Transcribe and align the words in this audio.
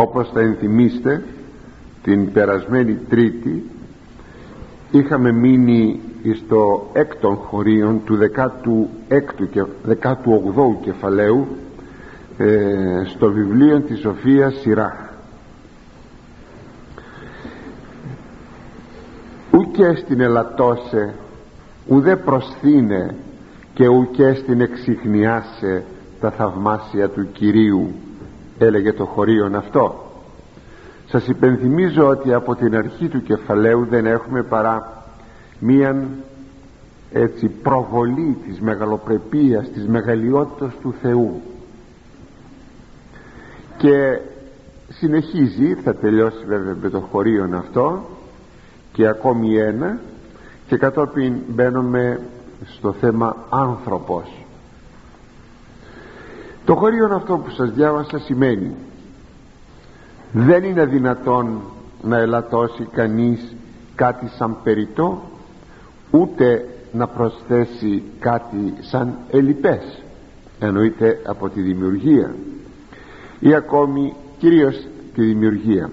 όπως 0.00 0.30
θα 0.34 0.40
ενθυμίστε 0.40 1.24
την 2.02 2.32
περασμένη 2.32 2.94
τρίτη 3.08 3.64
είχαμε 4.90 5.32
μείνει 5.32 6.00
στο 6.44 6.90
έκτον 6.92 7.34
χωρίον 7.34 8.00
του 8.04 8.18
16ου 8.18 9.48
και 9.50 9.64
18ου 10.02 10.76
κεφαλαίου 10.80 11.46
ε, 12.38 13.02
στο 13.04 13.32
βιβλίο 13.32 13.80
της 13.80 13.98
Σοφίας 13.98 14.54
Σειρά 14.60 15.12
ουκέ 19.50 19.94
στην 19.96 20.20
ελαττώσε 20.20 21.14
ουδέ 21.86 22.16
προσθήνε 22.16 23.14
και 23.74 23.88
ουκέ 23.88 24.34
στην 24.34 24.60
εξυχνιάσε 24.60 25.84
τα 26.20 26.30
θαυμάσια 26.30 27.08
του 27.08 27.32
Κυρίου 27.32 27.92
έλεγε 28.58 28.92
το 28.92 29.04
χωρίον 29.04 29.54
αυτό. 29.54 30.08
Σας 31.06 31.26
υπενθυμίζω 31.28 32.06
ότι 32.08 32.32
από 32.32 32.54
την 32.54 32.76
αρχή 32.76 33.08
του 33.08 33.22
κεφαλαίου 33.22 33.86
δεν 33.90 34.06
έχουμε 34.06 34.42
παρά 34.42 35.02
μίαν 35.58 36.08
έτσι 37.12 37.48
προβολή 37.48 38.36
της 38.46 38.60
μεγαλοπρεπίας 38.60 39.70
της 39.70 39.86
μεγαλειότητας 39.86 40.72
του 40.82 40.94
Θεού. 41.02 41.40
Και 43.76 44.20
συνεχίζει 44.88 45.74
θα 45.74 45.94
τελειώσει 45.94 46.44
βέβαια 46.46 46.76
με 46.82 46.88
το 46.88 47.00
χωρίον 47.00 47.54
αυτό 47.54 48.04
και 48.92 49.06
ακόμη 49.06 49.56
ένα 49.56 49.98
και 50.66 50.76
κατόπιν 50.76 51.34
μπαίνουμε 51.48 52.20
στο 52.64 52.92
θέμα 52.92 53.36
άνθρωπος 53.48 54.46
το 56.68 56.74
χωρίον 56.74 57.12
αυτό 57.12 57.36
που 57.36 57.50
σας 57.50 57.70
διάβασα 57.70 58.18
σημαίνει 58.18 58.74
δεν 60.32 60.64
είναι 60.64 60.84
δυνατόν 60.86 61.60
να 62.02 62.16
ελαττώσει 62.18 62.88
κανείς 62.92 63.54
κάτι 63.94 64.28
σαν 64.28 64.56
περιττό 64.62 65.22
ούτε 66.10 66.68
να 66.92 67.06
προσθέσει 67.06 68.02
κάτι 68.18 68.74
σαν 68.80 69.18
ελιπές 69.30 70.02
εννοείται 70.58 71.20
από 71.26 71.48
τη 71.48 71.60
δημιουργία 71.60 72.34
ή 73.38 73.54
ακόμη 73.54 74.14
κυρίως 74.38 74.86
τη 75.14 75.24
δημιουργία. 75.24 75.90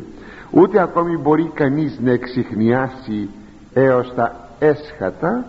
Ούτε 0.51 0.81
ακόμη 0.81 1.17
μπορεί 1.17 1.51
κανείς 1.53 1.99
να 2.03 2.11
εξηχνιάσει 2.11 3.29
έως 3.73 4.13
τα 4.15 4.49
έσχατα 4.59 5.45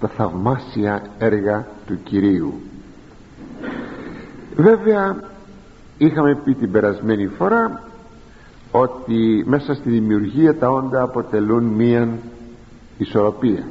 τα 0.00 0.08
θαυμάσια 0.08 1.02
έργα 1.18 1.66
του 1.86 2.02
Κυρίου 2.02 2.54
βέβαια 4.58 5.16
είχαμε 5.98 6.34
πει 6.44 6.54
την 6.54 6.70
περασμένη 6.70 7.26
φορά 7.26 7.82
ότι 8.70 9.44
μέσα 9.46 9.74
στη 9.74 9.90
δημιουργία 9.90 10.54
τα 10.56 10.70
όντα 10.70 11.02
αποτελούν 11.02 11.64
μία 11.64 12.08
ισορροπία. 12.98 13.64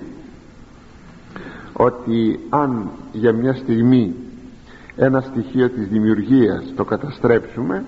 Ότι 1.74 2.40
αν 2.50 2.90
για 3.12 3.34
μια 3.34 3.54
στιγμή 3.54 4.16
ένα 4.96 5.22
στοιχείο 5.22 5.70
της 5.70 5.88
δημιουργίας 5.88 6.74
το 6.76 6.84
καταστρέψουμε 6.84 7.86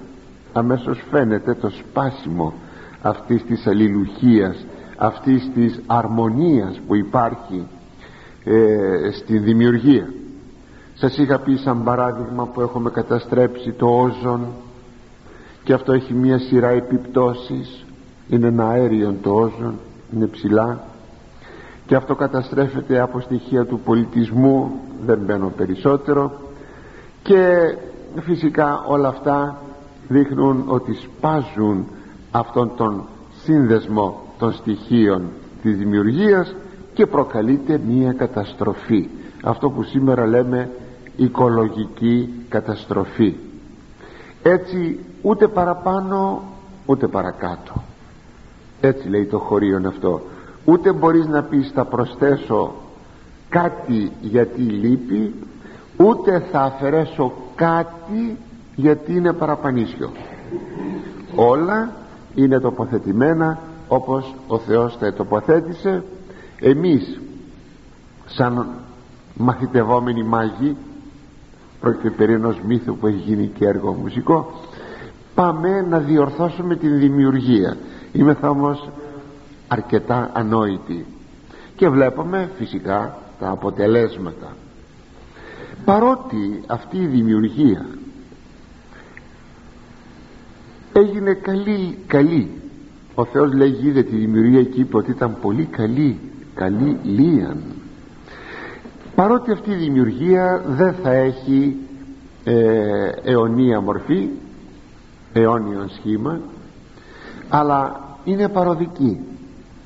αμέσως 0.53 1.03
φαίνεται 1.11 1.53
το 1.53 1.69
σπάσιμο 1.69 2.53
αυτής 3.01 3.43
της 3.43 3.67
αλληλουχίας 3.67 4.65
αυτής 4.97 5.49
της 5.53 5.81
αρμονίας 5.85 6.79
που 6.87 6.95
υπάρχει 6.95 7.67
ε, 8.43 9.11
στην 9.11 9.43
δημιουργία 9.43 10.07
σας 10.99 11.17
είχα 11.17 11.39
πει 11.39 11.55
σαν 11.55 11.83
παράδειγμα 11.83 12.45
που 12.45 12.61
έχουμε 12.61 12.89
καταστρέψει 12.89 13.71
το 13.71 13.85
όζον 13.85 14.47
και 15.63 15.73
αυτό 15.73 15.91
έχει 15.91 16.13
μία 16.13 16.39
σειρά 16.39 16.69
επιπτώσεις. 16.69 17.85
Είναι 18.29 18.47
ένα 18.47 18.67
αέριο 18.67 19.15
το 19.21 19.33
όζον 19.33 19.73
είναι 20.13 20.27
ψηλά. 20.27 20.79
Και 21.85 21.95
αυτό 21.95 22.15
καταστρέφεται 22.15 22.99
από 22.99 23.19
στοιχεία 23.19 23.65
του 23.65 23.79
πολιτισμού 23.79 24.71
δεν 25.05 25.19
μπαίνω 25.19 25.51
περισσότερο. 25.57 26.31
Και 27.23 27.57
φυσικά 28.21 28.83
όλα 28.87 29.07
αυτά 29.07 29.61
δείχνουν 30.07 30.63
ότι 30.67 30.93
σπάζουν 30.93 31.85
αυτόν 32.31 32.71
τον 32.75 33.03
σύνδεσμο 33.43 34.21
των 34.39 34.53
στοιχείων 34.53 35.21
της 35.61 35.77
δημιουργίας 35.77 36.55
και 36.93 37.05
προκαλείται 37.05 37.81
μία 37.87 38.13
καταστροφή. 38.13 39.09
Αυτό 39.43 39.69
που 39.69 39.83
σήμερα 39.83 40.27
λέμε 40.27 40.69
οικολογική 41.19 42.29
καταστροφή. 42.49 43.35
Έτσι 44.43 44.99
ούτε 45.21 45.47
παραπάνω 45.47 46.43
ούτε 46.85 47.07
παρακάτω. 47.07 47.83
Έτσι 48.81 49.09
λέει 49.09 49.25
το 49.25 49.39
χωρίον 49.39 49.85
αυτό. 49.85 50.21
Ούτε 50.65 50.91
μπορείς 50.93 51.27
να 51.27 51.43
πεις 51.43 51.71
θα 51.73 51.85
προσθέσω 51.85 52.73
κάτι 53.49 54.11
γιατί 54.21 54.61
λείπει 54.61 55.33
ούτε 55.97 56.39
θα 56.51 56.61
αφαιρέσω 56.61 57.33
κάτι 57.55 58.37
γιατί 58.75 59.13
είναι 59.13 59.33
παραπανίσιο 59.33 60.11
όλα 61.35 61.91
είναι 62.35 62.59
τοποθετημένα 62.59 63.59
όπως 63.87 64.35
ο 64.47 64.57
Θεός 64.57 64.97
τα 64.97 65.13
τοποθέτησε. 65.13 66.03
Εμείς 66.59 67.19
σαν 68.25 68.67
μαθητευόμενοι 69.33 70.23
μάγοι 70.23 70.75
πρόκειται 71.79 72.09
περί 72.09 72.33
ενός 72.33 72.61
μύθου 72.67 72.97
που 72.97 73.07
έχει 73.07 73.17
γίνει 73.17 73.47
και 73.47 73.65
έργο 73.65 73.91
μουσικό 73.91 74.51
πάμε 75.35 75.81
να 75.81 75.99
διορθώσουμε 75.99 76.75
την 76.75 76.99
δημιουργία. 76.99 77.77
Είμαι 78.11 78.33
θα 78.33 78.49
όμως 78.49 78.89
αρκετά 79.67 80.29
ανόητοι 80.33 81.05
και 81.75 81.89
βλέπουμε 81.89 82.49
φυσικά 82.57 83.17
τα 83.39 83.49
αποτελέσματα. 83.49 84.55
Παρότι 85.85 86.63
αυτή 86.67 86.97
η 86.97 87.05
δημιουργία 87.05 87.85
έγινε 90.93 91.33
καλή, 91.33 91.97
καλή 92.07 92.51
ο 93.15 93.25
Θεός 93.25 93.53
λέγει 93.53 93.87
είδε 93.87 94.03
τη 94.03 94.15
δημιουργία 94.15 94.63
και 94.63 94.79
είπε 94.79 94.97
ότι 94.97 95.11
ήταν 95.11 95.37
πολύ 95.41 95.65
καλή 95.65 96.19
καλή 96.55 96.97
λίαν 97.03 97.63
παρότι 99.19 99.51
αυτή 99.51 99.71
η 99.71 99.75
δημιουργία 99.75 100.63
δεν 100.67 100.93
θα 100.93 101.11
έχει 101.11 101.77
ε, 102.43 103.09
αιωνία 103.23 103.81
μορφή 103.81 104.29
αιώνιον 105.33 105.89
σχήμα 105.89 106.39
αλλά 107.49 108.01
είναι 108.23 108.49
παροδική 108.49 109.19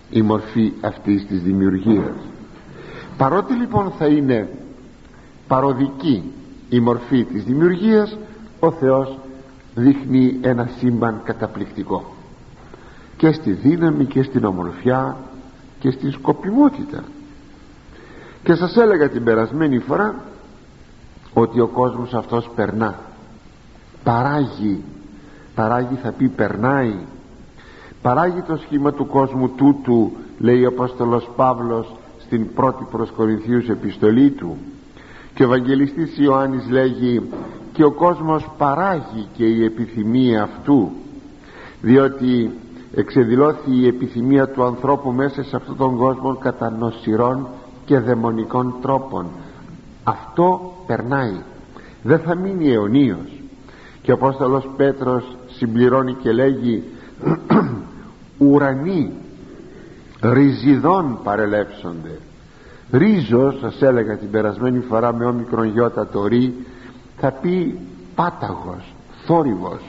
η 0.09 0.21
μορφή 0.21 0.73
αυτής 0.81 1.25
της 1.25 1.41
δημιουργίας. 1.41 2.15
Παρότι 3.17 3.53
λοιπόν 3.53 3.91
θα 3.97 4.05
είναι 4.05 4.49
παροδική 5.47 6.31
η 6.69 6.79
μορφή 6.79 7.23
της 7.23 7.43
δημιουργίας 7.43 8.17
ο 8.59 8.71
Θεός 8.71 9.17
δείχνει 9.75 10.37
ένα 10.41 10.69
σύμπαν 10.77 11.21
καταπληκτικό. 11.23 12.13
Και 13.17 13.31
στη 13.31 13.51
δύναμη 13.51 14.05
και 14.05 14.23
στην 14.23 14.45
ομορφιά 14.45 15.17
και 15.79 15.91
στην 15.91 16.11
σκοπιμότητα 16.11 17.03
και 18.43 18.53
σας 18.53 18.75
έλεγα 18.77 19.09
την 19.09 19.23
περασμένη 19.23 19.79
φορά 19.79 20.15
ότι 21.33 21.59
ο 21.59 21.67
κόσμος 21.67 22.13
αυτός 22.13 22.49
περνά. 22.55 22.99
Παράγει. 24.03 24.83
Παράγει 25.55 25.95
θα 25.95 26.11
πει 26.11 26.27
περνάει. 26.27 26.95
Παράγει 28.01 28.41
το 28.41 28.57
σχήμα 28.57 28.93
του 28.93 29.07
κόσμου 29.07 29.49
τούτου 29.49 30.11
λέει 30.39 30.65
ο 30.65 30.67
Απόστολος 30.67 31.29
Παύλος 31.35 31.95
στην 32.19 32.53
πρώτη 32.53 32.85
προς 32.91 33.11
Κορινθίους 33.11 33.69
επιστολή 33.69 34.29
του. 34.31 34.57
Και 35.33 35.43
ο 35.43 35.45
Ευαγγελιστής 35.45 36.17
Ιωάννης 36.17 36.69
λέγει 36.69 37.29
και 37.73 37.83
ο 37.83 37.91
κόσμος 37.91 38.49
παράγει 38.57 39.27
και 39.33 39.45
η 39.45 39.63
επιθυμία 39.63 40.43
αυτού 40.43 40.91
διότι 41.81 42.51
εξεδηλώθη 42.95 43.71
η 43.71 43.87
επιθυμία 43.87 44.47
του 44.47 44.63
ανθρώπου 44.63 45.11
μέσα 45.11 45.43
σε 45.43 45.55
αυτόν 45.55 45.77
τον 45.77 45.97
κόσμο 45.97 46.35
κατά 46.35 46.69
νοσηρών 46.69 47.47
και 47.85 47.99
δαιμονικών 47.99 48.75
τρόπων. 48.81 49.25
Αυτό 50.03 50.73
περνάει. 50.87 51.41
Δεν 52.03 52.19
θα 52.19 52.35
μείνει 52.35 52.71
αιωνίως. 52.71 53.41
Και 54.01 54.11
ο 54.11 54.13
Απόστολος 54.13 54.69
Πέτρος 54.77 55.37
συμπληρώνει 55.47 56.13
και 56.13 56.31
λέγει 56.31 56.83
ουρανοί 58.37 59.11
ριζιδών 60.21 61.19
παρελεύσονται 61.23 62.19
ρίζος 62.91 63.59
σας 63.59 63.81
έλεγα 63.81 64.17
την 64.17 64.29
περασμένη 64.29 64.79
φορά 64.79 65.13
με 65.13 65.25
όμικρον 65.25 65.65
γιώτα 65.65 66.07
το 66.07 66.27
ρί 66.27 66.53
θα 67.17 67.31
πει 67.31 67.79
πάταγος 68.15 68.93
θόρυβος 69.25 69.81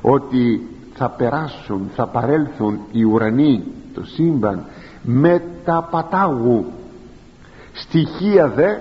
ότι 0.00 0.68
θα 0.94 1.10
περάσουν 1.10 1.90
θα 1.94 2.06
παρέλθουν 2.06 2.78
οι 2.92 3.02
ουρανοί 3.02 3.64
το 3.94 4.04
σύμπαν 4.04 4.64
με 5.02 5.42
τα 5.64 5.88
πατάγου 5.90 6.64
στοιχεία 7.80 8.48
δε 8.48 8.76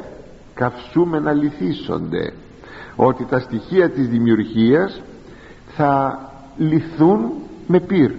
καυσούμενα 0.53 1.33
λυθίσονται. 1.33 2.33
Ότι 2.95 3.25
τα 3.25 3.39
στοιχεία 3.39 3.89
της 3.89 4.07
δημιουργίας 4.07 5.01
θα 5.75 6.21
λυθούν 6.57 7.31
με 7.67 7.79
πυρ. 7.79 8.11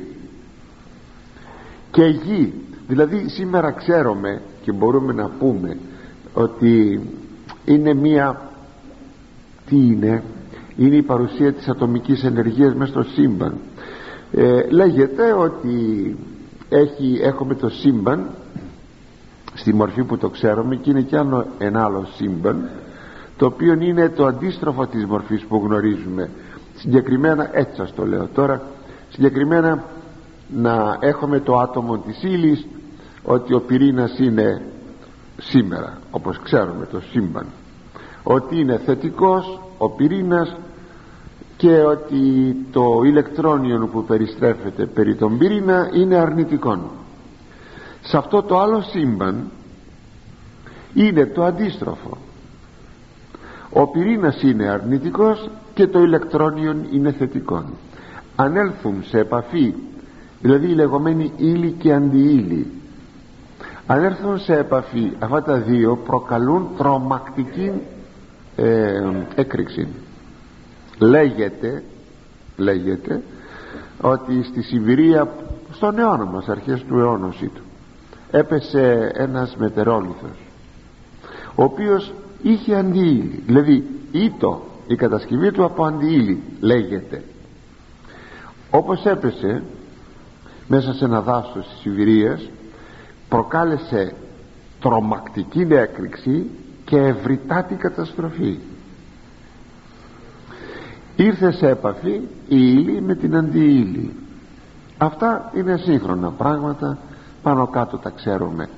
Και 1.90 2.04
γη. 2.04 2.52
Δηλαδή 2.88 3.28
σήμερα 3.28 3.70
ξέρουμε 3.70 4.42
και 4.62 4.72
μπορούμε 4.72 5.12
να 5.12 5.28
πούμε 5.38 5.76
ότι 6.34 7.00
είναι 7.64 7.94
μία 7.94 8.40
τι 9.66 9.76
είναι 9.76 10.22
είναι 10.78 10.96
η 10.96 11.02
παρουσία 11.02 11.52
της 11.52 11.68
ατομικής 11.68 12.24
ενεργείας 12.24 12.74
μέσα 12.74 12.90
στο 12.92 13.02
σύμπαν. 13.02 13.54
Ε, 14.32 14.62
λέγεται 14.70 15.32
ότι 15.32 16.16
έχει, 16.68 17.18
έχουμε 17.22 17.54
το 17.54 17.68
σύμπαν 17.68 18.30
στη 19.58 19.74
μορφή 19.74 20.04
που 20.04 20.18
το 20.18 20.28
ξέρουμε 20.28 20.76
και 20.76 20.90
είναι 20.90 21.00
κι 21.00 21.16
άλλο 21.16 21.46
ένα 21.58 21.84
άλλο 21.84 22.06
σύμπαν 22.14 22.68
το 23.36 23.46
οποίο 23.46 23.72
είναι 23.72 24.08
το 24.08 24.26
αντίστροφο 24.26 24.86
της 24.86 25.04
μορφής 25.04 25.44
που 25.44 25.62
γνωρίζουμε. 25.64 26.30
Συγκεκριμένα 26.74 27.50
έτσι 27.52 27.76
σας 27.76 27.94
το 27.94 28.06
λέω 28.06 28.28
τώρα 28.34 28.62
συγκεκριμένα 29.08 29.84
να 30.48 30.96
έχουμε 31.00 31.40
το 31.40 31.58
άτομο 31.58 31.98
της 31.98 32.22
ύλη 32.22 32.64
ότι 33.22 33.54
ο 33.54 33.60
πυρήνας 33.60 34.18
είναι 34.18 34.62
σήμερα 35.36 35.98
όπως 36.10 36.40
ξέρουμε 36.42 36.86
το 36.86 37.00
σύμπαν. 37.00 37.46
Ότι 38.22 38.60
είναι 38.60 38.80
θετικός 38.84 39.60
ο 39.78 39.90
πυρήνας 39.90 40.56
και 41.56 41.82
ότι 41.82 42.56
το 42.72 43.00
ηλεκτρόνιο 43.04 43.88
που 43.92 44.04
περιστρέφεται 44.04 44.86
περί 44.86 45.14
τον 45.14 45.38
πυρήνα 45.38 45.90
είναι 45.92 46.16
αρνητικό 46.16 46.90
σε 48.08 48.16
αυτό 48.16 48.42
το 48.42 48.58
άλλο 48.58 48.80
σύμπαν 48.82 49.50
είναι 50.94 51.26
το 51.26 51.44
αντίστροφο. 51.44 52.16
Ο 53.72 53.86
πυρήνας 53.86 54.42
είναι 54.42 54.68
αρνητικός 54.68 55.50
και 55.74 55.86
το 55.86 56.02
ηλεκτρόνιο 56.02 56.76
είναι 56.92 57.12
θετικό. 57.12 57.64
Αν 58.36 58.56
έλθουν 58.56 59.04
σε 59.04 59.18
επαφή 59.18 59.74
δηλαδή 60.40 60.66
η 60.66 60.74
λεγόμενη 60.74 61.32
ύλη 61.36 61.70
και 61.70 61.92
αντιύλη 61.92 62.66
αν 63.86 64.04
έρθουν 64.04 64.38
σε 64.38 64.56
επαφή 64.56 65.12
αυτά 65.18 65.42
τα 65.42 65.58
δύο 65.58 65.96
προκαλούν 65.96 66.68
τρομακτική 66.76 67.72
ε, 68.56 69.00
έκρηξη. 69.34 69.88
Λέγεται 70.98 71.82
λέγεται 72.56 73.22
ότι 74.00 74.42
στη 74.42 74.62
Σιβηρία 74.62 75.28
στον 75.70 75.98
αιώνα 75.98 76.24
μας 76.24 76.48
αρχές 76.48 76.84
του 76.84 76.98
αιώνα 76.98 77.28
του 77.28 77.62
έπεσε 78.30 79.10
ένας 79.14 79.56
μετερόλιθος 79.56 80.36
ο 81.54 81.62
οποίος 81.62 82.12
είχε 82.42 82.74
αντίήλι 82.74 83.42
δηλαδή 83.46 83.84
ήτο 84.12 84.66
η 84.86 84.94
κατασκευή 84.94 85.52
του 85.52 85.64
από 85.64 85.84
αντίήλι 85.84 86.42
λέγεται. 86.60 87.22
Όπως 88.70 89.04
έπεσε 89.04 89.62
μέσα 90.66 90.92
σε 90.92 91.04
ένα 91.04 91.20
δάσος 91.20 91.68
της 91.68 91.78
Σιβηρίας 91.80 92.48
προκάλεσε 93.28 94.14
τρομακτική 94.80 95.66
έκρηξη 95.70 96.50
και 96.84 96.96
ευρυτάτη 96.96 97.74
καταστροφή. 97.74 98.58
Ήρθε 101.16 101.52
σε 101.52 101.68
επαφή 101.68 102.20
η 102.48 102.56
ύλη 102.56 103.02
με 103.02 103.14
την 103.14 103.36
αντιήλη 103.36 104.12
αυτά 104.98 105.52
είναι 105.54 105.76
σύγχρονα 105.76 106.30
πράγματα 106.30 106.98
πάνω 107.48 107.66
κάτω 107.66 107.96
τα 107.96 108.10
ξέρουμε. 108.10 108.68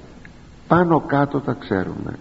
Πάνω 0.68 1.00
κάτω 1.06 1.40
τα 1.40 1.56
ξέρουμε. 1.60 2.18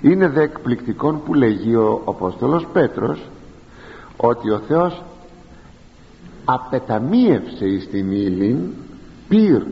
Είναι 0.00 0.28
δε 0.28 0.42
εκπληκτικό 0.42 1.12
που 1.12 1.34
λέγει 1.34 1.74
ο 1.74 2.02
Απόστολος 2.04 2.66
Πέτρος 2.72 3.28
ότι 4.16 4.50
ο 4.50 4.58
Θεός 4.58 5.02
απεταμίευσε 6.44 7.64
εις 7.66 7.88
την 7.88 8.12
ύλη 8.12 8.74
πυρ. 9.28 9.62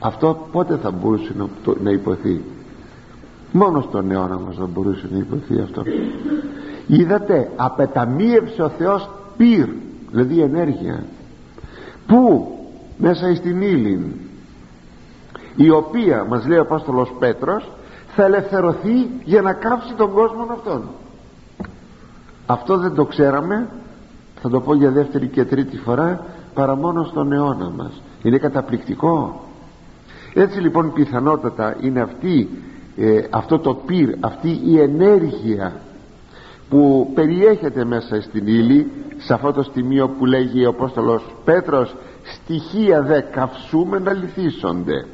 Αυτό 0.00 0.48
πότε 0.52 0.76
θα 0.76 0.90
μπορούσε 0.90 1.34
να 1.82 1.90
υποθεί; 1.90 2.40
Μόνο 3.52 3.80
στον 3.80 4.10
αιώνα 4.10 4.38
μας 4.38 4.56
θα 4.56 4.66
μπορούσε 4.66 5.08
να 5.12 5.18
υποθεί 5.18 5.60
αυτό. 5.60 5.82
Είδατε 6.86 7.50
απεταμίευσε 7.56 8.62
ο 8.62 8.68
Θεός 8.68 9.10
πυρ 9.36 9.68
δηλαδή 10.10 10.40
ενέργεια. 10.40 11.04
Που 12.06 12.48
μέσα 12.98 13.34
στην 13.34 13.62
ύλη 13.62 14.29
η 15.56 15.70
οποία 15.70 16.24
μας 16.28 16.46
λέει 16.46 16.58
ο 16.58 16.62
Απόστολος 16.62 17.12
Πέτρος 17.18 17.70
θα 18.14 18.24
ελευθερωθεί 18.24 19.10
για 19.24 19.42
να 19.42 19.52
κάψει 19.52 19.94
τον 19.94 20.12
κόσμο 20.12 20.46
αυτόν. 20.50 20.82
Αυτό 22.46 22.78
δεν 22.78 22.94
το 22.94 23.04
ξέραμε 23.04 23.68
θα 24.42 24.48
το 24.48 24.60
πω 24.60 24.74
για 24.74 24.90
δεύτερη 24.90 25.26
και 25.26 25.44
τρίτη 25.44 25.76
φορά 25.76 26.24
παρά 26.54 26.76
μόνο 26.76 27.04
στον 27.04 27.32
αιώνα 27.32 27.70
μας. 27.76 28.02
Είναι 28.22 28.38
καταπληκτικό. 28.38 29.44
Έτσι 30.34 30.60
λοιπόν 30.60 30.92
πιθανότατα 30.92 31.76
είναι 31.80 32.00
αυτή 32.00 32.48
ε, 32.96 33.20
αυτό 33.30 33.58
το 33.58 33.74
πυρ 33.74 34.14
αυτή 34.20 34.60
η 34.64 34.80
ενέργεια 34.80 35.72
που 36.68 37.10
περιέχεται 37.14 37.84
μέσα 37.84 38.20
στην 38.20 38.46
ύλη 38.46 38.90
σε 39.18 39.34
αυτό 39.34 39.52
το 39.52 39.62
σημείο 39.62 40.08
που 40.08 40.26
λέγει 40.26 40.66
ο 40.66 40.68
Απόστολος 40.68 41.22
Πέτρος 41.44 41.94
στοιχεία 42.22 43.02
δε 43.02 43.20
καυσούμενα 43.20 44.12
λυθίσονται 44.12 45.06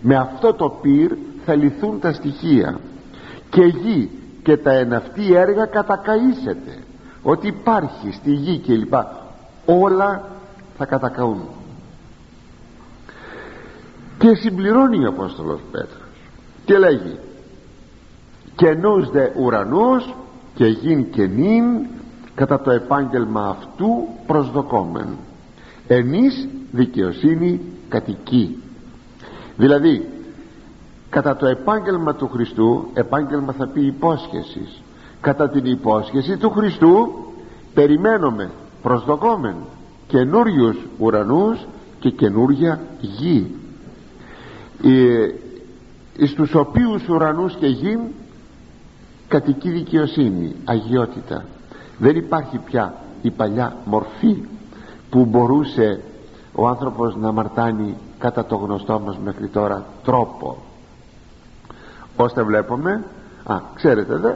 με 0.00 0.16
αυτό 0.16 0.52
το 0.54 0.68
πυρ 0.68 1.12
θα 1.44 1.54
λυθούν 1.54 2.00
τα 2.00 2.12
στοιχεία. 2.12 2.80
Και 3.50 3.62
γη 3.62 4.10
και 4.42 4.56
τα 4.56 4.72
εναυτή 4.72 5.34
έργα 5.34 5.68
κατακαΐσεται 5.72 6.82
ότι 7.22 7.46
υπάρχει 7.46 8.12
στη 8.12 8.30
γη 8.30 8.58
και 8.58 8.74
λοιπά 8.74 9.26
όλα 9.66 10.28
θα 10.76 10.84
κατακαούν. 10.84 11.42
Και 14.18 14.34
συμπληρώνει 14.34 15.04
ο 15.04 15.08
Απόστολος 15.08 15.60
Πέτρος 15.70 16.08
και 16.64 16.78
λέγει 16.78 17.18
καινούς 18.56 19.10
δε 19.10 19.28
ουρανούς 19.38 20.14
και 20.54 20.66
γιν 20.66 21.10
και 21.10 21.26
νυν 21.26 21.64
κατά 22.34 22.60
το 22.60 22.70
επάγγελμα 22.70 23.48
αυτού 23.48 24.08
προσδοκόμεν. 24.26 25.08
Εμείς 25.86 26.48
δικαιοσύνη 26.72 27.60
κατοικεί 27.88 28.62
δηλαδή 29.58 30.08
κατά 31.10 31.36
το 31.36 31.46
επάγγελμα 31.46 32.14
του 32.14 32.28
Χριστού 32.28 32.88
επάγγελμα 32.94 33.52
θα 33.52 33.66
πει 33.66 33.86
υπόσχεσης. 33.86 34.82
Κατά 35.20 35.48
την 35.48 35.64
υπόσχεση 35.64 36.36
του 36.36 36.50
Χριστού 36.50 37.08
περιμένουμε 37.74 38.50
προσδοκόμεν 38.82 39.54
καινούριους 40.06 40.76
ουρανούς 40.98 41.66
και 42.00 42.10
καινούρια 42.10 42.80
γη. 43.00 43.54
Ε, 44.82 46.26
στους 46.26 46.54
οποίους 46.54 47.08
ουρανούς 47.08 47.54
και 47.54 47.66
γη 47.66 47.98
κατοικεί 49.28 49.70
δικαιοσύνη 49.70 50.54
αγιότητα. 50.64 51.44
Δεν 51.98 52.16
υπάρχει 52.16 52.58
πια 52.58 52.94
η 53.22 53.30
παλιά 53.30 53.76
μορφή 53.84 54.42
που 55.10 55.24
μπορούσε 55.24 56.00
ο 56.60 56.68
άνθρωπος 56.68 57.16
να 57.16 57.32
μαρτάνει 57.32 57.96
κατά 58.18 58.44
το 58.44 58.56
γνωστό 58.56 59.00
μας 59.00 59.18
μέχρι 59.24 59.46
τώρα 59.46 59.84
τρόπο. 60.04 60.56
Ώστε 62.16 62.42
βλέπουμε; 62.42 63.04
Α, 63.44 63.60
ξέρετε 63.74 64.16
δε 64.16 64.32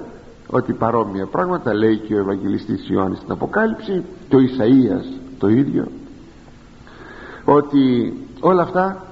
ότι 0.51 0.73
παρόμοια 0.73 1.27
πράγματα 1.27 1.75
λέει 1.75 1.97
και 1.97 2.15
ο 2.15 2.19
Ευαγγελιστής 2.19 2.89
Ιωάννης 2.89 3.19
στην 3.19 3.33
Αποκάλυψη 3.33 4.05
το 4.29 4.39
Ισαΐας 4.39 5.21
το 5.39 5.49
ίδιο 5.49 5.87
ότι 7.45 8.15
όλα 8.41 8.63
αυτά 8.63 9.05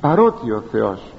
παρότι 0.00 0.50
ο 0.50 0.62
Θεός 0.70 1.12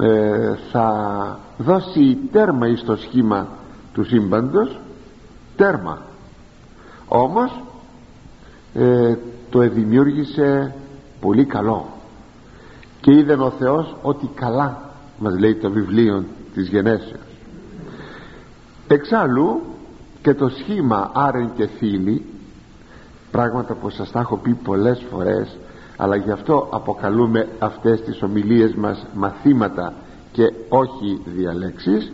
ε, 0.00 0.54
θα 0.72 1.38
δώσει 1.58 2.18
τέρμα 2.32 2.66
εις 2.66 2.84
το 2.84 2.96
σχήμα 2.96 3.48
του 3.92 4.04
σύμπαντος 4.04 4.80
τέρμα. 5.56 5.98
Όμως 7.08 7.62
ε, 8.74 9.14
το 9.50 9.62
εδημιούργησε 9.62 10.74
πολύ 11.20 11.44
καλό. 11.44 11.86
Και 13.00 13.12
είδε 13.12 13.32
ο 13.32 13.50
Θεός 13.50 13.96
ότι 14.02 14.30
καλά 14.34 14.90
μας 15.18 15.38
λέει 15.38 15.54
το 15.54 15.70
βιβλίο 15.70 16.24
της 16.54 16.68
γενέσεως. 16.68 17.20
Εξάλλου 18.88 19.60
και 20.22 20.34
το 20.34 20.48
σχήμα 20.48 21.10
άρεν 21.14 21.50
και 21.56 21.66
φίλοι 21.66 22.24
πράγματα 23.30 23.74
που 23.74 23.90
σας 23.90 24.10
τα 24.10 24.20
έχω 24.20 24.36
πει 24.36 24.54
πολλές 24.54 25.04
φορές 25.10 25.58
αλλά 25.96 26.16
γι' 26.16 26.30
αυτό 26.30 26.68
αποκαλούμε 26.70 27.48
αυτές 27.58 28.02
τις 28.02 28.22
ομιλίες 28.22 28.74
μας 28.74 29.06
μαθήματα 29.14 29.94
και 30.32 30.52
όχι 30.68 31.20
διαλέξεις 31.24 32.12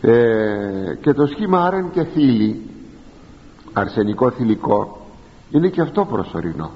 ε, 0.00 0.94
και 1.00 1.12
το 1.12 1.26
σχήμα 1.26 1.66
άρεν 1.66 1.90
και 1.90 2.04
θήλη 2.04 2.70
αρσενικό 3.72 4.30
θηλυκό 4.30 5.05
είναι 5.50 5.68
και 5.68 5.80
αυτό 5.80 6.04
προσωρινό. 6.04 6.70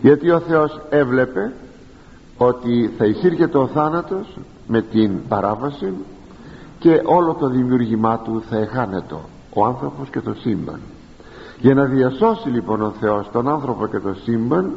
Γιατί 0.00 0.30
ο 0.30 0.40
Θεός 0.40 0.80
έβλεπε 0.90 1.52
ότι 2.36 2.90
θα 2.98 3.04
εισήρχεται 3.04 3.58
ο 3.58 3.66
θάνατος 3.66 4.38
με 4.66 4.82
την 4.82 5.28
παράβαση 5.28 5.92
και 6.78 7.02
όλο 7.04 7.34
το 7.34 7.48
δημιούργημά 7.48 8.18
του 8.18 8.42
θα 8.48 8.56
εχάνετο 8.56 9.20
ο 9.54 9.64
άνθρωπος 9.64 10.08
και 10.08 10.20
το 10.20 10.34
σύμπαν. 10.34 10.80
Για 11.58 11.74
να 11.74 11.84
διασώσει 11.84 12.48
λοιπόν 12.48 12.82
ο 12.82 12.92
Θεός 13.00 13.30
τον 13.32 13.48
άνθρωπο 13.48 13.86
και 13.86 13.98
το 13.98 14.14
σύμπαν 14.14 14.72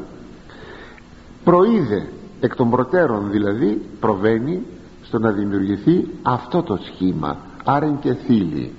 προείδε 1.43 2.07
εκ 2.39 2.55
των 2.55 2.69
προτέρων 2.69 3.31
δηλαδή 3.31 3.81
προβαίνει 3.99 4.65
στο 5.03 5.19
να 5.19 5.31
δημιουργηθεί 5.31 6.07
αυτό 6.21 6.63
το 6.63 6.79
σχήμα 6.83 7.37
άρεν 7.63 7.99
και 7.99 8.13
θύλη 8.13 8.73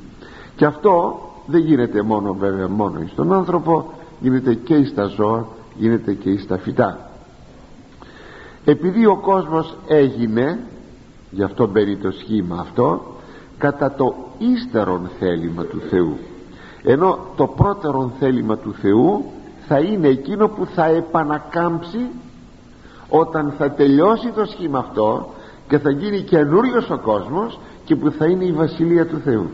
και 0.57 0.65
αυτό 0.65 1.19
δεν 1.47 1.61
γίνεται 1.61 2.03
μόνο 2.03 2.35
βέβαια 2.35 2.69
μόνο 2.69 3.07
στον 3.13 3.33
άνθρωπο 3.33 3.93
γίνεται 4.21 4.55
και 4.55 4.85
στα 4.85 5.05
ζώα 5.05 5.47
γίνεται 5.75 6.15
και 6.15 6.39
στα 6.39 6.59
φυτά. 6.59 7.11
Επειδή 8.65 9.07
ο 9.07 9.17
κόσμος 9.17 9.77
έγινε 9.87 10.59
γι' 11.31 11.43
αυτό 11.43 11.67
μπαίνει 11.67 11.97
το 11.97 12.11
σχήμα 12.11 12.57
αυτό 12.61 13.03
κατά 13.59 13.93
το 13.93 14.15
ύστερον 14.39 15.11
θέλημα 15.19 15.65
του 15.65 15.81
Θεού. 15.91 16.17
Ενώ 16.83 17.19
το 17.37 17.47
πρώτερον 17.47 18.13
θέλημα 18.19 18.57
του 18.57 18.75
Θεού 18.81 19.25
θα 19.67 19.79
είναι 19.79 20.09
εκείνο 20.09 20.49
που 20.49 20.67
θα 20.67 20.85
επανακάμψει 20.85 22.07
όταν 23.09 23.55
θα 23.59 23.71
τελειώσει 23.71 24.29
το 24.29 24.45
σχήμα 24.45 24.79
αυτό 24.79 25.29
και 25.69 25.79
θα 25.79 25.91
γίνει 25.91 26.21
καινούριος 26.21 26.91
ο 26.91 26.99
κόσμος 26.99 27.59
και 27.85 27.97
που 27.97 28.11
θα 28.11 28.27
είναι 28.27 28.45
η 28.45 28.53
Βασιλεία 28.53 29.07
του 29.07 29.19
Θεού 29.25 29.51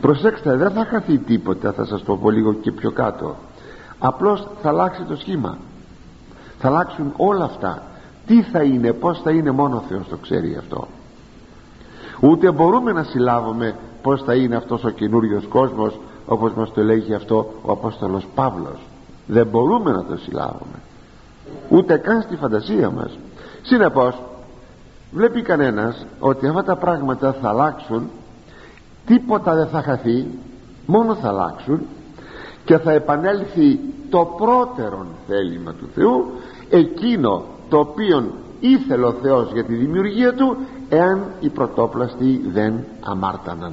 προσέξτε 0.00 0.56
δεν 0.56 0.70
θα 0.70 0.84
χαθεί 0.84 1.18
τίποτα 1.18 1.72
θα 1.72 1.84
σας 1.84 2.02
το 2.02 2.16
πω 2.16 2.30
λίγο 2.30 2.52
και 2.52 2.72
πιο 2.72 2.90
κάτω. 2.90 3.36
Απλώς 3.98 4.48
θα 4.62 4.68
αλλάξει 4.68 5.02
το 5.02 5.16
σχήμα. 5.16 5.58
Θα 6.58 6.68
αλλάξουν 6.68 7.12
όλα 7.16 7.44
αυτά. 7.44 7.82
Τι 8.26 8.42
θα 8.42 8.62
είναι 8.62 8.92
πως 8.92 9.20
θα 9.22 9.30
είναι 9.30 9.50
μόνο 9.50 9.76
ο 9.76 9.82
Θεός 9.88 10.08
το 10.08 10.16
ξέρει 10.16 10.56
αυτό. 10.56 10.88
Ούτε 12.20 12.50
μπορούμε 12.50 12.92
να 12.92 13.02
συλλάβουμε 13.02 13.74
πως 14.02 14.22
θα 14.22 14.34
είναι 14.34 14.56
αυτός 14.56 14.84
ο 14.84 14.90
καινούριος 14.90 15.46
κόσμος 15.46 16.00
όπως 16.26 16.52
μας 16.52 16.72
το 16.72 16.82
λέγει 16.82 17.14
αυτό 17.14 17.52
ο 17.62 17.72
Απόστολος 17.72 18.26
Παύλος. 18.34 18.86
Δεν 19.26 19.46
μπορούμε 19.46 19.90
να 19.90 20.04
το 20.04 20.16
συλλάβουμε. 20.16 20.78
Ούτε 21.68 21.96
καν 21.96 22.22
στη 22.22 22.36
φαντασία 22.36 22.90
μας. 22.90 23.18
Συνεπώς 23.62 24.22
βλέπει 25.10 25.42
κανένας 25.42 26.06
ότι 26.20 26.46
αυτά 26.46 26.64
τα 26.64 26.76
πράγματα 26.76 27.32
θα 27.32 27.48
αλλάξουν 27.48 28.10
τίποτα 29.06 29.54
δεν 29.54 29.66
θα 29.66 29.82
χαθεί 29.82 30.26
μόνο 30.86 31.14
θα 31.14 31.28
αλλάξουν 31.28 31.80
και 32.64 32.78
θα 32.78 32.92
επανέλθει 32.92 33.78
το 34.10 34.34
πρώτερον 34.36 35.06
θέλημα 35.28 35.72
του 35.72 35.88
Θεού 35.94 36.30
εκείνο 36.70 37.44
το 37.68 37.78
οποίο 37.78 38.32
ήθελε 38.60 39.06
ο 39.06 39.12
Θεός 39.12 39.52
για 39.52 39.64
τη 39.64 39.74
δημιουργία 39.74 40.34
του 40.34 40.56
εάν 40.88 41.24
οι 41.40 41.48
πρωτόπλαστοι 41.48 42.40
δεν 42.52 42.84
αμάρταναν. 43.00 43.72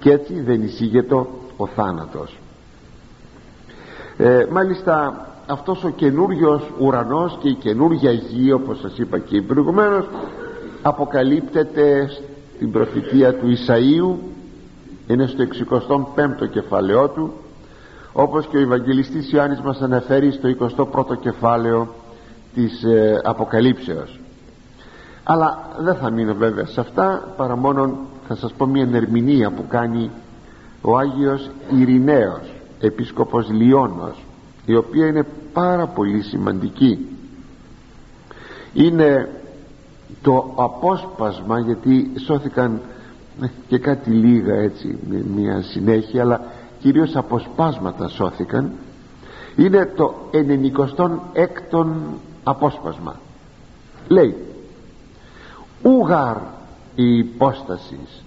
Και 0.00 0.10
έτσι 0.10 0.40
δεν 0.40 0.62
εισήγεται 0.62 1.14
ο 1.56 1.66
θάνατος. 1.66 2.38
Ε, 4.16 4.46
μάλιστα 4.50 5.26
αυτός 5.46 5.84
ο 5.84 5.88
καινούριος 5.88 6.62
ουρανός 6.80 7.38
και 7.40 7.48
η 7.48 7.54
καινούργια 7.54 8.12
γη 8.12 8.52
όπως 8.52 8.78
σας 8.80 8.98
είπα 8.98 9.18
και 9.18 9.42
προηγουμένως 9.42 10.08
αποκαλύπτεται 10.82 12.10
στην 12.54 12.70
προφητεία 12.70 13.34
του 13.34 13.46
Ισαΐου 13.46 14.14
είναι 15.08 15.26
στο 15.26 15.44
65ο 16.16 16.48
κεφάλαιό 16.50 17.08
του 17.08 17.32
όπως 18.12 18.46
και 18.46 18.56
ο 18.56 18.60
Ευαγγελιστής 18.60 19.32
Ιωάννης 19.32 19.60
μας 19.60 19.80
αναφέρει 19.80 20.32
στο 20.32 20.48
21ο 20.58 21.18
κεφάλαιο 21.20 21.94
της 22.54 22.82
ε, 22.82 23.20
Αποκαλύψεως. 23.24 24.20
Αλλά 25.22 25.68
δεν 25.78 25.94
θα 25.94 26.10
μείνω 26.10 26.34
βέβαια 26.34 26.66
σε 26.66 26.80
αυτά 26.80 27.34
παρά 27.36 27.56
μόνο 27.56 27.98
θα 28.28 28.36
σας 28.36 28.52
πω 28.52 28.66
μια 28.66 28.88
ερμηνεία 28.92 29.50
που 29.50 29.64
κάνει 29.68 30.10
ο 30.80 30.96
Άγιος 30.98 31.50
Ειρηναίος 31.70 32.52
Επίσκοπος 32.80 33.48
Λιώνος 33.50 34.24
η 34.66 34.76
οποία 34.76 35.06
είναι 35.06 35.26
πάρα 35.52 35.86
πολύ 35.86 36.22
σημαντική. 36.22 37.06
Είναι 38.72 39.28
το 40.22 40.52
απόσπασμα 40.56 41.58
γιατί 41.58 42.10
σώθηκαν 42.26 42.80
και 43.68 43.78
κάτι 43.78 44.10
λίγα 44.10 44.54
έτσι 44.54 44.98
μια 45.34 45.62
συνέχεια 45.62 46.22
αλλά 46.22 46.40
κυρίως 46.80 47.16
αποσπάσματα 47.16 48.08
σώθηκαν. 48.08 48.72
Είναι 49.56 49.92
το 49.96 50.14
96ο 50.32 51.86
απόσπασμα. 52.42 53.16
Λέει 54.08 54.36
ούγαρ 55.82 56.36
η 56.94 57.18
υπόστασης 57.18 58.22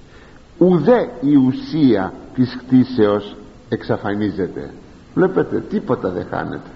ουδέ 0.58 1.10
η 1.22 1.36
ουσία 1.36 2.14
της 2.36 2.58
χτίσεως 2.60 3.36
εξαφανίζεται 3.70 4.74
βλέπετε 5.14 5.60
τίποτα 5.60 6.10
δεν 6.10 6.26
χάνεται. 6.30 6.70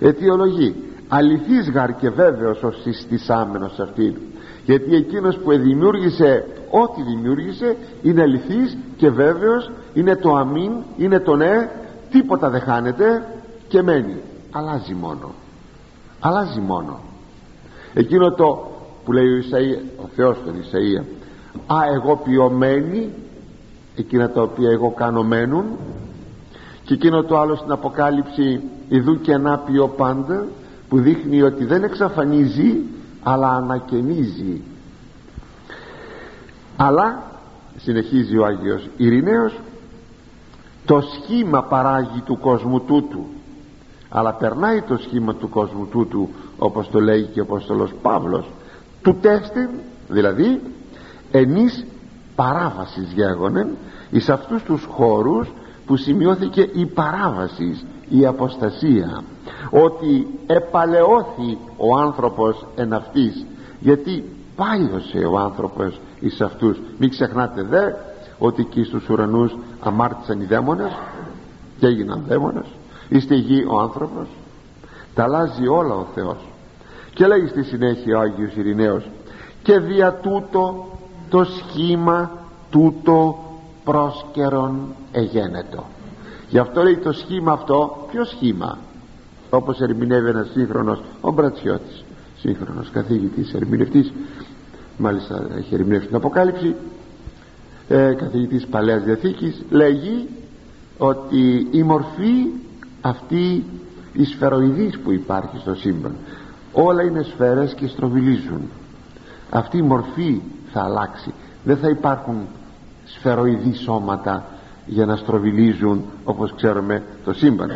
Αιτιολογεί 0.00 0.74
αληθής 1.08 1.70
γαρ 1.70 1.96
και 1.96 2.10
βέβαιος 2.10 2.62
ο 2.62 2.70
συστησάμενος 2.70 3.78
αυτή 3.80 4.31
γιατί 4.64 4.94
εκείνος 4.94 5.36
που 5.36 5.50
δημιούργησε 5.50 6.46
ό,τι 6.70 7.02
δημιούργησε 7.02 7.76
είναι 8.02 8.22
αληθής 8.22 8.76
και 8.96 9.10
βέβαιος 9.10 9.70
είναι 9.94 10.16
το 10.16 10.36
αμήν 10.36 10.72
είναι 10.96 11.20
το 11.20 11.36
ναι 11.36 11.70
τίποτα 12.10 12.50
δεν 12.50 12.60
χάνεται 12.60 13.24
και 13.68 13.82
μένει. 13.82 14.16
Αλλάζει 14.50 14.94
μόνο. 14.94 15.30
Αλλάζει 16.20 16.60
μόνο. 16.60 17.00
Εκείνο 17.94 18.32
το 18.32 18.70
που 19.04 19.12
λέει 19.12 19.26
ο, 19.26 19.38
Ισαΐα, 19.38 20.02
ο 20.04 20.08
Θεός 20.14 20.36
τον 20.44 20.54
Ισαΐα 20.54 21.04
α 21.66 21.76
εγώ 21.94 22.16
ποιωμένη 22.16 23.10
εκείνα 23.96 24.30
τα 24.30 24.42
οποία 24.42 24.70
εγώ 24.70 24.90
κάνω 24.90 25.22
μένουν 25.22 25.64
και 26.84 26.94
εκείνο 26.94 27.22
το 27.22 27.38
άλλο 27.38 27.56
στην 27.56 27.72
Αποκάλυψη 27.72 28.60
ειδού 28.88 29.20
και 29.20 29.32
ανάπιο 29.32 29.88
πάντα 29.88 30.46
που 30.88 30.98
δείχνει 30.98 31.42
ότι 31.42 31.64
δεν 31.64 31.82
εξαφανίζει 31.82 32.80
αλλά 33.22 33.48
ανακαινίζει. 33.48 34.60
Αλλά 36.76 37.22
συνεχίζει 37.76 38.38
ο 38.38 38.44
Άγιος 38.44 38.88
Ειρηναίος 38.96 39.60
το 40.84 41.00
σχήμα 41.00 41.62
παράγει 41.62 42.20
του 42.20 42.38
κόσμου 42.38 42.80
τούτου. 42.80 43.26
Αλλά 44.08 44.32
περνάει 44.32 44.82
το 44.82 44.96
σχήμα 44.96 45.34
του 45.34 45.48
κόσμου 45.48 45.86
τούτου 45.86 46.28
όπως 46.58 46.90
το 46.90 47.00
λέει 47.00 47.22
και 47.22 47.40
ο 47.40 47.42
Απόστολος 47.42 47.92
Παύλος. 48.02 48.50
Του 49.02 49.16
τέστην 49.20 49.68
δηλαδή 50.08 50.60
εμείς 51.30 51.86
παράβασης 52.34 53.12
γέγονεν 53.12 53.68
εις 54.10 54.28
αυτούς 54.28 54.62
τους 54.62 54.84
χώρους 54.84 55.52
που 55.86 55.96
σημειώθηκε 55.96 56.68
η 56.72 56.86
παράβαση 56.86 57.80
η 58.08 58.26
αποστασία 58.26 59.22
ότι 59.70 60.26
επαλαιώθη 60.46 61.58
ο 61.76 61.96
άνθρωπος 61.96 62.66
εν 62.74 62.92
αυτής. 62.92 63.46
Γιατί 63.80 64.24
πάλιωσε 64.56 65.18
ο 65.18 65.38
άνθρωπος 65.38 66.00
εις 66.20 66.40
αυτούς. 66.40 66.80
Μην 66.98 67.10
ξεχνάτε 67.10 67.62
δε 67.62 67.92
ότι 68.38 68.62
εκεί 68.62 68.84
στους 68.84 69.08
ουρανούς 69.08 69.56
αμάρτησαν 69.80 70.40
οι 70.40 70.44
δαίμονες 70.44 70.92
και 71.78 71.86
έγιναν 71.86 72.24
δαίμονες. 72.28 72.66
Είστε 73.08 73.34
γη 73.34 73.64
ο 73.68 73.80
άνθρωπος. 73.80 74.28
Τα 75.14 75.22
αλλάζει 75.22 75.68
όλα 75.68 75.94
ο 75.94 76.06
Θεός. 76.14 76.36
Και 77.14 77.26
λέει 77.26 77.46
στη 77.46 77.62
συνέχεια 77.62 78.18
ο 78.18 78.20
Άγιος 78.20 78.54
Ειρηναίος 78.56 79.08
και 79.62 79.78
δια 79.78 80.14
τούτο 80.14 80.86
το 81.28 81.44
σχήμα 81.44 82.30
τούτο 82.70 83.38
πρόσκαιρον 83.84 84.94
εγένετο. 85.12 85.84
Γι' 86.48 86.58
αυτό 86.58 86.82
λέει 86.82 86.96
το 86.96 87.12
σχήμα 87.12 87.52
αυτό 87.52 88.06
ποιο 88.10 88.24
σχήμα; 88.24 88.78
Όπως 89.50 89.80
ερμηνεύει 89.80 90.28
ένας 90.28 90.50
σύγχρονος 90.52 91.02
ο 91.20 91.32
Μπρατσιώτης 91.32 92.04
σύγχρονος 92.38 92.90
καθηγητής 92.90 93.54
ερμηνευτής 93.54 94.12
μάλιστα 94.96 95.46
έχει 95.56 95.74
ερμηνεύσει 95.74 96.06
την 96.06 96.16
Αποκάλυψη 96.16 96.74
ε, 97.88 98.14
καθηγητής 98.14 98.66
Παλαιάς 98.66 99.02
Διαθήκης 99.02 99.62
λέγει 99.70 100.28
ότι 100.98 101.68
η 101.70 101.82
μορφή 101.82 102.46
αυτή 103.00 103.64
η 104.12 104.24
σφαιροειδής 104.24 104.98
που 104.98 105.12
υπάρχει 105.12 105.58
στο 105.58 105.74
σύμπαν 105.74 106.14
όλα 106.72 107.02
είναι 107.02 107.22
σφαίρες 107.22 107.74
και 107.74 107.86
στροβιλίζουν. 107.86 108.60
Αυτή 109.50 109.78
η 109.78 109.82
μορφή 109.82 110.40
θα 110.72 110.82
αλλάξει. 110.82 111.32
Δεν 111.64 111.76
θα 111.76 111.88
υπάρχουν 111.88 112.46
σφαιροειδή 113.14 113.74
σώματα 113.74 114.44
για 114.86 115.06
να 115.06 115.16
στροβιλίζουν 115.16 116.04
όπως 116.24 116.54
ξέρουμε 116.54 117.02
το 117.24 117.32
σύμπαν. 117.32 117.70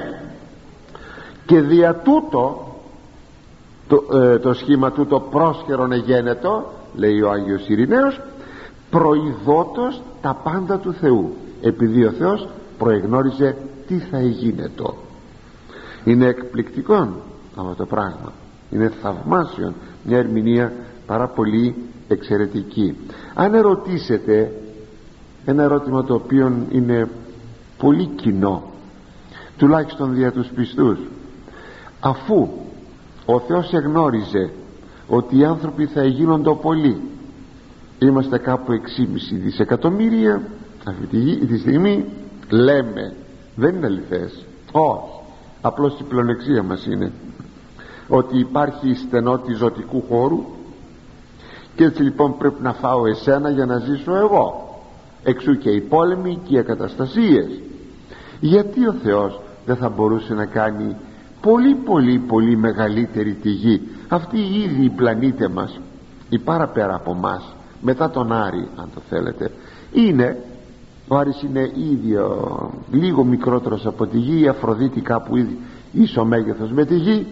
Και 1.46 1.60
δια 1.60 1.94
τούτο 1.94 2.74
το, 3.88 4.18
ε, 4.18 4.38
το 4.38 4.52
σχήμα 4.52 4.92
τούτο 4.92 5.20
πρόσχερον 5.20 5.92
εγένετο 5.92 6.72
λέει 6.94 7.20
ο 7.20 7.30
Άγιος 7.30 7.68
Ειρηναίος 7.68 8.20
προειδότος 8.90 10.02
τα 10.22 10.40
πάντα 10.42 10.78
του 10.78 10.92
Θεού 10.92 11.34
επειδή 11.60 12.04
ο 12.04 12.10
Θεός 12.10 12.48
προεγνώριζε 12.78 13.56
τι 13.86 13.98
θα 13.98 14.16
εγίνετο. 14.16 14.94
Είναι 16.04 16.26
εκπληκτικό 16.26 16.94
αυτό 17.56 17.74
το 17.76 17.86
πράγμα. 17.86 18.32
Είναι 18.70 18.92
θαυμάσιο 19.02 19.72
μια 20.04 20.18
ερμηνεία 20.18 20.72
πάρα 21.06 21.26
πολύ 21.26 21.74
εξαιρετική. 22.08 22.96
Αν 23.34 23.54
ερωτήσετε 23.54 24.52
ένα 25.46 25.62
ερώτημα 25.62 26.04
το 26.04 26.14
οποίο 26.14 26.52
είναι 26.70 27.08
πολύ 27.78 28.06
κοινό 28.06 28.62
τουλάχιστον 29.56 30.14
δια 30.14 30.32
τους 30.32 30.48
πιστούς. 30.48 30.98
Αφού 32.00 32.48
ο 33.26 33.40
Θεός 33.40 33.72
εγνώριζε 33.72 34.50
ότι 35.08 35.38
οι 35.38 35.44
άνθρωποι 35.44 35.86
θα 35.86 36.04
γίνονται 36.04 36.54
πολλοί 36.62 37.00
είμαστε 37.98 38.38
κάπου 38.38 38.72
6,5 38.72 38.78
δισεκατομμύρια 39.30 40.42
αυτή 40.84 41.46
τη 41.46 41.58
στιγμή 41.58 42.04
λέμε. 42.48 43.14
Δεν 43.54 43.74
είναι 43.74 43.86
αληθές. 43.86 44.44
Όχι. 44.72 45.14
Απλώς 45.60 46.00
η 46.00 46.02
πλονεξία 46.02 46.62
μας 46.62 46.86
είναι 46.86 47.12
ότι 48.08 48.38
υπάρχει 48.38 48.94
στενότη 48.94 49.52
ζωτικού 49.52 50.04
χώρου 50.08 50.44
και 51.74 51.84
έτσι 51.84 52.02
λοιπόν 52.02 52.36
πρέπει 52.36 52.62
να 52.62 52.72
φάω 52.72 53.06
εσένα 53.06 53.50
για 53.50 53.66
να 53.66 53.78
ζήσω 53.78 54.16
εγώ 54.16 54.65
εξού 55.26 55.58
και 55.58 55.70
οι 55.70 55.80
πόλεμοι 55.80 56.40
και 56.44 56.54
οι 56.54 56.58
ακαταστασίες. 56.58 57.60
Γιατί 58.40 58.86
ο 58.86 58.92
Θεός 58.92 59.40
δεν 59.66 59.76
θα 59.76 59.88
μπορούσε 59.88 60.34
να 60.34 60.44
κάνει 60.44 60.96
πολύ 61.40 61.74
πολύ 61.74 62.18
πολύ 62.18 62.56
μεγαλύτερη 62.56 63.32
τη 63.32 63.50
γη; 63.50 63.80
Αυτή 64.08 64.38
ήδη 64.38 64.84
η 64.84 64.90
πλανήτη 64.90 65.48
μας 65.48 65.80
η 66.28 66.38
παραπέρα 66.38 66.94
από 66.94 67.14
μας 67.14 67.54
μετά 67.80 68.10
τον 68.10 68.32
Άρη 68.32 68.68
αν 68.76 68.88
το 68.94 69.00
θέλετε 69.08 69.50
είναι 69.92 70.36
ο 71.08 71.16
Άρης 71.16 71.42
είναι 71.42 71.70
ίδιο 71.74 72.70
λίγο 72.90 73.24
μικρότερος 73.24 73.86
από 73.86 74.06
τη 74.06 74.18
γη 74.18 74.40
η 74.42 74.48
Αφροδίτη 74.48 75.00
κάπου 75.00 75.36
ήδη 75.36 75.58
ίσο 75.92 76.24
μέγεθος 76.24 76.70
με 76.70 76.84
τη 76.84 76.96
γη. 76.96 77.26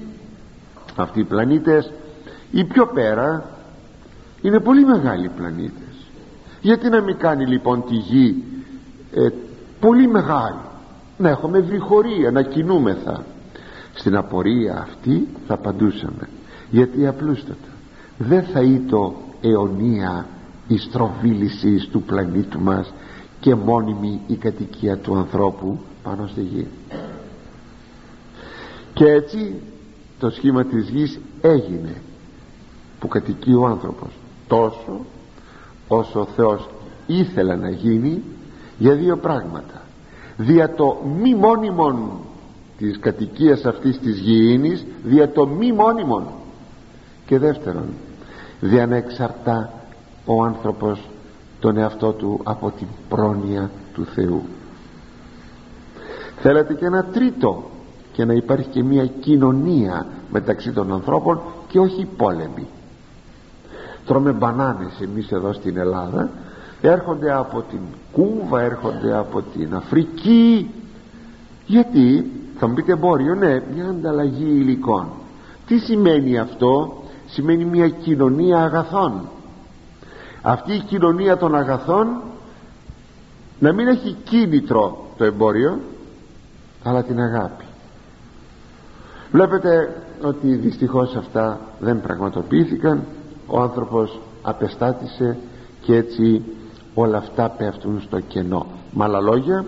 Αυτοί 0.96 1.20
οι 1.20 1.24
πλανήτες 1.24 1.92
οι 2.50 2.64
πιο 2.64 2.86
πέρα 2.86 3.50
είναι 4.42 4.60
πολύ 4.60 4.84
μεγάλοι 4.84 5.28
πλανήτες 5.28 5.93
γιατί 6.64 6.88
να 6.88 7.00
μην 7.00 7.16
κάνει 7.16 7.46
λοιπόν 7.46 7.84
τη 7.88 7.94
γη 7.94 8.44
ε, 9.14 9.28
πολύ 9.80 10.08
μεγάλη; 10.08 10.60
Να 11.18 11.28
έχουμε 11.28 11.60
βρυχωρία 11.60 12.30
να 12.30 12.42
κινούμεθα. 12.42 13.24
Στην 13.94 14.16
απορία 14.16 14.78
αυτή 14.78 15.28
θα 15.46 15.54
απαντούσαμε. 15.54 16.28
Γιατί 16.70 17.06
απλούστατα 17.06 17.68
δεν 18.18 18.42
θα 18.42 18.60
ήταν 18.60 19.12
αιωνία 19.40 20.26
η 20.68 20.78
στροβίλησης 20.78 21.88
του 21.88 22.02
πλανήτου 22.02 22.60
μας 22.60 22.92
και 23.40 23.54
μόνιμη 23.54 24.20
η 24.26 24.34
κατοικία 24.34 24.96
του 24.96 25.16
ανθρώπου 25.16 25.78
πάνω 26.02 26.26
στη 26.26 26.40
γη. 26.40 26.66
Και 28.94 29.04
έτσι 29.04 29.54
το 30.18 30.30
σχήμα 30.30 30.64
της 30.64 30.88
γης 30.88 31.18
έγινε 31.40 31.94
που 33.00 33.08
κατοικεί 33.08 33.52
ο 33.52 33.66
άνθρωπος. 33.66 34.10
Τόσο 34.48 35.04
όσο 35.88 36.20
ο 36.20 36.24
Θεός 36.24 36.68
ήθελε 37.06 37.54
να 37.54 37.70
γίνει 37.70 38.22
για 38.78 38.94
δύο 38.94 39.16
πράγματα. 39.16 39.82
Δια 40.36 40.74
το 40.74 40.96
μη 41.20 41.34
μόνιμον 41.34 42.10
της 42.78 42.98
κατοικίας 42.98 43.64
αυτής 43.64 43.98
της 43.98 44.18
γηίνης 44.18 44.86
δια 45.04 45.32
το 45.32 45.46
μη 45.46 45.72
μόνιμον. 45.72 46.24
Και 47.26 47.38
δεύτερον 47.38 47.86
δια 48.60 48.86
να 48.86 48.96
εξαρτά 48.96 49.72
ο 50.24 50.42
άνθρωπος 50.42 51.08
τον 51.60 51.76
εαυτό 51.76 52.12
του 52.12 52.40
από 52.42 52.70
την 52.70 52.86
πρόνοια 53.08 53.70
του 53.94 54.04
Θεού. 54.04 54.42
Θέλετε 56.40 56.74
και 56.74 56.84
ένα 56.84 57.04
τρίτο 57.04 57.70
και 58.12 58.24
να 58.24 58.32
υπάρχει 58.32 58.68
και 58.68 58.82
μια 58.82 59.06
κοινωνία 59.06 60.06
μεταξύ 60.30 60.72
των 60.72 60.92
ανθρώπων 60.92 61.40
και 61.68 61.78
όχι 61.78 62.08
πόλεμοι 62.16 62.66
τρώμε 64.06 64.32
μπανάνες 64.32 65.00
εμείς 65.00 65.30
εδώ 65.32 65.52
στην 65.52 65.76
Ελλάδα. 65.76 66.30
Έρχονται 66.80 67.32
από 67.32 67.64
την 67.70 67.80
Κούβα 68.12 68.60
έρχονται 68.60 69.16
από 69.16 69.42
την 69.42 69.74
Αφρική. 69.74 70.70
Γιατί 71.66 72.30
θα 72.58 72.66
μου 72.66 72.74
πείτε 72.74 72.92
εμπόριο 72.92 73.34
ναι 73.34 73.62
μια 73.74 73.88
ανταλλαγή 73.88 74.50
υλικών. 74.50 75.06
Τι 75.66 75.78
σημαίνει 75.78 76.38
αυτό; 76.38 76.98
Σημαίνει 77.26 77.64
μια 77.64 77.88
κοινωνία 77.88 78.62
αγαθών. 78.62 79.28
Αυτή 80.42 80.72
η 80.72 80.80
κοινωνία 80.80 81.36
των 81.36 81.54
αγαθών 81.54 82.22
να 83.58 83.72
μην 83.72 83.86
έχει 83.88 84.16
κίνητρο 84.24 85.06
το 85.16 85.24
εμπόριο 85.24 85.80
αλλά 86.82 87.02
την 87.04 87.20
αγάπη. 87.20 87.64
Βλέπετε 89.32 90.02
ότι 90.22 90.54
δυστυχώς 90.54 91.16
αυτά 91.16 91.60
δεν 91.80 92.00
πραγματοποιήθηκαν 92.00 93.04
ο 93.46 93.60
άνθρωπος 93.60 94.20
απεστάτησε 94.42 95.36
και 95.80 95.94
έτσι 95.94 96.42
όλα 96.94 97.16
αυτά 97.16 97.48
πέφτουν 97.48 98.00
στο 98.00 98.20
κενό. 98.20 98.66
Με 98.92 99.04
άλλα 99.04 99.20
λόγια 99.20 99.64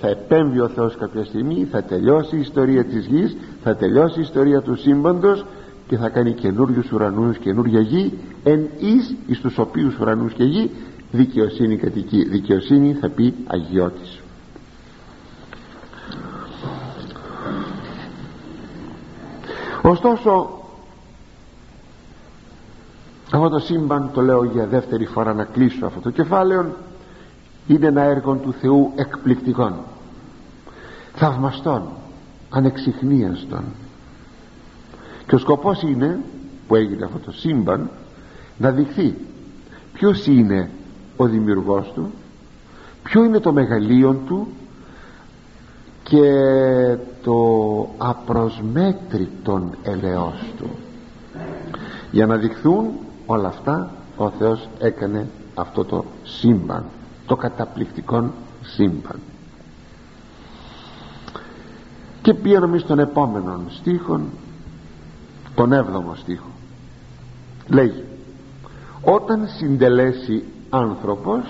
θα 0.00 0.08
επέμβει 0.08 0.60
ο 0.60 0.68
Θεός 0.68 0.96
κάποια 0.96 1.24
στιγμή 1.24 1.64
θα 1.70 1.82
τελειώσει 1.82 2.36
η 2.36 2.40
ιστορία 2.40 2.84
της 2.84 3.06
γης 3.06 3.36
θα 3.62 3.76
τελειώσει 3.76 4.18
η 4.18 4.22
ιστορία 4.22 4.60
του 4.60 4.76
σύμπαντος 4.76 5.44
και 5.88 5.96
θα 5.96 6.08
κάνει 6.08 6.32
καινούριους 6.32 6.92
ουρανούς 6.92 7.38
καινούρια 7.38 7.80
γη 7.80 8.12
εν 8.44 8.68
εις 8.78 9.16
εις 9.26 9.40
τους 9.40 9.58
οποίους 9.58 9.98
ουρανούς 9.98 10.32
και 10.32 10.44
γη 10.44 10.70
δικαιοσύνη 11.10 11.76
κατοικεί. 11.76 12.28
Δικαιοσύνη 12.28 12.92
θα 12.92 13.08
πει 13.08 13.34
αγιώτης. 13.46 14.20
Ωστόσο 19.82 20.59
αυτό 23.32 23.48
το 23.48 23.58
σύμπαν 23.58 24.10
το 24.12 24.20
λέω 24.20 24.44
για 24.44 24.66
δεύτερη 24.66 25.06
φορά 25.06 25.34
να 25.34 25.44
κλείσω 25.44 25.86
αυτό 25.86 26.00
το 26.00 26.10
κεφάλαιο. 26.10 26.74
Είναι 27.66 27.86
ένα 27.86 28.02
έργο 28.02 28.34
του 28.34 28.52
Θεού 28.52 28.92
εκπληκτικών 28.96 29.74
θαυμαστών 31.14 31.82
ανεξιχνίαστων 32.50 33.64
και 35.26 35.34
ο 35.34 35.38
σκοπός 35.38 35.82
είναι 35.82 36.20
που 36.66 36.76
έγινε 36.76 37.04
αυτό 37.04 37.18
το 37.18 37.32
σύμπαν 37.32 37.90
να 38.58 38.70
δειχθεί 38.70 39.14
ποιος 39.92 40.26
είναι 40.26 40.70
ο 41.16 41.26
δημιουργός 41.26 41.92
του 41.94 42.10
ποιο 43.02 43.24
είναι 43.24 43.40
το 43.40 43.52
μεγαλείο 43.52 44.14
του 44.26 44.48
και 46.02 46.32
το 47.22 47.36
απροσμέτρητον 47.98 49.74
ελεός 49.82 50.52
του. 50.58 50.70
Για 52.10 52.26
να 52.26 52.36
δειχθούν 52.36 52.90
όλα 53.30 53.48
αυτά 53.48 53.90
ο 54.16 54.30
Θεός 54.30 54.68
έκανε 54.78 55.28
αυτό 55.54 55.84
το 55.84 56.04
σύμπαν 56.22 56.84
το 57.26 57.36
καταπληκτικό 57.36 58.30
σύμπαν. 58.62 59.20
Και 62.22 62.34
πήγαμε 62.34 62.78
στον 62.78 62.98
επόμενο 62.98 63.60
στίχο 63.68 64.20
τον 65.54 65.72
έβδομο 65.72 66.14
στίχο. 66.14 66.48
Λέγει 67.68 68.04
όταν 69.02 69.48
συντελέσει 69.48 70.44
άνθρωπος 70.70 71.42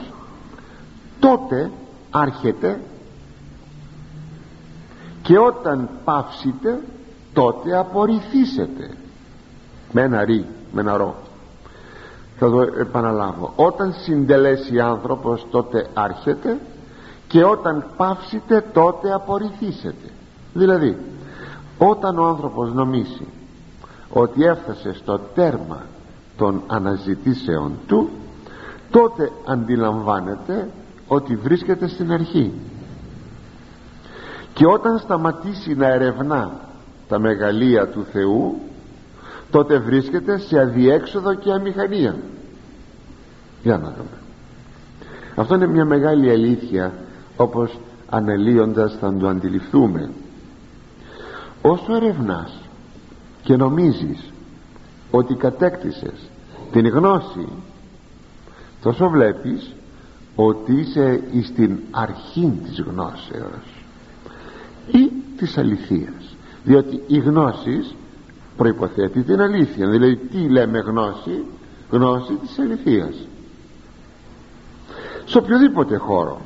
τότε 1.21 1.71
άρχεται 2.11 2.81
και 5.23 5.39
όταν 5.39 5.89
πάυσετε 6.05 6.83
τότε 7.33 7.79
απορριθήσετε 7.79 8.91
με 9.93 10.03
ένα 10.03 10.25
ρί, 10.25 10.47
με 10.73 10.81
ένα 10.81 10.97
ρο 10.97 11.15
θα 12.41 12.51
το 12.51 12.61
επαναλάβω 12.61 13.53
όταν 13.57 13.93
συντελέσει 13.93 14.81
άνθρωπος 14.81 15.47
τότε 15.51 15.87
άρχεται 15.95 16.59
και 17.29 17.45
όταν 17.45 17.85
πάυσετε 17.97 18.65
τότε 18.73 19.13
απορριθήσετε 19.13 20.09
δηλαδή 20.55 20.97
όταν 21.79 22.19
ο 22.19 22.25
άνθρωπος 22.25 22.73
νομίσει 22.73 23.27
ότι 24.13 24.45
έφτασε 24.45 24.93
στο 24.93 25.21
τέρμα 25.35 25.83
των 26.37 26.63
αναζητήσεων 26.67 27.73
του 27.87 28.11
τότε 28.91 29.33
αντιλαμβάνεται 29.45 30.69
ότι 31.13 31.37
βρίσκεται 31.37 31.89
στην 31.89 32.13
αρχή. 32.13 32.53
Και 34.53 34.67
όταν 34.67 34.99
σταματήσει 34.99 35.75
να 35.75 35.87
ερευνά 35.87 36.51
τα 37.09 37.19
μεγαλεία 37.19 37.89
του 37.89 38.05
Θεού 38.13 38.61
τότε 39.51 39.79
βρίσκεται 39.79 40.39
σε 40.39 40.59
αδιέξοδο 40.59 41.35
και 41.35 41.53
αμηχανία. 41.53 42.17
Για 43.63 43.79
να 43.79 43.89
δούμε. 43.89 44.19
Αυτό 45.35 45.55
είναι 45.55 45.67
μια 45.67 45.85
μεγάλη 45.85 46.31
αλήθεια 46.31 46.93
όπως 47.37 47.79
αναλύοντας 48.09 48.97
θα 49.01 49.17
το 49.17 49.29
αντιληφθούμε. 49.29 50.11
Όσο 51.63 51.95
ερευνάς 51.95 52.59
και 53.43 53.57
νομίζεις 53.57 54.33
ότι 55.11 55.35
κατέκτησες 55.35 56.31
την 56.73 56.89
γνώση 56.89 57.49
τόσο 58.83 59.09
βλέπεις 59.09 59.75
ότι 60.35 60.73
είσαι 60.73 61.21
στην 61.43 61.79
αρχή 61.91 62.53
της 62.65 62.81
γνώσεως 62.81 63.85
ή 64.93 65.11
της 65.37 65.59
αληθείας. 65.59 66.37
Διότι 66.65 67.03
η 67.07 67.19
γνώση 67.19 67.95
προϋποθέτει 68.61 69.23
την 69.23 69.41
αλήθεια. 69.41 69.89
Δηλαδή 69.89 70.17
τι 70.17 70.39
λέμε 70.39 70.79
γνώση; 70.79 71.45
Γνώση 71.91 72.33
της 72.33 72.59
αληθείας. 72.59 73.15
Σε 75.25 75.39
οποιοδήποτε 75.39 75.97
χώρο. 75.97 76.41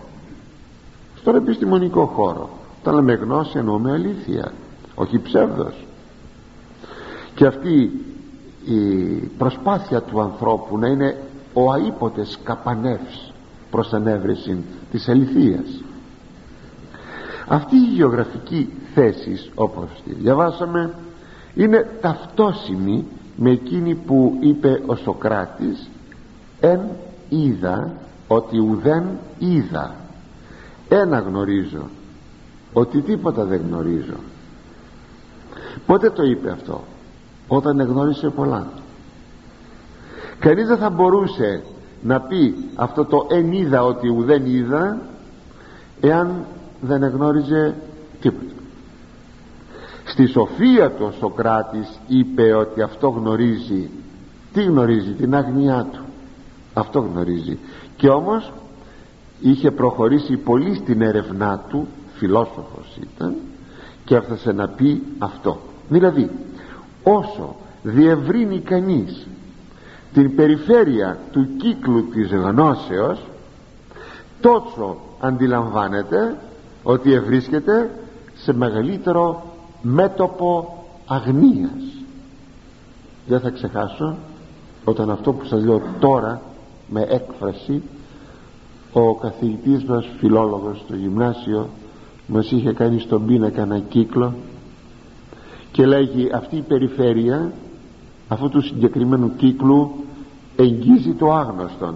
Στον 1.16 1.34
επιστημονικό 1.34 2.06
χώρο. 2.06 2.50
Όταν 2.80 2.94
λέμε 2.94 3.12
γνώση 3.14 3.58
εννοούμε 3.58 3.92
αλήθεια. 3.92 4.52
Όχι 4.94 5.18
ψεύδος. 5.18 5.86
Και 7.34 7.46
αυτή 7.46 7.90
η 8.64 8.80
προσπάθεια 9.38 10.00
του 10.02 10.20
ανθρώπου 10.20 10.78
να 10.78 10.86
είναι 10.86 11.16
ο 11.52 11.72
αείποτες 11.72 12.38
καπανεύς 12.44 13.32
προς 13.70 13.92
ανέβρεση 13.92 14.64
της 14.90 15.08
αληθείας. 15.08 15.82
Αυτή 17.48 17.76
η 17.76 17.94
γεωγραφική 17.94 18.72
θέση 18.94 19.50
όπως 19.54 19.88
τη 20.04 20.14
διαβάσαμε 20.14 20.94
είναι 21.54 21.90
ταυτόσιμη 22.00 23.06
με 23.36 23.50
εκείνη 23.50 23.94
που 23.94 24.36
είπε 24.40 24.82
ο 24.86 24.94
Σοκράτης 24.94 25.90
εν 26.60 26.80
είδα 27.28 27.92
ότι 28.28 28.58
ουδέν 28.58 29.04
είδα. 29.38 29.94
Ένα 30.88 31.18
γνωρίζω 31.18 31.88
ότι 32.72 33.00
τίποτα 33.00 33.44
δεν 33.44 33.60
γνωρίζω 33.68 34.16
πότε 35.86 36.10
το 36.10 36.22
είπε 36.22 36.50
αυτό; 36.50 36.84
Όταν 37.48 37.80
εγνώρισε 37.80 38.30
πολλά. 38.30 38.66
Κανείς 40.38 40.66
δεν 40.66 40.78
θα 40.78 40.90
μπορούσε 40.90 41.62
να 42.02 42.20
πει 42.20 42.54
αυτό 42.74 43.04
το 43.04 43.26
εν 43.30 43.52
είδα 43.52 43.84
ότι 43.84 44.08
ουδέν 44.08 44.46
είδα 44.46 44.98
εάν 46.00 46.44
δεν 46.80 47.02
εγνώριζε 47.02 47.74
τίποτα 48.20 48.53
στη 50.14 50.26
σοφία 50.26 50.90
του 50.90 51.04
ο 51.08 51.10
Σοκράτης 51.18 52.00
είπε 52.06 52.52
ότι 52.52 52.82
αυτό 52.82 53.08
γνωρίζει. 53.08 53.90
Τι 54.52 54.62
γνωρίζει 54.62 55.10
την 55.10 55.34
άγνοιά 55.34 55.86
του. 55.92 56.00
Αυτό 56.74 57.00
γνωρίζει. 57.00 57.58
Και 57.96 58.08
όμως 58.08 58.52
είχε 59.40 59.70
προχωρήσει 59.70 60.36
πολύ 60.36 60.74
στην 60.74 61.02
έρευνά 61.02 61.64
του 61.68 61.86
φιλόσοφος 62.14 62.98
ήταν 63.00 63.34
και 64.04 64.14
έφτασε 64.14 64.52
να 64.52 64.68
πει 64.68 65.02
αυτό. 65.18 65.58
Δηλαδή 65.88 66.30
όσο 67.02 67.56
διευρύνει 67.82 68.60
κανείς 68.60 69.26
την 70.12 70.34
περιφέρεια 70.34 71.18
του 71.32 71.48
κύκλου 71.56 72.08
της 72.08 72.30
γνώσεως 72.30 73.20
τόσο 74.40 74.96
αντιλαμβάνεται 75.20 76.36
ότι 76.82 77.12
ευρίσκεται 77.12 77.90
σε 78.34 78.52
μεγαλύτερο 78.52 79.53
μέτωπο 79.84 80.78
αγνίας. 81.06 81.82
Δεν 83.26 83.40
θα 83.40 83.50
ξεχάσω 83.50 84.14
όταν 84.84 85.10
αυτό 85.10 85.32
που 85.32 85.44
σας 85.44 85.64
λέω 85.64 85.82
τώρα 85.98 86.40
με 86.88 87.06
έκφραση 87.08 87.82
ο 88.92 89.14
καθηγητής 89.14 89.84
μας 89.84 90.06
φιλόλογος 90.18 90.78
στο 90.78 90.96
γυμνάσιο 90.96 91.68
μας 92.26 92.50
είχε 92.50 92.72
κάνει 92.72 92.98
στον 92.98 93.26
πίνακα 93.26 93.62
ένα 93.62 93.78
κύκλο 93.78 94.34
και 95.72 95.86
λέγει 95.86 96.30
αυτή 96.32 96.56
η 96.56 96.62
περιφέρεια 96.62 97.52
αυτού 98.28 98.48
του 98.48 98.62
συγκεκριμένου 98.62 99.36
κύκλου 99.36 99.90
εγγύζει 100.56 101.12
το 101.12 101.32
άγνωστον. 101.32 101.94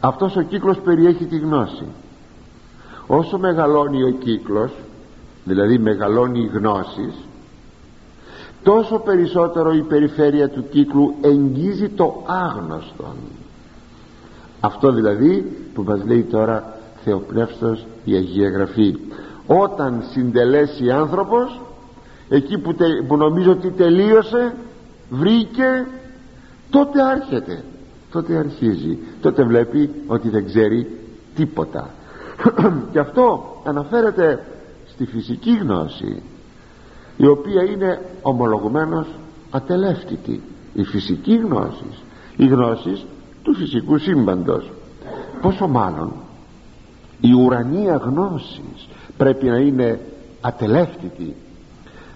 Αυτός 0.00 0.36
ο 0.36 0.42
κύκλος 0.42 0.78
περιέχει 0.78 1.24
τη 1.24 1.38
γνώση. 1.38 1.84
Όσο 3.06 3.38
μεγαλώνει 3.38 4.02
ο 4.02 4.10
κύκλος 4.10 4.70
δηλαδή 5.48 5.78
μεγαλώνει 5.78 6.40
η 6.40 6.50
γνώση 6.52 7.12
τόσο 8.62 8.98
περισσότερο 8.98 9.72
η 9.72 9.82
περιφέρεια 9.82 10.48
του 10.48 10.68
κύκλου 10.70 11.14
εγγύζει 11.20 11.88
το 11.88 12.24
άγνωστον. 12.26 13.16
Αυτό 14.60 14.92
δηλαδή 14.92 15.56
που 15.74 15.82
μας 15.82 16.04
λέει 16.04 16.22
τώρα 16.22 16.78
Θεοπνεύστος 17.04 17.86
η 18.04 18.14
Αγία 18.14 18.48
Γραφή. 18.48 18.96
Όταν 19.46 20.04
συντελέσει 20.10 20.90
άνθρωπος 20.90 21.60
εκεί 22.28 22.58
που, 22.58 22.74
τε, 22.74 22.84
που 23.06 23.16
νομίζω 23.16 23.50
ότι 23.50 23.70
τελείωσε 23.70 24.54
βρήκε 25.10 25.86
τότε 26.70 27.02
άρχεται 27.02 27.62
τότε 28.10 28.36
αρχίζει. 28.36 28.98
Τότε 29.20 29.42
βλέπει 29.42 29.90
ότι 30.06 30.28
δεν 30.28 30.44
ξέρει 30.44 30.98
τίποτα. 31.34 31.90
Και 32.92 32.98
αυτό 32.98 33.56
αναφέρεται 33.64 34.44
στη 34.98 35.06
φυσική 35.06 35.56
γνώση 35.56 36.22
η 37.16 37.26
οποία 37.26 37.62
είναι 37.62 38.00
ομολογουμένως 38.22 39.06
ατελεύτητη. 39.50 40.40
Η 40.74 40.84
φυσική 40.84 41.36
γνώση 41.36 41.84
η 42.36 42.46
γνώση 42.46 43.02
του 43.42 43.54
φυσικού 43.54 43.98
σύμπαντος. 43.98 44.70
Πόσο 45.42 45.68
μάλλον 45.68 46.12
η 47.20 47.32
ουρανία 47.32 47.96
γνώσης 47.96 48.88
πρέπει 49.16 49.46
να 49.46 49.56
είναι 49.56 50.00
ατελεύτητη. 50.40 51.34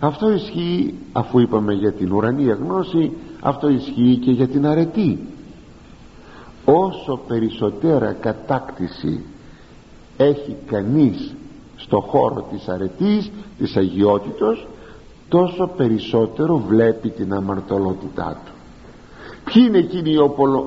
Αυτό 0.00 0.32
ισχύει 0.32 0.94
αφού 1.12 1.38
είπαμε 1.38 1.72
για 1.72 1.92
την 1.92 2.12
ουρανία 2.12 2.54
γνώση 2.54 3.12
αυτό 3.40 3.68
ισχύει 3.68 4.18
και 4.24 4.30
για 4.30 4.48
την 4.48 4.66
αρετή. 4.66 5.26
Όσο 6.64 7.20
περισσότερα 7.28 8.12
κατάκτηση 8.12 9.24
έχει 10.16 10.56
κανείς 10.66 11.34
στο 11.82 12.00
χώρο 12.00 12.46
της 12.50 12.68
αρετής 12.68 13.30
της 13.58 13.76
αγιότητος 13.76 14.66
τόσο 15.28 15.70
περισσότερο 15.76 16.58
βλέπει 16.68 17.08
την 17.08 17.34
αμαρτωλότητά 17.34 18.40
του. 18.44 18.52
Ποιοι 19.44 19.64
είναι 19.68 19.78
εκείνοι 19.78 20.10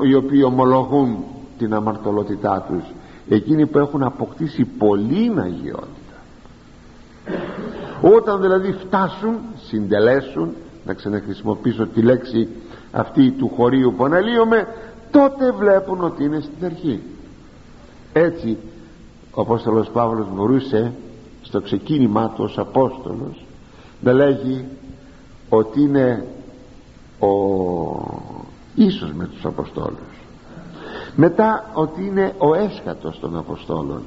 οι 0.07 0.13
οποίοι 0.15 0.43
ομολογούν 0.45 1.17
την 1.57 1.73
αμαρτωλότητά 1.73 2.65
τους; 2.67 2.83
Εκείνοι 3.29 3.65
που 3.65 3.77
έχουν 3.77 4.03
αποκτήσει 4.03 4.65
πολύ 4.65 5.33
αγιότητα. 5.37 6.15
Όταν 8.01 8.41
δηλαδή 8.41 8.71
φτάσουν 8.71 9.37
συντελέσουν 9.67 10.53
να 10.85 10.93
ξαναχρησιμοποιήσω 10.93 11.87
τη 11.87 12.01
λέξη 12.01 12.47
αυτή 12.91 13.31
του 13.31 13.51
χωρίου 13.55 13.93
που 13.97 14.05
αναλύομαι 14.05 14.67
τότε 15.11 15.51
βλέπουν 15.51 16.03
ότι 16.03 16.23
είναι 16.23 16.39
στην 16.39 16.65
αρχή. 16.65 17.01
Έτσι 18.13 18.57
ο 19.31 19.41
Απόστολος 19.41 19.89
Παύλος 19.89 20.27
μπορούσε 20.33 20.93
στο 21.55 21.63
ξεκίνημά 21.63 22.29
τους 22.29 22.45
ως 22.45 22.57
Απόστολος 22.57 23.45
να 24.01 24.13
λέγει 24.13 24.65
ότι 25.49 25.81
είναι 25.81 26.25
ο 27.19 27.29
ίσως 28.75 29.13
με 29.13 29.25
τους 29.25 29.45
Αποστόλους. 29.45 30.23
Μετά 31.15 31.71
ότι 31.73 32.05
είναι 32.05 32.35
ο 32.37 32.53
έσχατος 32.53 33.19
των 33.19 33.37
Αποστόλων. 33.37 34.01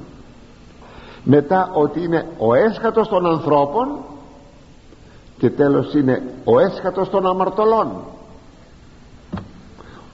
Μετά 1.23 1.71
ότι 1.73 2.03
είναι 2.03 2.27
ο 2.37 2.53
έσχατος 2.53 3.07
των 3.07 3.25
ανθρώπων. 3.25 3.87
Και 5.37 5.49
τέλος 5.49 5.93
είναι 5.93 6.23
ο 6.43 6.59
έσχατος 6.59 7.09
των 7.09 7.27
αμαρτωλών. 7.27 7.91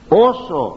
Όσο 0.08 0.76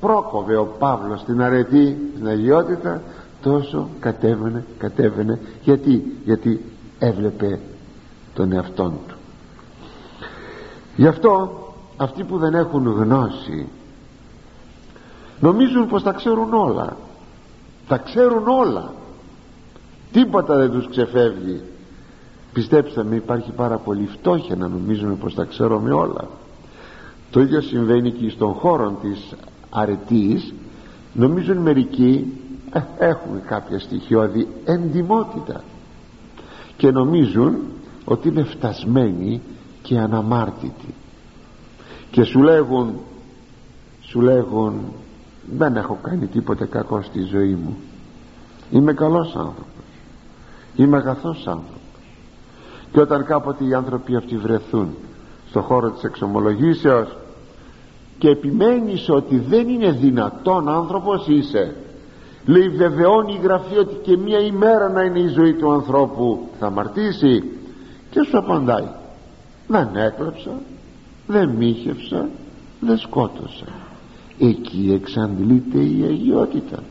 πρόκοβε 0.00 0.56
ο 0.56 0.64
Παύλος 0.78 1.20
στην 1.20 1.42
αρετή 1.42 2.12
στην 2.14 2.28
αγιότητα 2.28 3.02
τόσο 3.42 3.88
κατέβαινε 4.00 4.64
κατέβαινε 4.78 5.40
γιατί 5.62 6.16
γιατί 6.24 6.64
έβλεπε 6.98 7.58
τον 8.34 8.52
εαυτόν 8.52 8.92
του. 9.08 9.16
Γι' 10.96 11.06
αυτό 11.06 11.50
αυτοί 11.96 12.24
που 12.24 12.38
δεν 12.38 12.54
έχουν 12.54 12.86
γνώση 12.86 13.68
νομίζουν 15.40 15.86
πως 15.86 16.02
τα 16.02 16.12
ξέρουν 16.12 16.54
όλα. 16.54 16.96
Τα 17.88 17.96
ξέρουν 17.96 18.48
όλα. 18.48 18.92
Τίποτα 20.12 20.56
δεν 20.56 20.70
τους 20.70 20.88
ξεφεύγει. 20.88 21.60
Πιστέψτε 22.52 23.04
με 23.04 23.16
υπάρχει 23.16 23.50
πάρα 23.50 23.76
πολύ 23.76 24.06
φτώχεια 24.06 24.56
να 24.56 24.68
νομίζουμε 24.68 25.14
πως 25.14 25.34
τα 25.34 25.44
ξέρουμε 25.44 25.92
όλα. 25.92 26.28
Το 27.30 27.40
ίδιο 27.40 27.60
συμβαίνει 27.60 28.10
και 28.10 28.30
στον 28.30 28.52
χώρο 28.52 28.98
της 29.02 29.34
αρετής. 29.70 30.54
Νομίζουν 31.12 31.56
μερικοί 31.56 32.32
ε, 32.72 32.80
έχουν 32.98 33.44
κάποια 33.46 33.78
στοιχειώδη 33.78 34.48
εντιμότητα. 34.64 35.62
Και 36.76 36.90
νομίζουν 36.90 37.56
ότι 38.04 38.28
είναι 38.28 38.42
φτασμένοι 38.42 39.40
και 39.82 39.98
αναμάρτητοι. 39.98 40.94
Και 42.10 42.24
σου 42.24 42.42
λέγουν 42.42 42.94
σου 44.00 44.20
λέγουν 44.20 44.74
δεν 45.56 45.76
έχω 45.76 45.98
κάνει 46.02 46.26
τίποτε 46.26 46.66
κακό 46.66 47.02
στη 47.02 47.20
ζωή 47.20 47.54
μου. 47.54 47.76
Είμαι 48.70 48.92
καλός 48.92 49.36
άνθρωπος. 49.36 49.64
Είμαι 50.76 50.96
αγαθός 50.96 51.46
άνθρωπος 51.46 51.78
και 52.92 53.00
όταν 53.00 53.24
κάποτε 53.24 53.64
οι 53.64 53.74
άνθρωποι 53.74 54.16
αυτοί 54.16 54.36
βρεθούν 54.36 54.94
στο 55.48 55.60
χώρο 55.60 55.90
της 55.90 56.02
εξομολογήσεως 56.02 57.16
και 58.18 58.28
επιμένεις 58.28 59.08
ότι 59.08 59.38
δεν 59.38 59.68
είναι 59.68 59.90
δυνατόν 59.90 60.68
άνθρωπος 60.68 61.26
είσαι 61.26 61.74
λέει 62.44 62.68
βεβαιώνει 62.68 63.32
η 63.32 63.40
Γραφή 63.42 63.78
ότι 63.78 63.94
και 64.02 64.16
μία 64.16 64.38
ημέρα 64.38 64.88
να 64.88 65.02
είναι 65.02 65.18
η 65.18 65.28
ζωή 65.28 65.54
του 65.54 65.72
ανθρώπου 65.72 66.48
θα 66.58 66.66
αμαρτήσει 66.66 67.42
και 68.10 68.22
σου 68.22 68.38
απαντάει 68.38 68.88
δεν 69.66 69.88
έκλαψα 69.96 70.50
δεν 71.26 71.48
μίχευσα 71.48 72.28
δεν 72.80 72.98
σκότωσα. 72.98 73.66
Εκεί 74.38 74.92
εξαντλείται 74.94 75.78
η 75.78 76.04
αγιότητα. 76.08 76.82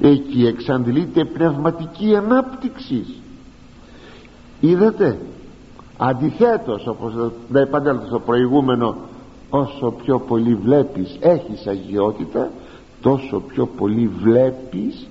Εκεί 0.00 0.46
εξαντλείται 0.46 1.24
πνευματική 1.24 2.16
ανάπτυξη 2.16 3.04
είδατε 4.60 5.18
αντιθέτως 5.96 6.86
όπως 6.86 7.32
δεν 7.48 7.62
επανέλθω 7.62 8.06
στο 8.06 8.18
προηγούμενο 8.20 8.96
όσο 9.50 9.90
πιο 10.04 10.18
πολύ 10.18 10.54
βλέπεις 10.54 11.16
έχεις 11.20 11.66
αγιότητα 11.66 12.50
τόσο 13.00 13.40
πιο 13.40 13.66
πολύ 13.66 14.06
βλέπεις 14.06 15.06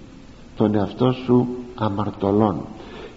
τον 0.56 0.76
εαυτό 0.76 1.12
σου 1.12 1.48
αμαρτωλών. 1.76 2.66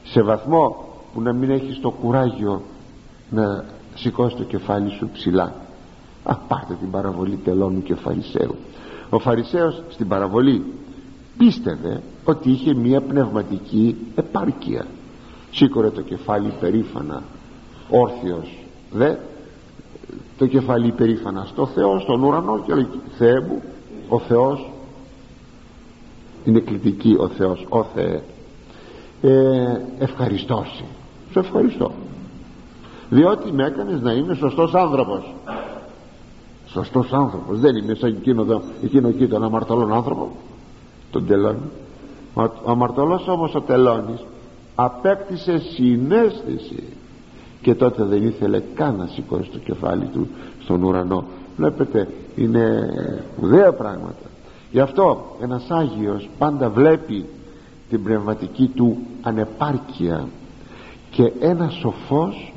Σε 0.05 0.23
βαθμό 0.23 0.89
που 1.15 1.21
να 1.21 1.33
μην 1.33 1.51
έχεις 1.51 1.81
το 1.81 1.91
κουράγιο 1.91 2.63
να 3.31 3.65
σηκώσεις 3.95 4.39
το 4.39 4.45
κεφάλι 4.45 4.91
σου 4.91 5.09
ψηλά. 5.13 5.55
Α 6.25 6.37
πάρτε 6.37 6.75
την 6.75 6.91
παραβολή 6.91 7.37
τελώνου 7.37 7.83
και 7.83 7.95
φαρισαίου 7.95 8.57
ο 9.15 9.19
Φαρισαίος 9.19 9.83
στην 9.89 10.09
παραβολή 10.09 10.65
πίστευε 11.39 12.03
ότι 12.25 12.51
είχε 12.51 12.75
μία 12.75 13.01
πνευματική 13.01 13.97
επάρκεια. 14.15 14.87
Σήκωρε 15.51 15.91
το 15.91 16.01
κεφάλι 16.03 16.53
περήφανα. 16.61 17.23
Όρθιος 17.91 18.59
δε 18.91 19.15
το 20.39 20.47
κεφάλι 20.47 20.93
περήφανα 20.93 21.45
στο 21.45 21.67
Θεό 21.67 22.01
στον 22.01 22.23
ουρανό 22.23 22.63
και 22.67 22.75
λέει 22.75 22.89
Θεέ 23.19 23.41
μου 23.41 23.63
ο 24.12 24.18
Θεός 24.18 24.70
είναι 26.44 26.61
κλητική 26.61 27.16
ο 27.18 27.29
Θεός 27.29 27.66
ο 27.68 27.83
Θεέ. 27.83 28.22
Ε, 29.22 29.81
ευχαριστώ 29.98 30.64
σε 31.33 31.38
ευχαριστώ. 31.38 31.90
Διότι 33.11 33.53
με 33.53 33.64
έκανες 33.66 34.01
να 34.01 34.12
είμαι 34.12 34.35
σωστός 34.35 34.75
άνθρωπος. 34.75 35.35
Σωστός 36.66 37.12
άνθρωπος. 37.12 37.61
Δεν 37.61 37.77
είμαι 37.77 37.94
σαν 37.94 38.16
εκείνο, 38.18 38.42
εδώ, 38.42 38.62
εκείνο 38.83 39.09
εκεί 39.09 39.27
τον 39.27 39.44
αμαρτωλόν 39.44 39.92
άνθρωπο. 39.92 40.31
Τον 41.11 41.27
τελώνει. 41.27 41.70
Ο 42.35 42.70
αμαρτωλός 42.70 43.29
όμως 43.29 43.55
ο 43.55 43.61
τελώνης 43.61 44.25
απέκτησε 44.75 45.59
συνέστηση. 45.59 46.83
Και 47.62 47.75
τότε 47.75 48.05
δεν 48.05 48.27
ήθελε 48.27 48.62
καν 48.75 48.96
να 48.96 49.07
σηκώσει 49.07 49.51
το 49.51 49.59
κεφάλι 49.59 50.07
του 50.07 50.29
στον 50.62 50.83
ουρανό 50.83 51.25
βλέπετε 51.57 52.09
είναι 52.37 52.88
ουδέα 53.43 53.73
πράγματα. 53.73 54.31
Γι' 54.71 54.81
αυτό 54.81 55.37
ένας 55.43 55.71
Άγιος 55.71 56.29
πάντα 56.38 56.69
βλέπει 56.71 57.25
την 57.88 58.03
πνευματική 58.03 58.67
του 58.75 58.99
ανεπάρκεια 59.23 60.29
και 61.11 61.33
ένας 61.41 61.75
σοφός 61.75 62.53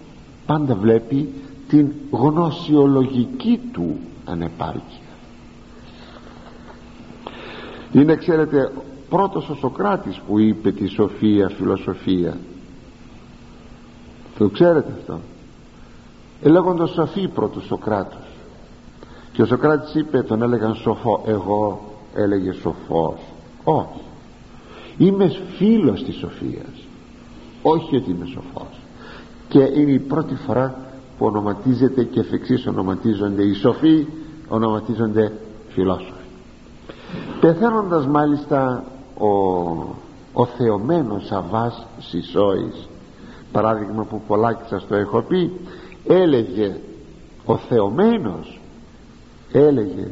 πάντα 0.45 0.75
βλέπει 0.75 1.34
την 1.67 1.91
γνωσιολογική 2.12 3.60
του 3.71 3.97
ανεπάρκεια. 4.25 4.99
Είναι 7.91 8.15
ξέρετε 8.15 8.71
πρώτος 9.10 9.49
ο 9.49 9.55
Σοκράτης 9.55 10.21
που 10.27 10.39
είπε 10.39 10.71
τη 10.71 10.88
σοφία 10.88 11.49
φιλοσοφία. 11.49 12.38
Το 14.38 14.49
ξέρετε 14.49 14.93
αυτό; 14.99 15.19
Ελέγοντας 16.41 16.89
σοφή 16.89 17.27
πρώτος 17.27 17.65
Σοκράτος 17.65 18.24
και 19.35 19.41
ο 19.41 19.45
Σοκράτης 19.45 19.93
είπε 19.95 20.21
τον 20.21 20.41
έλεγαν 20.41 20.75
σοφό 20.75 21.23
εγώ 21.25 21.81
έλεγε 22.15 22.51
σοφός. 22.51 23.19
Όχι. 23.63 24.01
Είμαι 24.97 25.31
φίλος 25.57 26.03
της 26.03 26.15
σοφίας 26.15 26.87
όχι 27.61 27.95
ότι 27.95 28.11
είμαι 28.11 28.25
σοφός 28.25 28.79
και 29.47 29.59
είναι 29.59 29.91
η 29.91 29.99
πρώτη 29.99 30.35
φορά 30.35 30.75
που 31.17 31.25
ονοματίζεται 31.25 32.03
και 32.03 32.19
εφ' 32.19 32.33
εξής 32.33 32.67
ονοματίζονται 32.67 33.43
οι 33.43 33.53
σοφοί 33.53 34.07
ονοματίζονται 34.47 35.31
φιλόσοφοι. 35.69 36.11
Πεθαίνοντας 37.39 38.07
μάλιστα 38.07 38.83
ο, 39.17 39.27
ο 40.33 40.45
θεωμένος 40.45 41.31
Αβάς 41.31 41.85
Σισόης 41.99 42.87
παράδειγμα 43.51 44.03
που 44.03 44.21
πολλά 44.27 44.59
σας 44.69 44.87
το 44.87 44.95
έχω 44.95 45.21
πει 45.21 45.51
έλεγε 46.07 46.75
ο 47.45 47.57
θεωμένος 47.57 48.59
έλεγε 49.59 50.07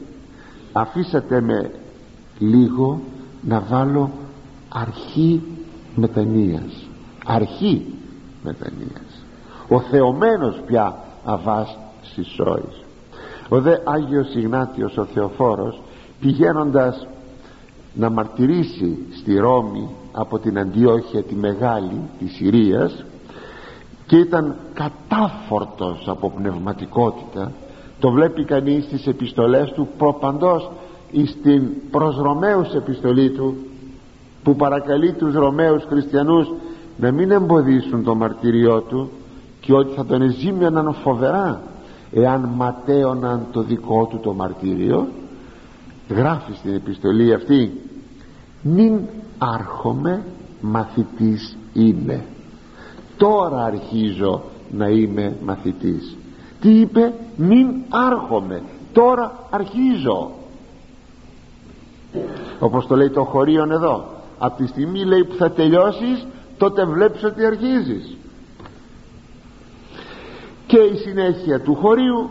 αφήσατε 0.72 1.42
με 1.42 1.72
λίγο 2.40 3.02
να 3.42 3.60
βάλω 3.60 4.12
αρχή 4.70 5.42
μετανοίας 5.96 6.88
αρχή 7.26 7.86
μετανοίας. 8.44 9.26
Ο 9.68 9.80
θεωμένος 9.80 10.62
πια 10.66 10.98
αβάς 11.24 11.78
σισόης 12.02 12.84
ο 13.50 13.62
δε 13.62 13.78
Άγιος 13.84 14.36
Ιγνάτιος 14.36 14.98
ο 14.98 15.06
Θεοφόρος 15.06 15.82
πηγαίνοντας 16.20 17.08
να 17.94 18.10
μαρτυρήσει 18.10 18.98
στη 19.20 19.38
Ρώμη 19.38 19.90
από 20.12 20.40
την 20.40 20.60
Αντιόχεια 20.60 21.24
τη 21.24 21.36
Μεγάλη 21.36 22.02
της 22.20 22.34
Συρίας 22.34 23.06
και 24.06 24.18
ήταν 24.18 24.56
κατάφορτος 24.74 26.08
από 26.08 26.30
πνευματικότητα 26.30 27.52
το 28.04 28.12
βλέπει 28.12 28.44
κανείς 28.44 28.84
στις 28.84 29.08
επιστολές 29.08 29.72
του 29.72 29.88
προπαντός 29.98 30.72
στην 31.26 31.70
προς 31.92 32.18
Ρωμαίους 32.18 32.74
επιστολή 32.74 33.30
του 33.30 33.56
που 34.44 34.56
παρακαλεί 34.56 35.14
τους 35.14 35.34
Ρωμαίους 35.34 35.84
χριστιανούς 35.84 36.52
να 36.98 37.12
μην 37.12 37.32
εμποδίσουν 37.32 38.04
το 38.04 38.16
μαρτυριό 38.16 38.82
του 38.82 39.10
και 39.60 39.74
ότι 39.74 39.94
θα 39.96 40.06
τον 40.06 40.22
εζήμιαναν 40.22 40.94
φοβερά 40.94 41.62
εάν 42.12 42.50
ματέωναν 42.56 43.46
το 43.52 43.62
δικό 43.62 44.06
του 44.06 44.20
το 44.20 44.34
μαρτύριο. 44.34 45.08
Γράφει 46.10 46.54
στην 46.54 46.74
επιστολή 46.74 47.34
αυτή 47.34 47.82
μην 48.62 49.00
άρχομαι 49.38 50.24
μαθητής 50.62 51.58
είμαι. 51.74 52.26
Τώρα 53.18 53.64
αρχίζω 53.64 54.42
να 54.72 54.88
είμαι 54.88 55.36
μαθητής 55.46 56.18
τι 56.64 56.80
είπε 56.80 57.14
μην 57.36 57.68
άρχομαι 57.90 58.62
τώρα 58.94 59.48
αρχίζω 59.50 60.32
όπως 62.60 62.88
το 62.88 62.96
λέει 62.96 63.10
το 63.10 63.24
χωρίον 63.24 63.72
εδώ 63.72 64.06
από 64.38 64.58
τη 64.58 64.68
στιγμή 64.68 65.04
λέει 65.04 65.24
που 65.24 65.36
θα 65.36 65.52
τελειώσεις 65.52 66.28
τότε 66.58 66.86
βλέπεις 66.86 67.24
ότι 67.24 67.46
αρχίζεις 67.46 68.18
και 70.68 70.78
η 70.78 70.96
συνέχεια 70.96 71.60
του 71.60 71.76
χωρίου 71.76 72.30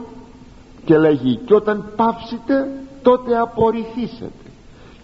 και 0.84 0.98
λέγει 0.98 1.36
και 1.36 1.54
όταν 1.54 1.84
πάυσετε 1.96 2.70
τότε 3.02 3.38
απορριθήσετε 3.38 4.50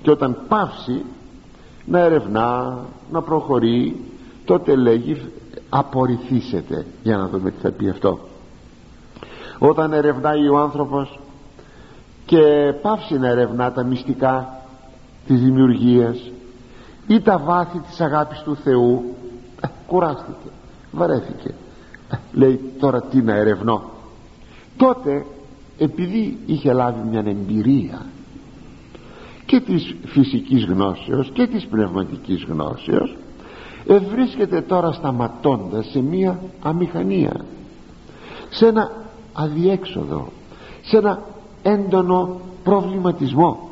και 0.03 0.11
όταν 0.11 0.37
πάυσει 0.49 1.05
να 1.85 1.99
ερευνά 1.99 2.79
να 3.11 3.23
προχωρεί 3.23 4.01
τότε 4.45 4.77
λέγει 4.77 5.23
απορριθήσετε 5.69 6.87
για 7.03 7.17
να 7.17 7.29
δούμε 7.29 7.51
τι 7.51 7.61
θα 7.61 7.71
πει 7.71 7.89
αυτό 7.89 8.19
όταν 9.59 9.93
ερευνάει 9.93 10.49
ο 10.49 10.59
άνθρωπος 10.59 11.19
και 12.27 12.73
πάυσει 12.83 13.19
να 13.19 13.29
ερευνά 13.29 13.73
τα 13.73 13.85
μυστικά 13.85 14.63
της 15.27 15.41
δημιουργίας 15.41 16.31
ή 17.07 17.21
τα 17.21 17.39
βάθη 17.39 17.79
της 17.79 18.01
αγάπης 18.01 18.43
του 18.43 18.57
Θεού 18.57 19.15
ε, 19.61 19.67
κουράστηκε 19.87 20.49
βαρέθηκε. 20.93 21.55
Ε, 22.11 22.17
λέει 22.33 22.61
τώρα 22.79 23.03
τι 23.03 23.23
να 23.23 23.35
ερευνώ 23.35 23.83
τότε 24.77 25.25
επειδή 25.79 26.39
είχε 26.47 26.73
λάβει 26.73 27.09
μια 27.09 27.23
εμπειρία 27.27 28.07
και 29.47 29.61
της 29.61 29.95
φυσικής 30.05 30.65
γνώσεως 30.65 31.31
και 31.33 31.47
της 31.47 31.67
πνευματικής 31.67 32.45
γνώσεως 32.45 33.17
ευρίσκεται 33.87 34.61
τώρα 34.61 34.93
σταματώντας 34.93 35.87
σε 35.91 36.01
μια 36.01 36.41
αμηχανία 36.63 37.45
σε 38.51 38.67
ένα 38.67 38.91
αδιέξοδο 39.39 40.29
σε 40.83 40.97
ένα 40.97 41.23
έντονο 41.63 42.41
προβληματισμό 42.65 43.69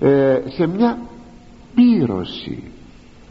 ε, 0.00 0.42
σε 0.46 0.66
μια 0.66 0.98
πύρωση 1.74 2.62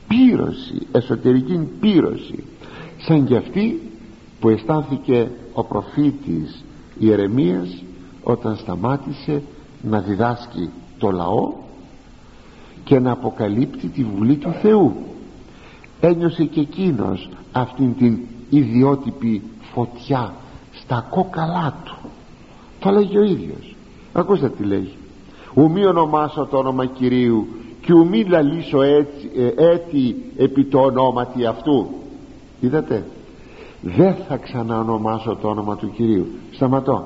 πύρωση 0.07 0.87
εσωτερική 0.91 1.59
πύρωση 1.79 2.43
σαν 2.97 3.25
και 3.25 3.35
αυτή 3.35 3.81
που 4.39 4.49
αισθάνθηκε 4.49 5.31
ο 5.53 5.63
προφήτης 5.63 6.63
Ιερεμίας 6.99 7.83
όταν 8.23 8.55
σταμάτησε 8.55 9.41
να 9.81 9.99
διδάσκει 9.99 10.69
το 10.97 11.11
λαό 11.11 11.53
και 12.83 12.99
να 12.99 13.11
αποκαλύπτει 13.11 13.87
τη 13.87 14.03
Βουλή 14.03 14.35
του 14.35 14.51
Θεού. 14.61 14.95
Ένιωσε 15.99 16.43
και 16.43 16.59
εκείνος 16.59 17.29
αυτήν 17.51 17.95
την 17.97 18.17
ιδιότυπη 18.49 19.41
φωτιά 19.73 20.33
στα 20.83 21.07
κόκαλά 21.09 21.73
του. 21.85 21.95
Το 22.79 22.89
λέγει 22.89 23.17
ο 23.17 23.23
ίδιος. 23.23 23.75
Ακούστε 24.13 24.49
τι 24.49 24.63
λέγει 24.63 24.97
ουμή 25.53 25.85
ονομάσω 25.85 26.45
το 26.45 26.57
όνομα 26.57 26.85
Κυρίου 26.85 27.47
και 27.81 27.93
ουμή 27.93 28.23
λαλήσω 28.23 28.81
έτσι, 28.81 29.31
ε, 29.35 29.71
έτη 29.71 30.15
επί 30.37 30.65
το 30.65 30.79
ονόματι 30.79 31.45
αυτού 31.45 31.89
είδατε. 32.59 33.05
Δεν 33.81 34.15
θα 34.27 34.37
ξαναονομάσω 34.37 35.35
το 35.35 35.47
όνομα 35.47 35.75
του 35.75 35.91
Κυρίου 35.91 36.27
σταματώ. 36.51 37.05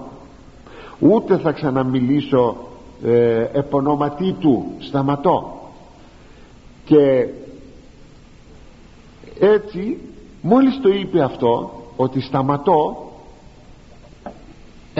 Ούτε 0.99 1.37
θα 1.37 1.51
ξαναμιλήσω 1.51 2.55
ε, 3.03 3.47
επωνόματί 3.51 4.35
του 4.39 4.65
σταματώ. 4.79 5.61
Και 6.85 7.27
έτσι 9.39 9.97
μόλις 10.41 10.79
το 10.81 10.89
είπε 10.89 11.21
αυτό 11.21 11.71
ότι 11.95 12.21
σταματώ 12.21 13.06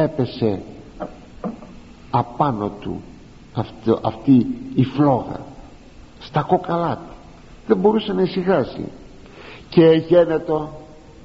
έπεσε 0.02 0.62
απάνω 2.10 2.72
του 2.80 3.02
αυτή, 4.02 4.48
η 4.76 4.84
φλόγα 4.84 5.40
στα 6.20 6.42
κόκαλά 6.42 6.96
του. 6.96 7.16
Δεν 7.68 7.78
μπορούσε 7.78 8.14
να 8.14 8.22
ησυχάσει. 8.22 8.86
Και 9.70 9.86
γένετο 10.08 10.70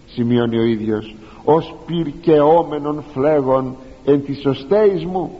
σημειώνει 0.06 0.58
ο 0.58 0.62
ίδιος 0.62 1.14
ως 1.44 1.74
πυρκεόμενων 1.87 3.04
φλέγων 3.12 3.76
εν 4.04 4.24
τις 4.24 4.46
οστέης 4.46 5.04
μου 5.04 5.38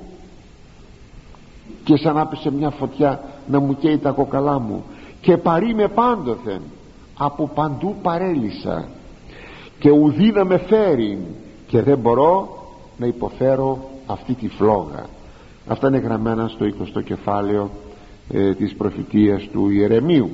και 1.85 1.97
σαν 1.97 2.19
άπησε 2.19 2.51
μια 2.51 2.71
φωτιά 2.71 3.21
να 3.47 3.61
μου 3.61 3.77
καίει 3.77 3.99
τα 3.99 4.11
κοκαλά 4.11 4.59
μου. 4.59 4.85
Και 5.21 5.37
παρή 5.37 5.75
με 5.75 5.89
πάντοθεν 5.89 6.63
από 7.17 7.51
παντού 7.55 7.97
παρέλυσα. 8.03 8.89
Και 9.79 9.91
ουδή 9.91 10.33
να 10.33 10.45
με 10.45 10.59
φέρει 10.59 11.27
και 11.67 11.83
δεν 11.83 11.99
μπορώ 11.99 12.62
να 12.99 13.07
υποφέρω 13.07 13.91
αυτή 14.07 14.35
τη 14.35 14.49
φλόγα. 14.49 15.07
Αυτά 15.67 15.89
είναι 15.89 15.99
γραμμένα 15.99 16.49
στο 16.49 16.67
20ο 16.67 17.03
κεφάλαιο 17.05 17.71
ε, 18.33 18.55
της 18.55 18.75
προφητείας 18.75 19.49
του 19.53 19.71
Ιερεμίου. 19.71 20.31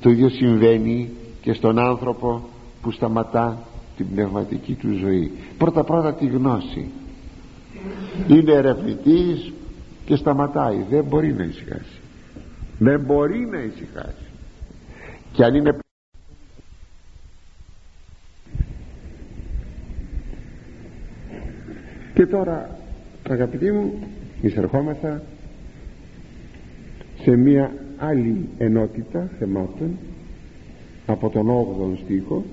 Το 0.00 0.10
ίδιο 0.10 0.28
συμβαίνει 0.28 1.10
και 1.40 1.52
στον 1.52 1.78
άνθρωπο 1.78 2.42
που 2.82 2.90
σταματά 2.90 3.58
την 3.96 4.06
πνευματική 4.10 4.74
του 4.74 4.96
ζωή. 5.00 5.30
Πρώτα 5.58 5.84
πρώτα 5.84 6.14
τη 6.14 6.26
γνώση. 6.26 6.90
Είναι 8.28 8.52
ερευνητής 8.52 9.52
και 10.04 10.16
σταματάει. 10.16 10.84
Δεν 10.90 11.04
μπορεί 11.04 11.32
να 11.32 11.44
ησυχάσει. 11.44 12.00
Δεν 12.78 13.00
μπορεί 13.00 13.48
να 13.50 13.58
ησυχάσει. 13.58 14.26
Και 15.32 15.44
αν 15.44 15.54
είναι 15.54 15.76
τώρα 22.32 22.70
αγαπητοί 23.28 23.72
μου 23.72 23.92
εισερχόμεθα 24.42 25.22
σε 27.22 27.36
μία 27.36 27.72
άλλη 27.98 28.48
ενότητα 28.58 29.30
θεμάτων 29.38 29.98
από 31.06 31.28
τον 31.30 31.46
8ο 31.48 31.98
στίχο 32.04 32.44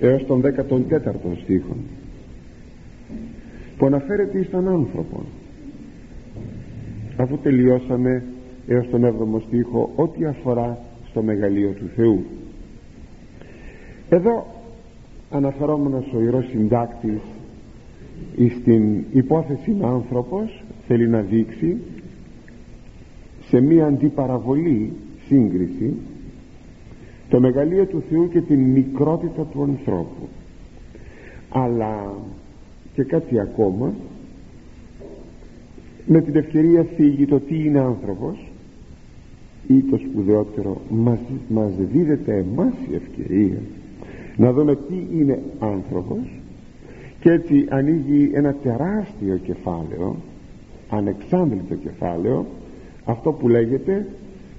έως 0.00 0.26
τον 0.26 0.42
14ο 0.42 1.42
στίχο 1.42 1.76
που 3.76 3.86
αναφέρεται 3.86 4.42
στον 4.42 4.68
άνθρωπο 4.68 5.22
αφού 7.16 7.38
τελειώσαμε 7.38 8.24
έως 8.66 8.88
τον 8.90 9.04
7ο 9.04 9.42
στίχο 9.46 9.92
ό,τι 9.96 10.24
αφορά 10.24 10.78
στο 11.10 11.22
μεγαλείο 11.22 11.70
του 11.70 11.90
Θεού. 11.96 12.24
Εδώ 14.08 14.46
αναφερόμενος 15.30 16.04
ο 16.14 16.20
Ιερός 16.20 16.46
Συντάκτης 16.50 17.20
στην 18.60 19.04
υπόθεση 19.12 19.76
άνθρωπος 19.82 20.62
θέλει 20.86 21.08
να 21.08 21.20
δείξει 21.20 21.76
σε 23.48 23.60
μία 23.60 23.86
αντιπαραβολή 23.86 24.92
σύγκριση 25.26 25.94
το 27.28 27.40
μεγαλείο 27.40 27.86
του 27.86 28.02
Θεού 28.10 28.28
και 28.28 28.40
την 28.40 28.60
μικρότητα 28.60 29.42
του 29.42 29.62
ανθρώπου. 29.62 30.28
Αλλά 31.48 32.14
και 32.94 33.02
κάτι 33.02 33.40
ακόμα 33.40 33.94
με 36.06 36.20
την 36.20 36.36
ευκαιρία 36.36 36.82
θίγει 36.82 37.26
το 37.26 37.40
τι 37.40 37.64
είναι 37.64 37.78
άνθρωπος 37.78 38.46
ή 39.66 39.82
το 39.82 39.96
σπουδαιότερο 39.96 40.80
μας, 40.90 41.18
μας 41.48 41.72
δίδεται 41.92 42.36
εμάς 42.36 42.72
η 42.90 42.94
ευκαιρία 42.94 43.58
να 44.36 44.52
δούμε 44.52 44.76
τι 44.76 45.06
είναι 45.18 45.42
άνθρωπος 45.58 46.37
και 47.20 47.30
έτσι 47.30 47.66
ανοίγει 47.68 48.30
ένα 48.34 48.54
τεράστιο 48.54 49.36
κεφάλαιο 49.36 50.16
ανεξάντλητο 50.90 51.74
κεφάλαιο 51.74 52.46
αυτό 53.04 53.32
που 53.32 53.48
λέγεται 53.48 54.06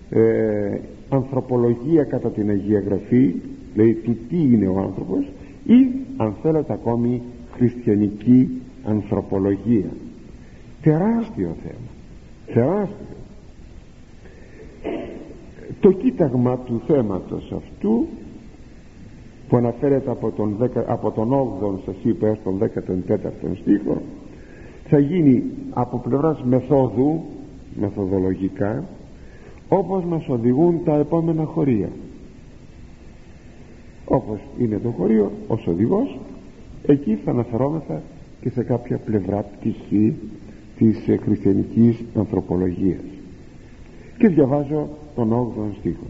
ε, 0.10 0.80
ανθρωπολογία 1.10 2.04
κατά 2.04 2.30
την 2.30 2.50
Αγία 2.50 2.80
Γραφή 2.80 3.36
δηλαδή 3.74 3.94
του 3.94 4.18
τι 4.30 4.38
είναι 4.38 4.68
ο 4.68 4.80
άνθρωπος 4.80 5.26
ή 5.66 5.88
αν 6.18 6.36
θέλετε 6.42 6.74
ακόμη 6.74 7.22
χριστιανική 7.52 8.62
ανθρωπολογία. 8.84 9.90
Τεράστιο 10.82 11.56
θέμα. 11.64 11.90
Τεράστιο. 12.54 13.06
Το 15.80 15.92
κοίταγμα 15.92 16.58
του 16.58 16.82
θέματος 16.88 17.54
αυτού 17.56 18.08
που 19.50 19.58
αναφέρεται 19.58 20.12
από 20.12 20.32
τον, 20.32 20.58
10, 20.62 20.68
από 20.88 21.12
τον 21.12 21.30
8ο 21.34 21.80
σας 21.86 21.96
είπα 22.04 22.28
έως 22.28 22.40
τον 22.44 22.60
14ο 22.60 23.58
στίχο 23.62 24.02
θα 24.90 25.00
γίνει 25.00 25.44
από 25.70 25.98
πλευράς 25.98 26.44
μεθόδου 26.44 27.22
μεθοδολογικά 27.80 28.84
όπως 29.70 30.04
μας 30.04 30.28
οδηγούν 30.28 30.84
τα 30.84 30.96
επόμενα 30.96 31.44
χωρία. 31.44 31.90
Όπως 34.06 34.40
είναι 34.60 34.80
το 34.84 34.90
χωρίο 34.90 35.32
ως 35.48 35.68
οδηγός 35.68 36.20
εκεί 36.86 37.20
θα 37.26 37.32
αναφερόμεθα 37.32 38.02
και 38.42 38.50
σε 38.50 38.64
κάποια 38.64 38.98
πλευρά 38.98 39.42
πτυχή 39.42 40.16
της 40.78 41.08
ε, 41.08 41.18
χριστιανικής 41.18 42.04
ανθρωπολογίας. 42.16 43.04
Και 44.18 44.28
διαβάζω 44.28 44.90
τον 45.16 45.32
8ο 45.32 45.78
στίχο 45.80 46.06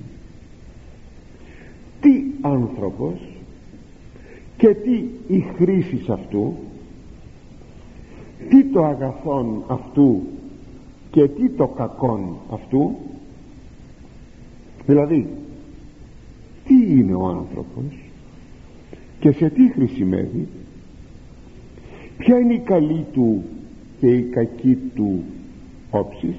τι 2.01 2.23
άνθρωπος 2.41 3.19
και 4.57 4.67
τι 4.67 5.03
η 5.27 5.39
χρήση 5.57 6.01
αυτού 6.09 6.53
τι 8.49 8.63
το 8.63 8.85
αγαθόν 8.85 9.63
αυτού 9.67 10.21
και 11.12 11.27
τι 11.27 11.49
το 11.49 11.67
κακόν 11.67 12.38
αυτού. 12.51 12.95
Δηλαδή 14.85 15.27
τι 16.65 16.91
είναι 16.91 17.13
ο 17.13 17.27
άνθρωπος 17.27 17.97
και 19.19 19.31
σε 19.31 19.49
τι 19.49 19.71
χρησιμεύει 19.71 20.47
ποια 22.17 22.39
είναι 22.39 22.53
η 22.53 22.59
καλή 22.59 23.05
του 23.13 23.43
και 23.99 24.07
η 24.07 24.21
κακή 24.21 24.77
του 24.95 25.23
όψης 25.89 26.35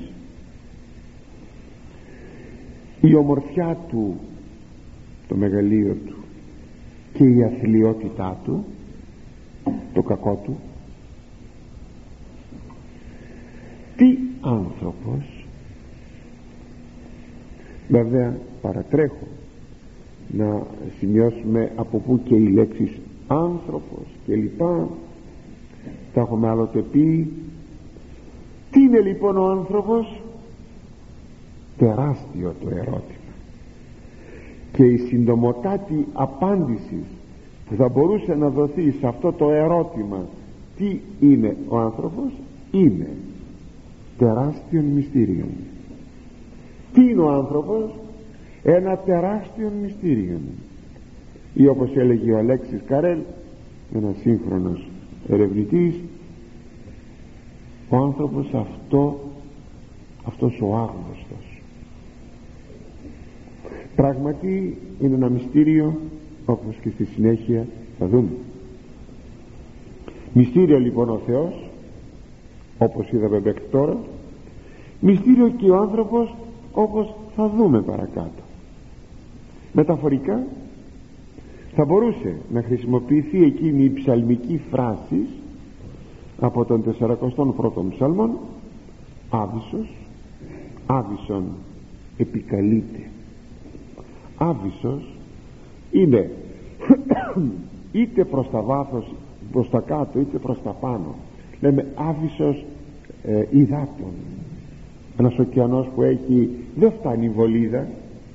η 3.01 3.15
ομορφιά 3.15 3.79
του 3.89 4.17
το 5.31 5.37
μεγαλείο 5.37 5.97
του 6.07 6.17
και 7.13 7.25
η 7.25 7.43
αθλειότητά 7.45 8.41
του 8.45 8.65
το 9.93 10.03
κακό 10.03 10.41
του. 10.45 10.57
Τι 13.97 14.19
άνθρωπος 14.41 15.47
βέβαια 17.89 18.39
παρατρέχω 18.61 19.27
να 20.29 20.67
σημειώσουμε 20.99 21.73
από 21.77 21.99
πού 21.99 22.21
και 22.25 22.35
οι 22.35 22.49
λέξεις 22.49 23.01
άνθρωπος 23.27 24.07
και 24.27 24.35
λοιπά 24.35 24.89
τα 26.15 26.21
έχουμε 26.21 26.49
άλλοτε 26.49 26.81
πει. 26.81 27.33
Τι 28.71 28.81
είναι 28.81 29.01
λοιπόν 29.01 29.37
ο 29.37 29.51
άνθρωπος; 29.51 30.23
Τεράστιο 31.79 32.55
το 32.61 32.69
ερώτημα 32.69 33.20
και 34.73 34.85
η 34.85 34.97
συντομοτάτη 34.97 36.07
απάντηση 36.13 37.03
που 37.69 37.75
θα 37.75 37.89
μπορούσε 37.89 38.35
να 38.35 38.49
δοθεί 38.49 38.91
σε 38.91 39.07
αυτό 39.07 39.33
το 39.33 39.51
ερώτημα 39.51 40.27
τι 40.77 40.99
είναι 41.21 41.57
ο 41.69 41.79
άνθρωπος 41.79 42.33
είναι 42.71 43.09
τεράστιο 44.19 44.83
μυστήριο 44.95 45.47
τι 46.93 47.01
είναι 47.01 47.21
ο 47.21 47.31
άνθρωπος; 47.31 47.91
Ένα 48.63 48.97
τεράστιο 48.97 49.73
μυστήριο 49.83 50.39
ή 51.55 51.67
όπως 51.67 51.97
έλεγε 51.97 52.33
ο 52.33 52.39
Αλέξης 52.39 52.81
Καρέλ 52.87 53.19
ένας 53.95 54.17
σύγχρονος 54.21 54.89
ερευνητής 55.29 55.95
ο 57.89 57.97
άνθρωπος 57.97 58.55
αυτό 58.55 59.19
αυτός 60.25 60.61
ο 60.61 60.75
άγνωστος 60.75 61.30
πράγματι 63.97 64.77
είναι 65.01 65.15
ένα 65.15 65.29
μυστήριο 65.29 65.99
όπως 66.47 66.75
και 66.83 66.91
στη 66.91 67.05
συνέχεια 67.05 67.67
θα 67.99 68.07
δούμε. 68.07 68.31
Μυστήριο 70.33 70.79
λοιπόν 70.79 71.09
ο 71.09 71.21
Θεός 71.27 71.71
όπως 72.79 73.11
είδαμε 73.11 73.41
μέχρι 73.45 73.65
τώρα. 73.71 73.97
Μυστήριο 75.01 75.49
και 75.49 75.71
ο 75.71 75.77
άνθρωπος 75.77 76.35
όπως 76.73 77.15
θα 77.37 77.49
δούμε 77.57 77.83
παρακάτω. 77.83 78.43
Μεταφορικά 79.73 80.43
θα 81.75 81.85
μπορούσε 81.85 82.37
να 82.53 82.63
χρησιμοποιηθεί 82.63 83.45
εκείνη 83.45 83.85
η 83.85 83.91
ψαλμική 83.91 84.61
φράση 84.71 85.27
από 86.41 86.65
τον 86.65 86.85
41ο 87.01 87.95
ψαλμόν 87.95 88.31
Άβυσος 89.31 89.89
Άβυσον 90.87 91.45
επικαλείται 92.17 93.01
άβυσος 94.43 95.09
είναι 95.91 96.31
είτε 97.93 98.25
προς 98.25 98.51
τα 98.51 98.61
βάθος 98.61 99.15
προς 99.53 99.71
τα 99.71 99.81
κάτω 99.81 100.21
είτε 100.21 100.39
προς 100.39 100.63
τα 100.63 100.71
πάνω. 100.71 101.15
Λέμε 101.61 101.87
άβυσος 101.95 102.65
ε, 103.25 103.45
υδάτων. 103.51 104.13
Ένας 105.19 105.39
ωκεανός 105.39 105.87
που 105.95 106.03
έχει 106.03 106.51
δεν 106.75 106.93
φτάνει 106.99 107.25
η 107.25 107.29
βολίδα 107.29 107.87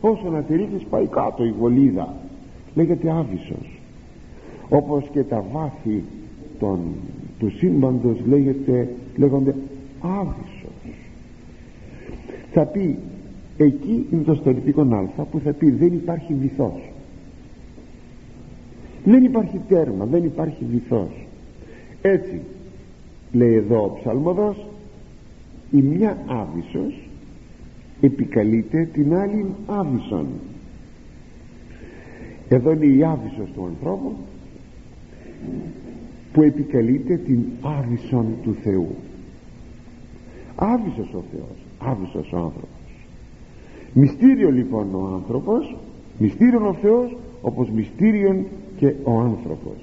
όσο 0.02 0.30
να 0.30 0.42
τη 0.42 0.56
πάει 0.90 1.08
κάτω 1.08 1.44
η 1.46 1.52
βολίδα. 1.52 2.14
Λέγεται 2.76 3.12
άβυσος. 3.12 3.80
Όπως 4.70 5.10
και 5.12 5.24
τα 5.24 5.44
βάθη 5.52 6.04
των, 6.60 6.80
του 7.40 7.52
σύμπαντος 7.58 8.18
λέγεται, 8.28 8.90
λέγονται 9.18 9.56
άβυσος. 10.02 10.66
Θα 12.52 12.66
πει 12.66 12.98
εκεί 13.58 14.06
είναι 14.12 14.24
το 14.24 14.34
στολιτικό 14.34 14.82
α 14.82 15.24
που 15.24 15.40
θα 15.40 15.52
πει 15.52 15.72
δεν 15.72 15.94
υπάρχει 15.94 16.34
βυθός. 16.34 16.92
Δεν 19.04 19.24
υπάρχει 19.24 19.62
τέρμα 19.68 20.06
δεν 20.06 20.24
υπάρχει 20.24 20.66
βυθός. 20.72 21.26
Έτσι 22.02 22.42
λέει 23.32 23.54
εδώ 23.54 23.84
ο 23.84 24.00
ψαλμοδός 24.00 24.66
η 25.72 25.78
μια 25.78 26.18
άβυσος 26.28 27.10
επικαλείται 28.02 28.90
την 28.94 29.16
άλλη 29.16 29.46
άβυσον. 29.66 30.28
Εδώ 32.50 32.72
είναι 32.72 32.86
η 32.86 33.04
άβυσος 33.04 33.50
του 33.56 33.66
ανθρώπου 33.66 34.16
που 36.34 36.42
επικαλείται 36.42 37.18
την 37.18 37.46
άβυσον 37.62 38.26
του 38.44 38.56
Θεού. 38.64 38.96
Άβυσος 40.56 41.14
ο 41.14 41.24
Θεός 41.32 41.66
άβυσος 41.80 42.32
ο 42.34 42.38
άνθρωπος 42.38 42.75
μυστήριο 43.98 44.52
λοιπόν 44.52 44.96
ο 44.96 45.10
άνθρωπος 45.14 45.76
μυστήριο 46.18 46.68
ο 46.68 46.74
Θεός 46.74 47.16
όπως 47.42 47.70
μυστήριον 47.70 48.46
και 48.78 48.94
ο 49.04 49.20
άνθρωπος. 49.20 49.76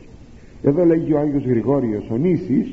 Εδώ 0.63 0.85
λέγει 0.85 1.13
ο 1.13 1.19
Άγιος 1.19 1.45
Γρηγόριος 1.45 2.11
ο 2.11 2.17
Νήσης 2.17 2.69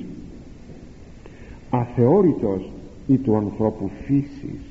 αθεώρητος 1.69 2.69
ή 3.07 3.17
του 3.17 3.35
ανθρώπου 3.35 3.89
φύσης 4.05 4.61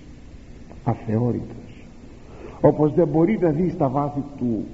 αθεώρητος. 0.84 1.86
Όπως 2.60 2.94
δεν 2.94 3.08
μπορεί 3.08 3.38
να 3.40 3.50
δει 3.50 3.70
στα 3.70 3.88
βάθη 3.88 4.22
του 4.38 4.64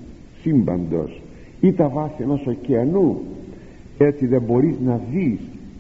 σύμπαντος 0.41 1.21
ή 1.61 1.73
τα 1.73 1.89
βάθη 1.89 2.23
ενός 2.23 2.47
ωκεανού 2.47 3.21
έτσι 3.99 4.27
δεν 4.27 4.43
μπορείς 4.43 4.75
να 4.85 5.01
δεις 5.11 5.39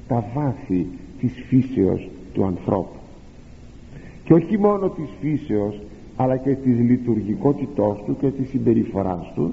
τα 0.09 0.25
βάθη 0.35 0.87
της 1.21 1.33
φύσεως 1.49 2.09
του 2.35 2.45
ανθρώπου. 2.45 2.99
Και 4.25 4.33
όχι 4.33 4.59
μόνο 4.59 4.89
της 4.89 5.09
φύσεως 5.21 5.81
αλλά 6.17 6.37
και 6.37 6.55
της 6.55 6.79
λειτουργικότητός 6.79 8.03
του 8.07 8.17
και 8.21 8.31
της 8.31 8.49
συμπεριφοράς 8.49 9.33
του. 9.35 9.53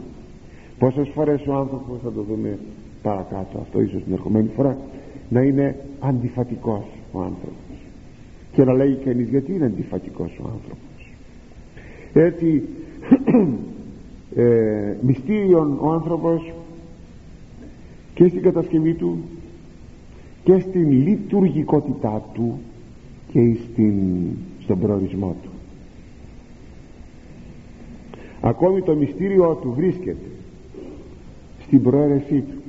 Πόσες 0.79 1.09
φορές 1.13 1.47
ο 1.47 1.53
άνθρωπος 1.53 1.99
θα 2.03 2.11
το 2.11 2.21
δούμε 2.21 2.59
παρακάτω 3.01 3.57
αυτό 3.61 3.81
ίσως 3.81 4.03
την 4.03 4.13
ερχομένη 4.13 4.49
φορά 4.55 4.77
να 5.29 5.41
είναι 5.41 5.75
αντιφατικός 5.99 6.85
ο 7.11 7.19
άνθρωπος. 7.19 7.77
Και 8.51 8.63
να 8.63 8.73
λέει 8.73 8.99
κανείς 9.05 9.29
γιατί 9.29 9.53
είναι 9.53 9.65
αντιφατικός 9.65 10.39
ο 10.41 10.49
άνθρωπος. 10.53 11.13
Έτσι 12.13 12.63
ε, 14.35 14.95
μυστήριον 15.01 15.77
ο 15.81 15.91
άνθρωπος 15.91 16.53
και 18.13 18.27
στην 18.27 18.41
κατασκευή 18.41 18.93
του 18.93 19.17
και 20.43 20.59
στην 20.59 20.91
λειτουργικότητά 20.91 22.23
του 22.33 22.59
και 23.31 23.57
στην, 23.71 23.95
στον 24.63 24.79
προορισμό 24.79 25.35
του 25.43 25.50
ακόμη 28.41 28.81
το 28.81 28.95
μυστήριο 28.95 29.57
του 29.61 29.73
βρίσκεται 29.75 30.29
στην 31.65 31.81
προαίρεσή 31.81 32.41
του 32.41 32.61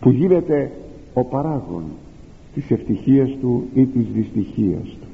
που 0.00 0.10
γίνεται 0.10 0.70
ο 1.14 1.24
παράγων 1.24 1.82
της 2.54 2.70
ευτυχίας 2.70 3.30
του 3.40 3.68
ή 3.74 3.84
της 3.84 4.06
δυστυχίας 4.14 4.82
του. 4.82 5.06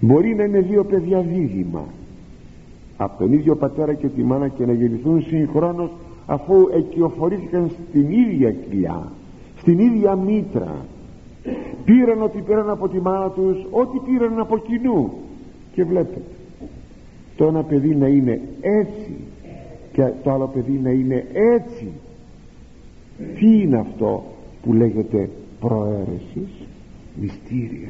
Μπορεί 0.00 0.34
να 0.34 0.44
είναι 0.44 0.60
δύο 0.60 0.84
παιδιά 0.84 1.20
δίδυμα 1.20 1.84
από 2.96 3.18
τον 3.18 3.32
ίδιο 3.32 3.56
πατέρα 3.56 3.94
και 3.94 4.08
τη 4.08 4.22
μάνα 4.22 4.48
και 4.48 4.66
να 4.66 4.72
γεννηθούν 4.72 5.22
συγχρόνως 5.22 5.90
αφού 6.26 6.54
εκειοφορήθηκαν 6.72 7.70
στην 7.88 8.10
ίδια 8.10 8.52
κοιλιά 8.52 9.12
στην 9.62 9.78
ίδια 9.78 10.16
μήτρα. 10.16 10.84
Πήραν 11.84 12.22
ό,τι 12.22 12.40
πήραν 12.40 12.70
από 12.70 12.88
τη 12.88 13.00
μάνα 13.00 13.30
τους 13.30 13.66
ό,τι 13.70 13.98
πήραν 13.98 14.38
από 14.38 14.58
κοινού. 14.58 15.12
Και 15.74 15.84
βλέπετε 15.84 16.20
το 17.36 17.44
ένα 17.46 17.62
παιδί 17.62 17.94
να 17.94 18.06
είναι 18.06 18.40
έτσι 18.60 19.14
και 19.92 20.10
το 20.22 20.30
άλλο 20.30 20.46
παιδί 20.46 20.80
να 20.82 20.90
είναι 20.90 21.26
έτσι. 21.32 21.86
Τι 23.38 23.60
είναι 23.60 23.78
αυτό 23.78 24.24
που 24.62 24.72
λέγεται 24.72 25.30
προαίρεσης; 25.60 26.66
Μυστήρια. 27.20 27.88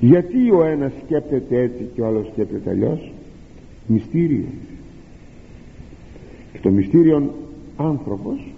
Γιατί 0.00 0.50
ο 0.50 0.64
ένας 0.64 0.92
σκέπτεται 1.04 1.60
έτσι 1.60 1.88
και 1.94 2.00
ο 2.00 2.06
άλλος 2.06 2.26
σκέπτεται 2.26 2.70
αλλιώς; 2.70 3.12
Μυστήριο 3.86 4.44
και 6.52 6.58
το 6.62 6.70
μυστήριο 6.70 7.34
άνθρωπος 7.76 8.52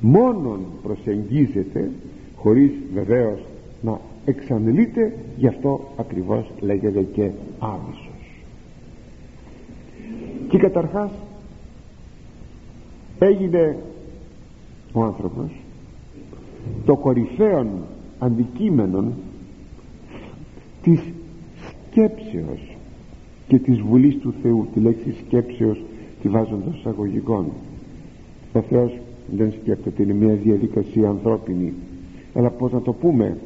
μόνον 0.00 0.60
προσεγγίζεται 0.82 1.90
χωρίς 2.36 2.70
βεβαίως 2.94 3.40
να 3.82 4.00
εξαντλείται 4.24 5.12
γι' 5.36 5.46
αυτό 5.46 5.80
ακριβώς 5.96 6.50
λέγεται 6.60 7.02
και 7.02 7.30
άβυσος 7.58 8.05
και 10.48 10.58
καταρχάς 10.58 11.10
έγινε 13.18 13.76
ο 14.92 15.02
άνθρωπος 15.02 15.50
το 16.84 16.96
κορυφαίο 16.96 17.66
αντικείμενο 18.18 19.12
της 20.82 21.00
σκέψεως 21.90 22.76
και 23.48 23.58
της 23.58 23.80
Βουλής 23.80 24.18
του 24.18 24.34
Θεού 24.42 24.66
τη 24.74 24.80
λέξη 24.80 25.14
σκέψεως 25.26 25.82
τη 26.22 26.28
βάζοντας 26.28 26.74
εισαγωγικών. 26.78 27.46
Ο 28.52 28.60
Θεός 28.60 28.98
δεν 29.36 29.52
σκέπτεται 29.60 30.02
είναι 30.02 30.12
μια 30.12 30.34
διαδικασία 30.34 31.08
ανθρώπινη. 31.08 31.72
Αλλά 32.34 32.50
πως 32.50 32.72
να 32.72 32.80
το 32.80 32.92
πούμε; 32.92 33.38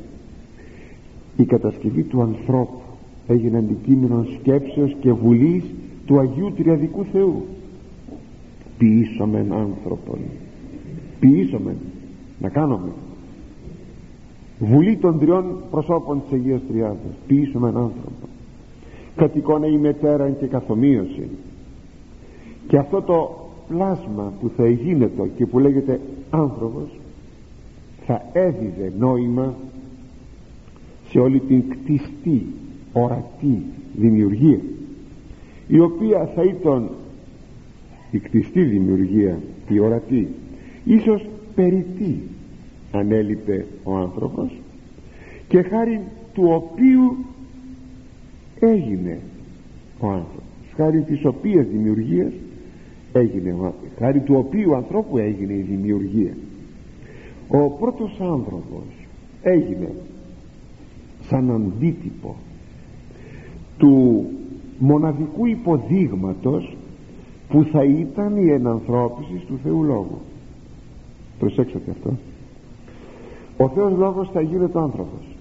Η 1.36 1.44
κατασκευή 1.44 2.02
του 2.02 2.22
ανθρώπου 2.22 2.80
έγινε 3.26 3.58
αντικείμενο 3.58 4.26
σκέψεως 4.40 4.96
και 5.00 5.12
βουλής 5.12 5.64
του 6.10 6.18
Αγίου 6.18 6.52
Τριαδικού 6.56 7.04
Θεού. 7.12 7.44
Ποιήσομεν 8.78 9.52
άνθρωπον. 9.52 10.18
Ποιήσομεν. 11.20 11.76
Να 12.40 12.48
κάνουμε. 12.48 12.88
Βουλή 14.58 14.96
των 14.96 15.18
τριών 15.18 15.56
προσώπων 15.70 16.22
της 16.22 16.32
Αγίας 16.32 16.60
Τριάδας 16.68 17.12
ποιήσομεν 17.26 17.76
άνθρωπο 17.76 18.28
κατ' 19.16 19.36
εικόνα 19.36 19.66
η 19.66 19.76
μετέρα 19.76 20.30
και 20.30 20.46
καθομοίωση. 20.46 21.28
Και 22.68 22.76
αυτό 22.76 23.02
το 23.02 23.48
πλάσμα 23.68 24.32
που 24.40 24.50
θα 24.56 24.68
γίνεται 24.68 25.30
και 25.36 25.46
που 25.46 25.58
λέγεται 25.58 26.00
άνθρωπος 26.30 26.88
θα 28.06 28.22
έδιδε 28.32 28.92
νόημα 28.98 29.54
σε 31.08 31.18
όλη 31.18 31.40
την 31.40 31.64
κτιστή 31.68 32.46
ορατή 32.92 33.62
δημιουργία 33.96 34.58
η 35.70 35.80
οποία 35.80 36.30
θα 36.34 36.42
ήταν 36.42 36.90
η 38.10 38.18
κτιστή 38.18 38.62
δημιουργία 38.62 39.38
η 39.68 39.78
ορατή. 39.78 40.28
Ίσως 40.84 41.26
περιττή 41.54 42.22
αν 42.92 43.12
έλειπε 43.12 43.66
ο 43.82 43.96
άνθρωπος 43.96 44.50
και 45.48 45.62
χάρη 45.62 46.00
του 46.34 46.44
οποίου 46.46 47.16
έγινε 48.60 49.18
ο 50.00 50.06
άνθρωπος. 50.06 50.44
Χάρη 50.76 51.00
της 51.00 51.24
οποίας 51.24 51.66
δημιουργίας 51.66 52.32
έγινε 53.12 53.52
ο 53.52 53.64
άνθρωπος. 53.64 53.88
Χάρη 53.98 54.20
του 54.20 54.34
οποίου 54.36 54.74
ανθρώπου 54.74 55.18
έγινε 55.18 55.52
η 55.52 55.62
δημιουργία. 55.68 56.36
Ο 57.48 57.70
πρώτος 57.70 58.20
άνθρωπος 58.20 58.84
έγινε 59.42 59.92
σαν 61.28 61.50
αντίτυπο 61.50 62.36
του 63.78 64.26
μοναδικού 64.80 65.46
υποδείγματος 65.46 66.76
που 67.48 67.64
θα 67.72 67.84
ήταν 67.84 68.36
η 68.36 68.50
ενανθρώπιση 68.50 69.44
του 69.48 69.58
Θεού 69.62 69.82
Λόγου. 69.82 70.18
Προσέξτε 71.38 71.80
αυτό. 71.90 72.10
Ο 73.56 73.68
Θεός 73.68 73.92
Λόγος 73.98 74.30
θα 74.32 74.40
γίνεται 74.40 74.78
άνθρωπος. 74.78 75.36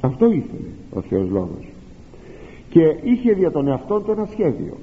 Αυτό 0.00 0.26
ήθελε 0.26 0.68
ο 0.94 1.00
Θεός 1.00 1.28
Λόγος. 1.30 1.68
Και 2.70 2.96
είχε 3.02 3.32
δια 3.32 3.50
τον 3.50 3.68
εαυτό 3.68 4.00
του 4.00 4.10
ένα 4.10 4.28
σχέδιο 4.30 4.74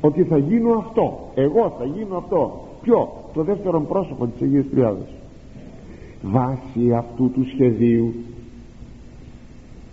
ότι 0.00 0.22
θα 0.22 0.38
γίνω 0.38 0.72
αυτό. 0.72 1.30
Εγώ 1.34 1.74
θα 1.78 1.84
γίνω 1.84 2.16
αυτό. 2.16 2.68
Ποιο; 2.82 3.08
Το 3.34 3.42
δεύτερο 3.42 3.80
πρόσωπο 3.80 4.26
της 4.26 4.42
Αγίας 4.42 4.64
Τριάδας 4.70 5.08
βάσει 6.22 6.92
αυτού 6.94 7.30
του 7.30 7.46
σχεδίου 7.48 8.14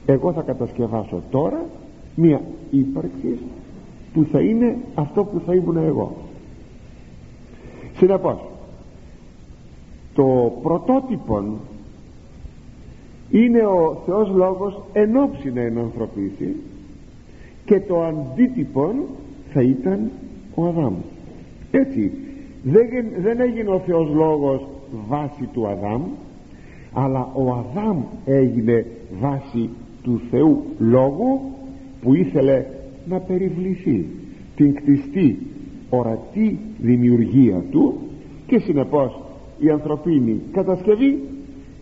εγώ 0.06 0.34
θα 0.34 0.42
κατασκευάσω 0.42 1.22
τώρα 1.32 1.66
μία 2.16 2.42
ύπαρξη 2.72 3.38
που 4.14 4.26
θα 4.32 4.40
είναι 4.40 4.78
αυτό 4.96 5.24
που 5.24 5.42
θα 5.46 5.54
ήμουν 5.56 5.78
εγώ. 5.78 6.16
Συνεπώς 7.98 8.38
το 10.14 10.54
πρωτότυπο 10.64 11.44
είναι 13.30 13.66
ο 13.66 14.02
Θεός 14.06 14.30
Λόγος 14.30 14.82
εν 14.94 15.18
όψη 15.18 15.52
να 15.52 15.62
ενανθρωπίσει 15.62 16.56
και 17.66 17.80
το 17.80 18.04
αντίτυπο 18.04 18.94
θα 19.54 19.62
ήταν 19.62 20.12
ο 20.56 20.66
Αδάμ. 20.66 20.94
Έτσι 21.72 22.12
δεν, 22.64 22.88
δεν 23.22 23.40
έγινε 23.40 23.70
ο 23.70 23.80
Θεός 23.80 24.10
Λόγος 24.14 24.62
βάση 25.08 25.50
του 25.54 25.68
Αδάμ 25.68 26.02
αλλά 26.94 27.30
ο 27.34 27.52
Αδάμ 27.52 28.02
έγινε 28.26 28.86
βάση 29.20 29.70
του 30.04 30.22
Θεού 30.30 30.64
Λόγου 30.80 31.40
που 32.02 32.14
ήθελε 32.14 32.66
να 33.06 33.20
περιβληθεί. 33.20 34.06
Την 34.56 34.74
κτιστή 34.74 35.38
ορατή 35.90 36.60
δημιουργία 36.78 37.64
του 37.72 37.94
και 38.48 38.60
συνεπώς 38.60 39.20
η 39.60 39.70
ανθρωπίνη 39.70 40.42
κατασκευή 40.52 41.20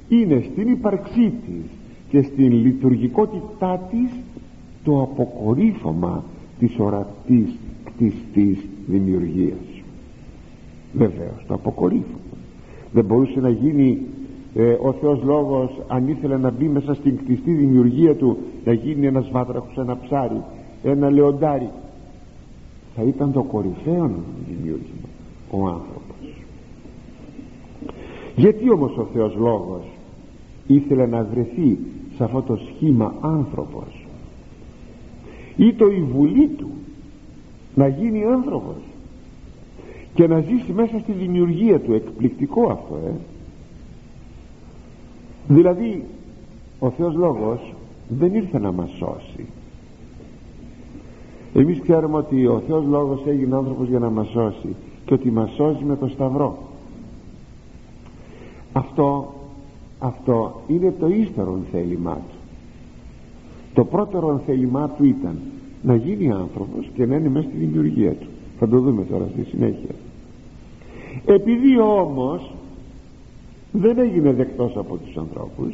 είναι 0.10 0.44
στην 0.52 0.72
ύπαρξή 0.72 1.34
της 1.46 1.70
και 2.10 2.22
στην 2.22 2.52
λειτουργικότητά 2.52 3.88
της 3.92 4.20
το 4.84 5.02
αποκορύφωμα 5.02 6.24
της 6.60 6.80
ορατής 6.80 7.56
κτιστής 7.84 8.58
δημιουργίας. 8.88 9.82
Βεβαίως 10.94 11.46
το 11.48 11.54
αποκορύφωμα. 11.54 12.20
Δεν 12.94 13.06
μπορούσε 13.06 13.40
να 13.40 13.50
γίνει 13.50 13.98
ε, 14.56 14.78
ο 14.82 14.94
Θεός 14.94 15.22
Λόγος 15.24 15.72
αν 15.88 16.08
ήθελε 16.08 16.38
να 16.38 16.52
μπει 16.52 16.68
μέσα 16.68 16.94
στην 16.94 17.18
κτιστή 17.18 17.54
δημιουργία 17.54 18.16
του 18.16 18.38
να 18.66 18.74
γίνει 18.74 19.06
ένας 19.06 19.30
βάτραχος, 19.32 19.78
ένα 19.78 19.98
ψάρι 19.98 20.42
ένα 20.84 21.10
λεοντάρι. 21.10 21.70
Θα 22.96 23.04
ήταν 23.04 23.32
το 23.32 23.44
κορυφαίο 23.44 24.12
δημιούργημα 24.48 25.08
ο 25.52 25.68
άνθρωπος. 25.68 26.44
Γιατί 28.36 28.72
όμως 28.72 28.98
ο 28.98 29.08
Θεός 29.14 29.36
Λόγος 29.36 29.84
ήθελε 30.68 31.06
να 31.06 31.24
βρεθεί 31.24 31.78
σε 32.16 32.24
αυτό 32.24 32.42
το 32.42 32.56
σχήμα 32.56 33.14
άνθρωπος; 33.22 34.06
Ή 35.56 35.74
το 35.74 35.86
η 35.86 36.02
βουλή 36.02 36.48
του 36.48 36.70
να 37.76 37.88
γίνει 37.88 38.24
άνθρωπος 38.24 38.76
και 40.14 40.28
να 40.28 40.40
ζήσει 40.40 40.72
μέσα 40.74 41.00
στη 41.00 41.12
δημιουργία 41.12 41.80
του. 41.80 41.94
Εκπληκτικό 41.94 42.72
αυτό 42.72 43.00
ε 43.08 43.12
δηλαδή 45.48 46.04
ο 46.80 46.90
Θεός 46.90 47.16
Λόγος 47.16 47.74
δεν 48.08 48.34
ήρθε 48.34 48.60
να 48.60 48.72
μας 48.72 48.90
σώσει. 48.90 49.46
Εμείς 51.54 51.82
ξέρουμε 51.82 52.18
ότι 52.18 52.48
ο 52.48 52.62
Θεός 52.68 52.86
Λόγος 52.86 53.22
έγινε 53.26 53.56
άνθρωπος 53.56 53.88
για 53.88 54.00
να 54.00 54.10
μας 54.10 54.28
σώσει 54.28 54.76
και 55.06 55.14
ότι 55.14 55.32
μας 55.32 55.52
σώσει 55.52 55.84
με 55.84 55.96
το 55.96 56.08
Σταυρό. 56.08 56.58
Αυτό 58.74 59.34
αυτό 60.04 60.62
είναι 60.68 60.94
το 61.00 61.08
ύστερο 61.08 61.60
θέλημά 61.72 62.14
του. 62.14 62.36
Το 63.74 63.86
πρώτο 63.86 64.42
θέλημά 64.46 64.90
του 64.90 65.06
ήταν 65.06 65.40
να 65.84 65.96
γίνει 65.96 66.32
άνθρωπος 66.32 66.90
και 66.94 67.06
να 67.06 67.16
είναι 67.16 67.30
μέσα 67.30 67.48
στη 67.48 67.58
δημιουργία 67.58 68.12
του. 68.12 68.28
Θα 68.60 68.68
το 68.68 68.80
δούμε 68.80 69.04
τώρα 69.04 69.28
στη 69.34 69.44
συνέχεια. 69.44 69.96
Επειδή 71.26 71.80
όμως 71.80 72.54
δεν 73.72 73.98
έγινε 73.98 74.32
δεκτός 74.32 74.78
από 74.78 74.98
τους 74.98 75.18
ανθρώπους 75.18 75.74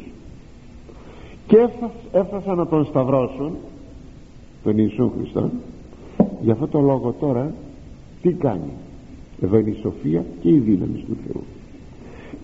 και 1.46 1.68
έφτασαν 2.12 2.56
να 2.56 2.66
τον 2.66 2.84
σταυρώσουν 2.84 3.52
τον 4.62 4.74
Ιησού 4.78 5.10
Χριστό 5.16 5.50
για 6.40 6.52
αυτό 6.52 6.66
το 6.66 6.80
λόγο 6.80 7.14
τώρα 7.20 7.52
τι 8.22 8.32
κάνει; 8.32 8.72
Εδώ 9.40 9.58
είναι 9.58 9.70
η 9.70 9.78
σοφία 9.82 10.24
και 10.40 10.48
η 10.48 10.58
δύναμη 10.58 11.04
του 11.08 11.16
Θεού. 11.26 11.42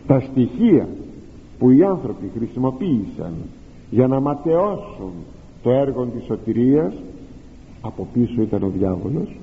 Τα 0.06 0.20
στοιχεία 0.20 0.88
που 1.58 1.70
οι 1.70 1.82
άνθρωποι 1.84 2.30
χρησιμοποίησαν 2.36 3.32
για 3.90 4.06
να 4.06 4.20
ματαιώσουν 4.20 5.12
το 5.62 5.70
έργο 5.70 6.04
της 6.04 6.24
σωτηρίας 6.24 6.94
από 7.80 8.08
πίσω 8.12 8.42
ήταν 8.42 8.62
ο 8.62 8.68
διάβολος 8.68 9.36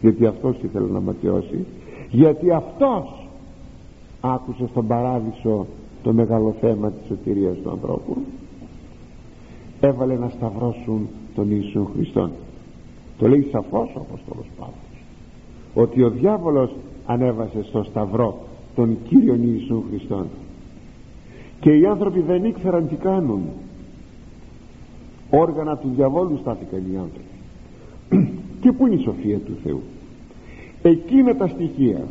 γιατί 0.00 0.26
αυτός 0.26 0.56
ήθελε 0.62 0.86
να 0.92 1.00
ματαιώσει 1.00 1.64
γιατί 2.10 2.50
αυτός 2.50 3.21
άκουσε 4.24 4.66
στον 4.66 4.86
παράδεισο 4.86 5.66
το 6.02 6.12
μεγάλο 6.12 6.54
θέμα 6.60 6.90
της 6.90 7.06
σωτηρίας 7.06 7.56
του 7.62 7.70
ανθρώπου 7.70 8.16
έβαλε 9.80 10.14
να 10.14 10.28
σταυρώσουν 10.28 11.08
τον 11.34 11.50
Ιησού 11.50 11.88
Χριστόν. 11.94 12.30
Το 13.18 13.28
λέει 13.28 13.48
σαφώς 13.52 13.88
ο 13.94 14.00
Απόστολος 14.00 14.46
Παύλος 14.58 14.92
ότι 15.74 16.02
ο 16.02 16.10
διάβολος 16.10 16.70
ανέβασε 17.06 17.62
στο 17.62 17.82
σταυρό 17.82 18.38
τον 18.74 18.98
Κύριον 19.08 19.42
Ιησού 19.42 19.82
Χριστόν. 19.88 20.26
Και 21.60 21.70
οι 21.70 21.86
άνθρωποι 21.86 22.20
δεν 22.20 22.44
ήξεραν 22.44 22.88
τι 22.88 22.94
κάνουν. 22.94 23.42
Όργανα 25.30 25.76
του 25.76 25.92
διαβόλου 25.96 26.38
στάθηκαν 26.40 26.82
οι 26.92 26.96
άνθρωποι. 26.96 28.30
Και 28.60 28.72
πού 28.72 28.86
είναι 28.86 28.94
η 28.94 29.02
σοφία 29.04 29.38
του 29.38 29.52
Θεού. 29.64 29.82
Εκείνα 30.82 31.36
τα 31.36 31.46
στοιχεία 31.46 32.04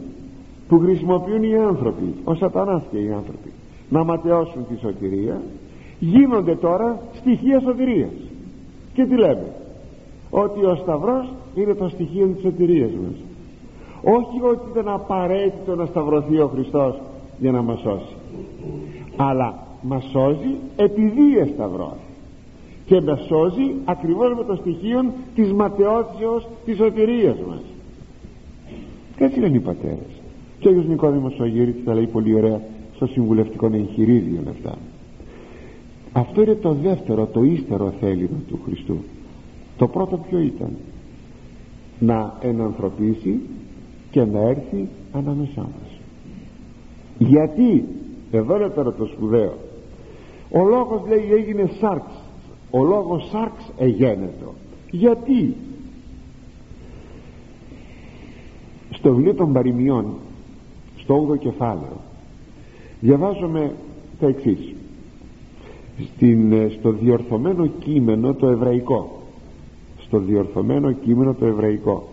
που 0.72 0.80
χρησιμοποιούν 0.80 1.44
οι 1.44 1.58
άνθρωποι 1.58 2.14
ο 2.24 2.34
σατανάς 2.36 2.84
και 2.92 2.98
οι 2.98 3.12
άνθρωποι 3.12 3.52
να 3.90 4.04
ματαιώσουν 4.04 4.66
τη 4.68 4.80
σωτηρία 4.80 5.42
γίνονται 6.00 6.56
τώρα 6.56 7.00
στοιχεία 7.14 7.60
σωτηρίας. 7.60 8.12
Και 8.94 9.06
τι 9.06 9.16
λέμε; 9.16 9.54
Ότι 10.30 10.66
ο 10.66 10.76
Σταυρός 10.76 11.34
είναι 11.56 11.74
το 11.74 11.90
στοιχείο 11.90 12.28
της 12.28 12.42
σωτηρίας 12.42 12.92
μας. 12.92 13.14
Όχι 14.04 14.42
ότι 14.52 14.70
ήταν 14.72 14.88
απαραίτητο 14.88 15.76
να 15.76 15.86
σταυρωθεί 15.86 16.40
ο 16.40 16.48
Χριστός 16.48 17.00
για 17.40 17.52
να 17.52 17.62
μας 17.62 17.80
σώσει. 17.80 18.16
Αλλά 19.16 19.54
μας 19.82 20.04
σώζει 20.12 20.56
επειδή 20.76 21.38
εσταυρώθη 21.38 22.12
και 22.86 23.02
μας 23.02 23.26
σώζει 23.26 23.76
ακριβώς 23.86 24.34
με 24.38 24.44
το 24.44 24.56
στοιχείο 24.56 25.06
της 25.36 25.54
ματαιώσεως 25.54 26.48
της 26.66 26.78
σωτηρίας 26.78 27.38
μας. 27.48 27.62
Έτσι 29.18 29.40
λένε 29.40 29.56
οι 29.56 29.60
πατέρες 29.60 30.21
και 30.62 30.68
ο 30.68 30.72
Άγιος 30.72 30.86
Νικόδημος 30.86 31.40
ο 31.40 31.44
Αγίρητης 31.44 31.84
τα 31.84 31.94
λέει 31.94 32.08
πολύ 32.08 32.36
ωραία 32.36 32.62
στο 32.96 33.06
συμβουλευτικό 33.06 33.70
εγχειρίδιο 33.74 34.44
αυτά. 34.50 34.78
Αυτό 36.12 36.42
είναι 36.42 36.56
το 36.56 36.74
δεύτερο 36.74 37.26
το 37.26 37.44
ύστερο 37.44 37.94
θέλημα 38.00 38.38
του 38.48 38.60
Χριστού. 38.66 38.98
Το 39.78 39.88
πρώτο 39.88 40.18
ποιο 40.30 40.40
ήταν; 40.40 40.78
Να 42.00 42.38
ενανθρωπίσει 42.42 43.40
και 44.12 44.24
να 44.24 44.40
έρθει 44.40 44.88
ανάμεσά 45.12 45.62
μας. 45.62 46.00
Γιατί; 47.18 47.86
Εδώ 48.32 48.56
είναι 48.56 48.70
τώρα 48.70 48.94
το 48.94 49.06
σπουδαίο. 49.06 49.54
Ο 50.52 50.66
λόγος 50.68 51.02
λέει 51.08 51.32
έγινε 51.32 51.70
σάρξ. 51.80 52.06
Ο 52.72 52.84
λόγος 52.84 53.30
σάρξ 53.32 53.72
εγένετο. 53.78 54.54
Γιατί; 54.92 55.56
Στο 58.90 59.14
βιβλίο 59.14 59.34
των 59.34 59.54
παροιμιών 59.54 60.06
στο 61.04 61.28
8ο 61.30 61.38
κεφάλαιο. 61.38 61.98
Διαβάζουμε 63.00 63.76
τα 64.20 64.28
εξής. 64.28 64.74
Στην, 66.16 66.72
στο 66.80 66.92
διορθωμένο 66.92 67.68
κείμενο 67.68 68.34
το 68.34 68.48
εβραϊκό. 68.48 69.22
Στο 70.02 70.20
διορθωμένο 70.20 70.92
κείμενο 70.92 71.34
το 71.34 71.46
εβραϊκό. 71.46 72.08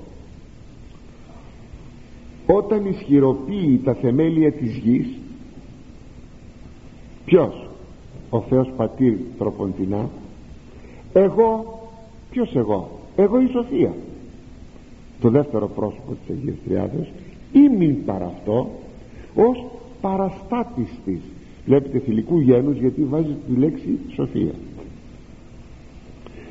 Όταν 2.46 2.86
ισχυροποιεί 2.86 3.80
τα 3.84 3.94
θεμέλια 3.94 4.52
της 4.52 4.76
γης 4.76 5.06
ποιος; 7.24 7.68
Ο 8.30 8.40
Θεός 8.40 8.72
Πατήρ 8.76 9.16
τροποντινά. 9.38 10.08
Εγώ 11.12 11.80
ποιος 12.30 12.54
εγώ; 12.54 12.90
Εγώ 13.16 13.40
η 13.40 13.48
Σοφία. 13.52 13.94
Το 15.20 15.30
δεύτερο 15.30 15.68
πρόσωπο 15.68 16.12
της 16.12 16.36
Αγίας 16.36 16.56
Τριάδας 16.64 17.06
ή 17.52 17.68
μην 17.78 18.04
παρά 18.04 18.26
αυτό 18.26 18.70
ως 19.34 19.64
παραστάτης 20.00 20.90
της 21.04 21.20
βλέπετε 21.66 21.98
θηλυκού 21.98 22.38
γένους 22.38 22.76
γιατί 22.78 23.04
βάζει 23.04 23.36
τη 23.46 23.60
λέξη 23.60 23.98
Σοφία. 24.14 24.54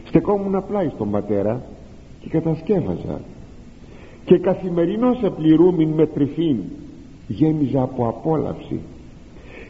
Στεκόμουν 0.04 0.56
απλά 0.56 0.89
στον 0.95 1.12
πατέρα 1.12 1.62
και 2.22 2.30
κατασκεύαζα. 2.30 3.22
Και 4.26 4.38
καθημερινώς 4.38 5.24
επληρούμην 5.24 5.89
με 5.89 6.06
τρυφήν 6.06 6.58
γέμιζα 7.28 7.82
από 7.82 8.08
απόλαυση 8.08 8.80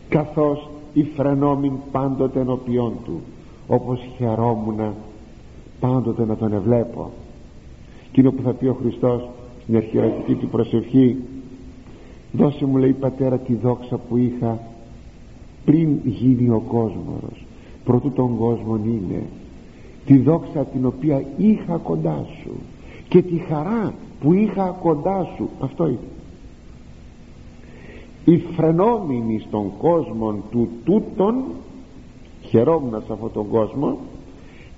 καθώς 0.10 0.70
η 0.94 1.04
φρενόμην 1.04 1.74
πάντοτε 1.92 2.40
ενωπιών 2.40 2.94
του 3.06 3.22
όπως 3.68 4.00
χαιρόμουνα 4.18 4.94
πάντοτε 5.80 6.26
να 6.26 6.36
τον 6.36 6.54
ευλέπω. 6.54 7.12
Εκείνο 8.10 8.32
που 8.32 8.42
θα 8.42 8.54
πει 8.54 8.68
ο 8.68 8.78
Χριστός 8.82 9.30
στην 9.68 9.80
αρχαιρατική 9.80 10.34
του 10.34 10.48
προσευχή. 10.48 11.16
Δώσε 12.32 12.66
μου 12.66 12.78
λέει 12.78 12.94
πατέρα 12.94 13.38
τη 13.38 13.54
δόξα 13.54 13.98
που 13.98 14.18
είχα 14.18 14.60
πριν 15.66 16.00
γίνει 16.04 16.50
ο 16.50 16.64
κόσμος 16.68 17.46
προτού 17.84 18.12
τον 18.12 18.38
κόσμο 18.38 18.80
είναι. 18.86 19.24
Τη 20.06 20.18
δόξα 20.18 20.66
την 20.66 20.86
οποία 20.86 21.24
είχα 21.38 21.78
κοντά 21.78 22.26
σου 22.42 22.52
και 23.08 23.22
τη 23.22 23.38
χαρά 23.38 23.94
που 24.22 24.34
είχα 24.34 24.78
κοντά 24.82 25.28
σου. 25.36 25.50
Αυτό 25.60 25.88
είναι. 25.88 25.98
Οι 28.26 28.38
φρενόμενοι 28.38 29.44
στον 29.48 29.72
κόσμο 29.78 30.44
του 30.52 30.70
τούτον 30.84 31.44
χαιρόμουν 32.42 33.02
σε 33.06 33.14
αυτόν 33.14 33.32
τον 33.34 33.48
κόσμο 33.48 33.98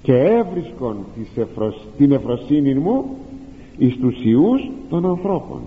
και 0.01 0.13
έβρισκον 0.13 0.97
την 1.97 2.11
εφροσύνη 2.11 2.73
μου 2.73 3.05
εις 3.79 3.97
τους 3.97 4.23
ιούς 4.23 4.69
των 4.89 5.05
ανθρώπων. 5.05 5.61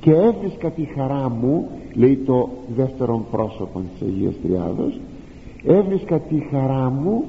Και 0.00 0.10
έβρισκα 0.10 0.70
τη 0.70 0.84
χαρά 0.84 1.28
μου 1.28 1.68
λέει 1.94 2.16
το 2.16 2.48
δεύτερον 2.76 3.24
πρόσωπο 3.30 3.80
της 3.80 4.08
Αγίας 4.08 4.34
Τριάδος 4.42 5.00
έβρισκα 5.64 6.18
τη 6.18 6.38
χαρά 6.50 6.90
μου 6.90 7.24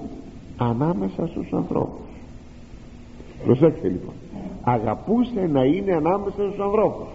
ανάμεσα 0.57 1.27
στους 1.27 1.53
ανθρώπους. 1.53 2.05
Προσέξτε 3.45 3.87
λοιπόν 3.87 4.13
αγαπούσε 4.63 5.49
να 5.51 5.63
είναι 5.63 5.93
ανάμεσα 5.93 6.35
στους 6.35 6.59
ανθρώπους. 6.59 7.07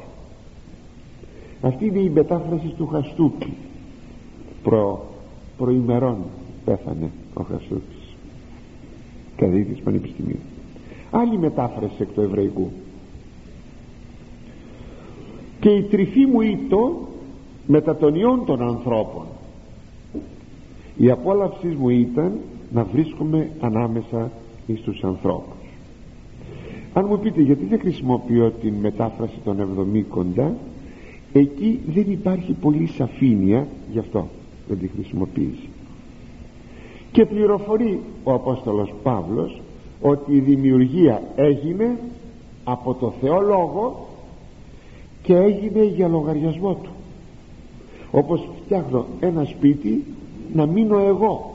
Αυτή 1.61 1.87
είναι 1.87 1.99
η 1.99 2.11
μετάφραση 2.11 2.75
του 2.77 2.87
Χαστούκη. 2.87 3.53
Προ, 4.63 5.05
προημερών 5.57 6.17
πέθανε 6.65 7.11
ο 7.35 7.43
Χαστούκης. 7.43 8.17
Καθηγητής 9.37 9.81
πανεπιστημίου 9.83 10.39
άλλη 11.11 11.39
μετάφραση 11.39 11.95
εκ 11.99 12.09
του 12.09 12.21
εβραϊκού. 12.21 12.71
Και 15.61 15.69
η 15.69 15.83
τρυφή 15.83 16.27
μου 16.27 16.41
ήτο 16.41 17.09
μετά 17.67 17.97
των 17.97 18.15
ιών 18.15 18.45
των 18.45 18.63
ανθρώπων. 18.63 19.25
Η 20.97 21.11
απόλαυσή 21.11 21.67
μου 21.67 21.89
ήταν 21.89 22.39
να 22.73 22.85
βρίσκομαι 22.85 23.51
ανάμεσα 23.61 24.31
στους 24.77 25.05
ανθρώπους. 25.05 25.57
Αν 26.93 27.07
μου 27.09 27.19
πείτε 27.19 27.41
γιατί 27.41 27.65
δεν 27.65 27.79
χρησιμοποιώ 27.79 28.51
την 28.51 28.75
μετάφραση 28.75 29.39
των 29.45 29.61
εβδομήκοντα 29.61 30.55
εκεί 31.33 31.81
δεν 31.87 32.05
υπάρχει 32.09 32.53
πολύ 32.53 32.87
σαφήνεια 32.87 33.67
γι' 33.93 33.99
αυτό 33.99 34.29
δεν 34.69 34.79
τη 34.79 34.87
χρησιμοποιήσει 34.87 35.69
και 37.13 37.27
πληροφορεί 37.27 38.01
ο 38.25 38.33
Απόστολος 38.33 38.95
Παύλος 39.03 39.61
ότι 40.01 40.35
η 40.35 40.41
δημιουργία 40.41 41.23
έγινε 41.35 41.99
από 42.65 42.95
το 42.95 43.13
Θεό 43.21 43.41
Λόγο 43.41 44.07
και 45.23 45.37
έγινε 45.37 45.85
για 45.85 46.09
λογαριασμό 46.09 46.75
του. 46.75 46.91
Όπως 48.11 48.49
φτιάχνω 48.65 49.07
ένα 49.21 49.45
σπίτι 49.45 50.05
να 50.53 50.67
μείνω 50.67 50.99
εγώ. 50.99 51.55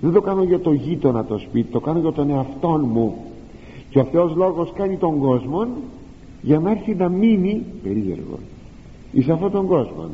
Δεν 0.00 0.12
το 0.12 0.20
κάνω 0.20 0.42
για 0.42 0.60
το 0.60 0.72
γείτονα 0.72 1.24
το 1.24 1.38
σπίτι 1.38 1.72
το 1.72 1.80
κάνω 1.80 1.98
για 1.98 2.12
τον 2.12 2.30
εαυτό 2.30 2.68
μου. 2.68 3.16
Και 3.90 3.98
ο 3.98 4.04
Θεός 4.04 4.34
Λόγος 4.34 4.72
κάνει 4.74 4.96
τον 4.96 5.18
κόσμο 5.18 5.66
για 6.42 6.58
να 6.58 6.70
έρθει 6.70 6.94
να 6.94 7.08
μείνει 7.08 7.64
περίεργο 7.82 8.38
εις 9.12 9.28
αυτόν 9.28 9.50
τον 9.50 9.66
κόσμο 9.66 10.08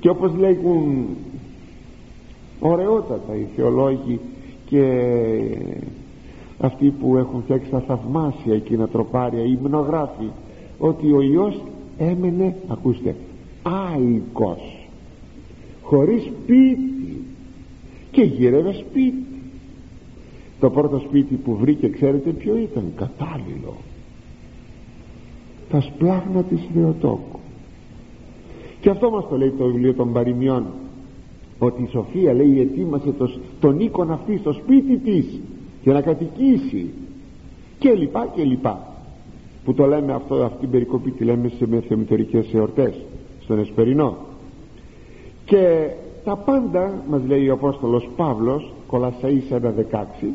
και 0.00 0.08
όπως 0.08 0.34
λέγουν 0.34 1.06
ωραιότατα 2.60 3.34
οι 3.34 3.46
θεολόγοι 3.56 4.20
και 4.66 4.82
αυτοί 6.60 6.90
που 6.90 7.16
έχουν 7.16 7.42
φτιάξει 7.42 7.70
τα 7.70 7.80
θαυμάσια 7.80 8.54
εκείνα 8.54 8.88
τροπάρια 8.88 9.44
οι 9.44 9.58
μνογράφοι 9.62 10.28
ότι 10.78 11.12
ο 11.12 11.20
Υιός 11.20 11.60
έμενε 11.98 12.56
ακούστε 12.68 13.16
άϊκος 13.62 14.88
χωρίς 15.82 16.22
σπίτι 16.22 17.24
και 18.10 18.22
γύρευε 18.22 18.72
σπίτι. 18.72 19.24
Το 20.60 20.70
πρώτο 20.70 20.98
σπίτι 20.98 21.34
που 21.34 21.56
βρήκε 21.56 21.88
ξέρετε 21.88 22.30
ποιο 22.30 22.56
ήταν 22.56 22.92
κατάλληλο. 22.96 23.76
Τα 25.70 25.80
σπλάχνα 25.80 26.42
της 26.42 26.60
Θεοτόκου. 26.74 27.38
Και 28.80 28.90
αυτό 28.90 29.10
μας 29.10 29.28
το 29.28 29.36
λέει 29.36 29.50
το 29.50 29.64
βιβλίο 29.64 29.94
των 29.94 30.12
παροιμιών 30.12 30.66
ότι 31.58 31.82
η 31.82 31.88
Σοφία 31.90 32.32
λέει 32.32 32.60
ετοίμασε 32.60 33.12
το, 33.12 33.30
τον 33.60 33.80
οίκον 33.80 34.10
αυτή 34.10 34.38
στο 34.38 34.52
σπίτι 34.52 34.96
της 34.96 35.40
για 35.82 35.92
να 35.92 36.00
κατοικήσει. 36.00 36.90
Και 37.78 37.92
λοιπά 37.92 38.28
και 38.34 38.42
λοιπά. 38.42 38.86
Που 39.64 39.74
το 39.74 39.86
λέμε 39.86 40.12
αυτό, 40.12 40.34
αυτή 40.34 40.58
την 40.60 40.70
περικοπή 40.70 41.10
τη 41.10 41.24
λέμε 41.24 41.48
σε 41.58 41.66
μεθεμητορικές 41.66 42.54
εορτές 42.54 42.94
στον 43.40 43.58
Εσπερινό. 43.58 44.16
Και 45.44 45.90
τα 46.24 46.36
πάντα 46.36 47.02
μας 47.08 47.20
λέει 47.26 47.48
ο 47.48 47.52
Απόστολος 47.52 48.08
Παύλος 48.16 48.72
Κολασαΐς 48.90 49.54
1.16 50.22 50.28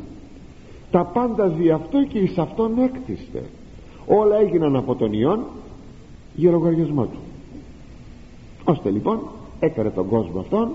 τα 0.91 1.05
πάντα 1.05 1.47
δι' 1.47 1.71
αυτό 1.71 2.03
και 2.03 2.19
εις 2.19 2.37
αυτόν 2.37 2.79
έκτιστε. 2.79 3.43
Όλα 4.05 4.37
έγιναν 4.39 4.75
από 4.75 4.95
τον 4.95 5.13
Υιόν 5.13 5.39
για 6.35 6.51
λογαριασμό 6.51 7.05
του. 7.05 7.19
Ώστε 8.63 8.89
λοιπόν 8.89 9.19
έκανε 9.59 9.89
τον 9.89 10.07
κόσμο 10.07 10.39
αυτόν 10.39 10.71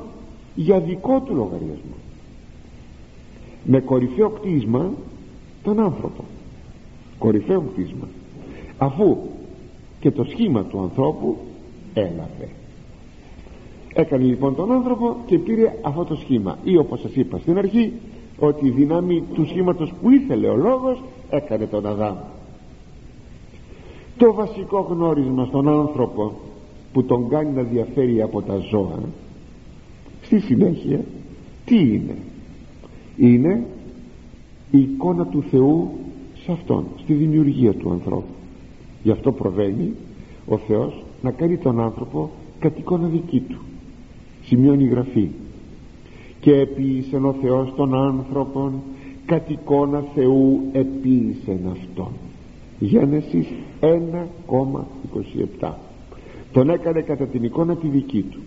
για 0.54 0.80
δικό 0.80 1.20
του 1.20 1.34
λογαριασμό 1.34 1.94
με 3.64 3.80
κορυφαίο 3.80 4.30
κτίσμα 4.30 4.90
τον 5.62 5.80
άνθρωπο. 5.80 6.24
Κορυφαίο 7.18 7.60
κτίσμα. 7.60 8.08
Αφού 8.78 9.16
και 10.00 10.10
το 10.10 10.24
σχήμα 10.24 10.62
του 10.64 10.80
ανθρώπου 10.80 11.36
έλαβε 11.94 12.48
έκανε 13.94 14.24
λοιπόν 14.24 14.54
τον 14.54 14.72
άνθρωπο 14.72 15.16
και 15.26 15.38
πήρε 15.38 15.72
αυτό 15.82 16.04
το 16.04 16.14
σχήμα. 16.14 16.58
Ή 16.64 16.76
όπως 16.76 17.00
σας 17.00 17.14
είπα 17.14 17.38
στην 17.38 17.58
αρχή 17.58 17.92
ότι 18.38 18.66
η 18.66 18.70
δύναμη 18.70 19.22
του 19.34 19.46
σχήματος 19.46 19.92
που 20.02 20.10
ήθελε 20.10 20.48
ο 20.48 20.56
λόγος 20.56 21.02
έκανε 21.30 21.66
τον 21.66 21.86
Αδάμ. 21.86 22.16
Το 24.16 24.32
βασικό 24.32 24.80
γνώρισμα 24.80 25.44
στον 25.44 25.68
άνθρωπο 25.68 26.32
που 26.92 27.04
τον 27.04 27.28
κάνει 27.28 27.52
να 27.52 27.62
διαφέρει 27.62 28.22
από 28.22 28.42
τα 28.42 28.56
ζώα 28.56 28.98
στη 30.22 30.40
συνέχεια 30.40 31.00
τι 31.64 31.78
είναι; 31.78 32.16
Είναι 33.20 33.66
η 34.70 34.78
εικόνα 34.78 35.26
του 35.26 35.42
Θεού 35.50 35.90
σε 36.44 36.52
αυτόν 36.52 36.84
στη 36.98 37.12
δημιουργία 37.12 37.74
του 37.74 37.90
ανθρώπου. 37.90 38.34
Γι' 39.02 39.10
αυτό 39.10 39.32
προβαίνει 39.32 39.94
ο 40.46 40.58
Θεός 40.58 41.04
να 41.22 41.30
κάνει 41.30 41.56
τον 41.56 41.80
άνθρωπο 41.80 42.30
κατ' 42.58 42.78
εικόνα 42.78 43.08
δική 43.08 43.40
του. 43.40 43.58
Σημειώνει 44.44 44.84
η 44.84 44.88
γραφή. 44.88 45.28
Και 46.40 46.54
επίησε 46.54 47.16
ο 47.16 47.34
Θεός 47.42 47.74
τον 47.76 47.94
άνθρωπον 47.94 48.80
κατ' 49.26 49.50
εικόνα 49.50 50.04
Θεού 50.14 50.60
επίησε 50.72 51.58
αυτόν 51.70 52.12
Γένεσης 52.78 53.46
1,27 55.60 55.72
τον 56.52 56.70
έκανε 56.70 57.00
κατά 57.00 57.26
την 57.26 57.44
εικόνα 57.44 57.76
τη 57.76 57.88
δική 57.88 58.22
του. 58.22 58.40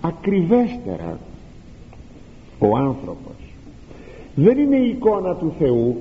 Ακριβέστερα 0.00 1.18
ο 2.58 2.76
άνθρωπος 2.76 3.41
δεν 4.34 4.58
είναι 4.58 4.76
η 4.76 4.88
εικόνα 4.88 5.34
του 5.34 5.54
Θεού 5.58 5.96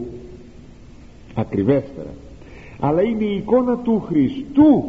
ακριβέστερα 1.35 2.13
αλλά 2.83 3.01
είναι 3.01 3.23
η 3.23 3.35
εικόνα 3.35 3.77
του 3.77 4.03
Χριστού. 4.07 4.83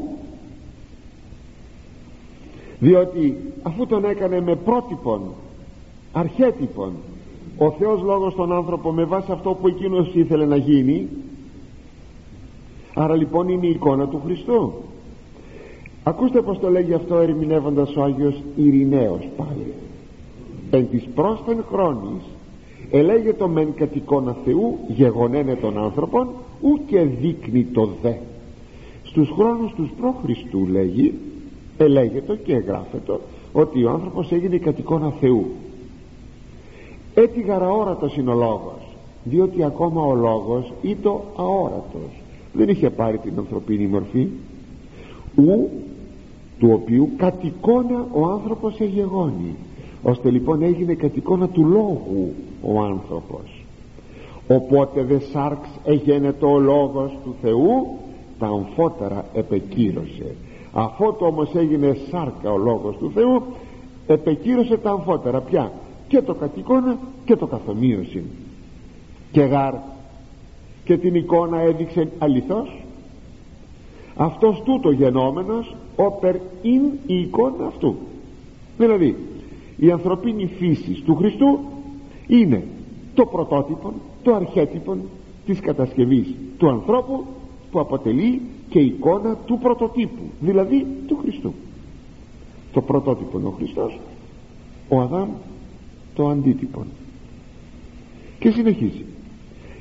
Διότι 2.79 3.37
αφού 3.63 3.87
τον 3.87 4.05
έκανε 4.05 4.41
με 4.41 4.57
πρότυπον 4.57 5.21
αρχέτυπον 6.13 6.93
ο 7.59 7.71
Θεός 7.71 8.03
λόγος 8.03 8.35
τον 8.35 8.53
άνθρωπο 8.53 8.93
με 8.93 9.05
βάση 9.05 9.33
αυτό 9.33 9.51
που 9.51 9.69
εκείνος 9.69 10.15
ήθελε 10.15 10.47
να 10.47 10.57
γίνει 10.57 11.09
άρα 12.95 13.15
λοιπόν 13.17 13.49
είναι 13.49 13.67
η 13.67 13.71
εικόνα 13.71 14.09
του 14.09 14.21
Χριστού. 14.25 14.73
Ακούστε 16.03 16.43
πως 16.43 16.59
το 16.59 16.71
λέγει 16.71 16.95
αυτό 16.95 17.17
ερμηνεύοντας 17.17 17.97
ο 17.97 18.03
Άγιος 18.03 18.43
Ειρηναίος 18.57 19.29
πάλι. 19.37 19.73
Εν 20.71 20.89
της 20.91 21.05
πρόσθεν 21.15 21.65
χρόνης 21.73 22.23
ελέγε 22.93 23.33
το 23.33 23.49
μεν 23.49 23.75
κατ' 23.75 23.97
εικόνα 23.97 24.37
Θεού 24.45 24.79
γεγονένε 24.89 25.55
των 25.55 25.79
άνθρωπων 25.79 26.29
ου 26.63 26.85
και 26.87 27.01
δείχνει 27.01 27.65
το 27.65 27.89
δε. 28.03 28.13
Στους 29.05 29.31
χρόνους 29.31 29.73
τους 29.75 29.91
προ 30.01 30.15
Χριστού 30.23 30.67
λέγει 30.67 31.15
ελέγεται 31.79 32.41
και 32.45 32.55
εγγράφεται 32.55 33.19
ότι 33.53 33.85
ο 33.85 33.91
άνθρωπος 33.91 34.33
έγινε 34.33 34.57
κατ' 34.57 34.79
εικόνα 34.79 35.13
Θεού. 35.21 35.47
Έτσι 37.15 37.41
γαραόρατος 37.41 38.17
είναι 38.17 38.31
ο 38.31 38.35
λόγος 38.35 38.83
διότι 39.25 39.65
ακόμα 39.65 40.03
ο 40.03 40.15
λόγος 40.15 40.73
ήταν 40.83 41.21
αόρατος. 41.37 42.23
Δεν 42.53 42.69
είχε 42.69 42.91
πάρει 42.91 43.19
την 43.19 43.33
ανθρωπίνη 43.39 43.87
μορφή. 43.87 44.29
Ου 45.37 45.71
του 46.59 46.71
οποίου 46.73 47.11
κατ' 47.17 47.45
εικόνα 47.45 48.07
ο 48.13 48.27
άνθρωπος 48.27 48.81
εγεγόνει 48.81 49.57
ώστε 50.03 50.31
λοιπόν 50.31 50.63
έγινε 50.63 50.95
κατ' 50.95 51.17
εικόνα 51.17 51.49
του 51.49 51.65
λόγου 51.65 52.35
ο 52.63 52.81
άνθρωπος. 52.81 53.65
Οπότε 54.49 55.03
δε 55.03 55.19
σάρξ 55.19 55.69
εγένετο 55.85 56.53
ο 56.53 56.59
λόγος 56.59 57.13
του 57.25 57.35
Θεού 57.43 57.99
τα 58.39 58.47
αμφότερα 58.47 59.25
επεκύρωσε. 59.35 60.35
Αφού 60.73 61.17
το 61.19 61.27
όμως 61.27 61.55
έγινε 61.55 61.97
σάρκα 62.11 62.53
ο 62.53 62.59
λόγος 62.59 62.97
του 62.97 63.11
Θεού 63.15 63.43
επεκύρωσε 64.07 64.77
τα 64.77 64.91
αμφότερα 64.91 65.41
πια. 65.41 65.73
Και 66.09 66.23
το 66.23 66.35
κατ' 66.35 66.57
εικόνα 66.57 66.99
και 67.25 67.37
το 67.37 67.47
καθομοίωση 67.47 68.23
και 69.33 69.41
γάρ 69.41 69.75
και 70.85 70.97
την 70.97 71.15
εικόνα 71.15 71.61
έδειξε 71.61 72.09
αληθώς. 72.19 72.85
Αυτός 74.17 74.63
τούτο 74.65 74.91
γενόμενος 74.91 75.77
όπερ 75.97 76.35
ειν 76.63 76.83
η 77.07 77.21
εικόνα 77.21 77.67
αυτού. 77.67 77.97
Δηλαδή 78.79 79.17
η 79.83 79.91
ανθρωπίνη 79.91 80.47
φύση 80.47 81.03
του 81.05 81.15
Χριστού 81.15 81.59
είναι 82.27 82.67
το 83.15 83.27
πρωτότυπο 83.27 83.93
το 84.23 84.35
αρχέτυπο 84.35 84.97
της 85.47 85.61
κατασκευής 85.61 86.35
του 86.59 86.69
ανθρώπου 86.69 87.25
που 87.71 87.81
αποτελεί 87.81 88.41
και 88.69 88.79
εικόνα 88.79 89.37
του 89.47 89.59
πρωτοτύπου 89.59 90.23
δηλαδή 90.41 90.87
του 91.07 91.17
Χριστού. 91.17 91.55
Το 92.73 92.81
πρωτότυπο 92.81 93.39
είναι 93.39 93.49
ο 93.49 93.51
Χριστός 93.51 93.99
ο 94.89 95.01
Αδάμ 95.01 95.29
το 96.15 96.29
αντίτυπο 96.29 96.85
και 98.39 98.51
συνεχίζει. 98.51 99.05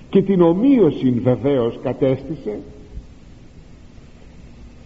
Και 0.10 0.22
την 0.22 0.41
ομοίωση 0.41 1.10
βεβαίως 1.10 1.80
κατέστησε 1.84 2.60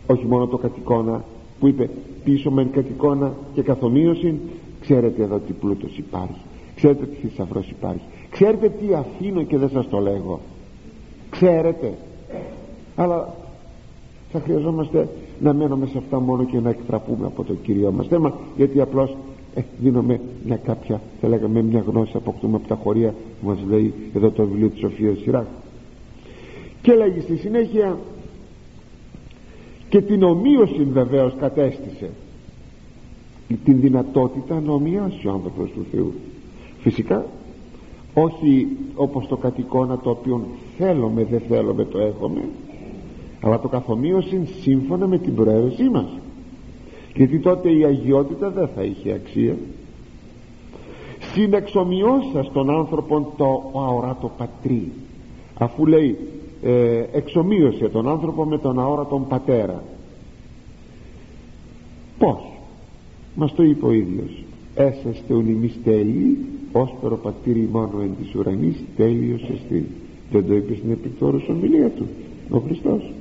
όχι 0.08 0.26
μόνο 0.26 0.48
το 0.48 0.58
κατοικώνα 0.58 1.24
που 1.60 1.68
είπε 1.68 1.90
πίσω 2.24 2.52
μεν 2.52 2.72
κατοικώνα 2.72 3.34
και 3.54 3.62
καθομοίωση 3.62 4.40
ξέρετε 4.86 5.24
εδώ 5.24 5.38
τι 5.38 5.54
πλούτος 5.54 5.98
υπάρχει. 5.98 6.42
Ξέρετε 6.76 7.06
τι 7.06 7.28
θησαυρός 7.28 7.70
υπάρχει. 7.70 8.06
Ξέρετε 8.30 8.70
τι 8.70 8.94
αφήνω 8.94 9.44
και 9.44 9.58
δεν 9.58 9.70
σας 9.70 9.88
το 9.88 10.00
λέγω. 10.00 10.40
Ξέρετε. 11.30 11.94
Αλλά 12.96 13.34
θα 14.32 14.40
χρειαζόμαστε 14.40 15.08
να 15.40 15.54
μένουμε 15.54 15.86
σε 15.86 15.98
αυτά 15.98 16.20
μόνο 16.20 16.44
και 16.44 16.60
να 16.60 16.70
εκτραπούμε 16.70 17.26
από 17.26 17.44
το 17.44 17.54
Κύριο 17.54 17.92
μας. 17.92 18.08
Θέμα 18.08 18.34
γιατί 18.58 18.82
απλώς 18.82 19.16
ε, 19.56 19.62
δίνουμε 19.80 20.20
μια 20.46 20.58
κάποια 20.58 21.02
θα 21.22 21.28
λέγαμε 21.28 21.62
μια 21.62 21.84
γνώση 21.88 22.12
αποκτούμε 22.16 22.56
από 22.56 22.68
τα 22.68 22.76
χωρία 22.76 23.14
που 23.42 23.48
μας 23.48 23.58
λέει 23.70 23.94
εδώ 24.16 24.30
το 24.30 24.46
βιβλίο 24.46 24.70
της 24.70 24.80
Σοφίας 24.80 25.18
Σιράκ. 25.18 25.46
Και 26.82 26.94
λέγει 26.94 27.20
στη 27.20 27.38
συνέχεια 27.38 27.98
και 29.90 30.02
την 30.02 30.24
ομοίωση 30.24 30.84
βεβαίως 30.84 31.34
κατέστησε 31.40 32.10
την 33.48 33.80
δυνατότητα 33.80 34.60
να 34.60 34.72
ομοιάσει 34.72 35.28
ο 35.28 35.32
άνθρωπος 35.32 35.72
του 35.72 35.86
Θεού. 35.92 36.14
Φυσικά 36.80 37.26
όχι 38.14 38.68
όπως 38.96 39.28
το 39.28 39.38
κατοικώνα 39.38 39.98
το 39.98 40.10
οποίο 40.10 40.46
θέλουμε 40.78 41.24
δεν 41.24 41.42
θέλουμε 41.48 41.86
το 41.86 42.00
έχουμε 42.00 42.42
αλλά 43.46 43.60
το 43.60 43.68
καθομοίωση 43.68 44.48
σύμφωνα 44.62 45.08
με 45.08 45.18
την 45.18 45.36
προαίρεσή 45.36 45.90
μας. 45.90 46.08
Γιατί 47.16 47.40
τότε 47.40 47.72
η 47.72 47.84
αγιότητα 47.84 48.50
δεν 48.50 48.68
θα 48.76 48.84
είχε 48.84 49.12
αξία. 49.12 49.58
Συνεξομοιώσας 51.34 52.52
τον 52.52 52.70
άνθρωπο 52.70 53.34
το 53.38 53.72
αόρατο 53.80 54.32
πατρί 54.38 54.92
αφού 55.58 55.86
λέει 55.86 56.18
ε, 56.64 57.04
εξομοίωσε 57.12 57.90
τον 57.90 58.10
άνθρωπο 58.10 58.46
με 58.46 58.58
τον 58.58 58.80
αόρατον 58.80 59.28
πατέρα. 59.28 59.84
Πως 62.18 62.55
μας 63.36 63.54
το 63.54 63.64
είπε 63.64 63.86
ο 63.86 63.92
ίδιος. 63.92 64.44
Έσαστε 64.76 65.34
ουν 65.34 65.72
τέλειοι 65.84 66.38
ως 66.72 66.96
πατήρι 67.22 67.70
μόνο 67.72 68.02
εν 68.02 68.12
της 68.22 68.36
ουρανής 68.36 68.84
τέλειος 68.96 69.42
εστί 69.42 69.86
δεν 70.32 70.48
το 70.48 70.56
είπε 70.56 70.76
στην 70.76 70.92
επικτόρους 70.92 71.48
ομιλία 71.50 71.90
του 71.90 72.06
ο 72.50 72.58
Χριστός. 72.58 73.12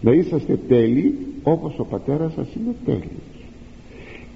Να 0.00 0.12
είσαστε 0.12 0.58
τέλειοι 0.68 1.14
όπως 1.42 1.78
ο 1.78 1.84
πατέρας 1.84 2.32
σας 2.32 2.54
είναι 2.54 2.74
τέλειος 2.84 3.30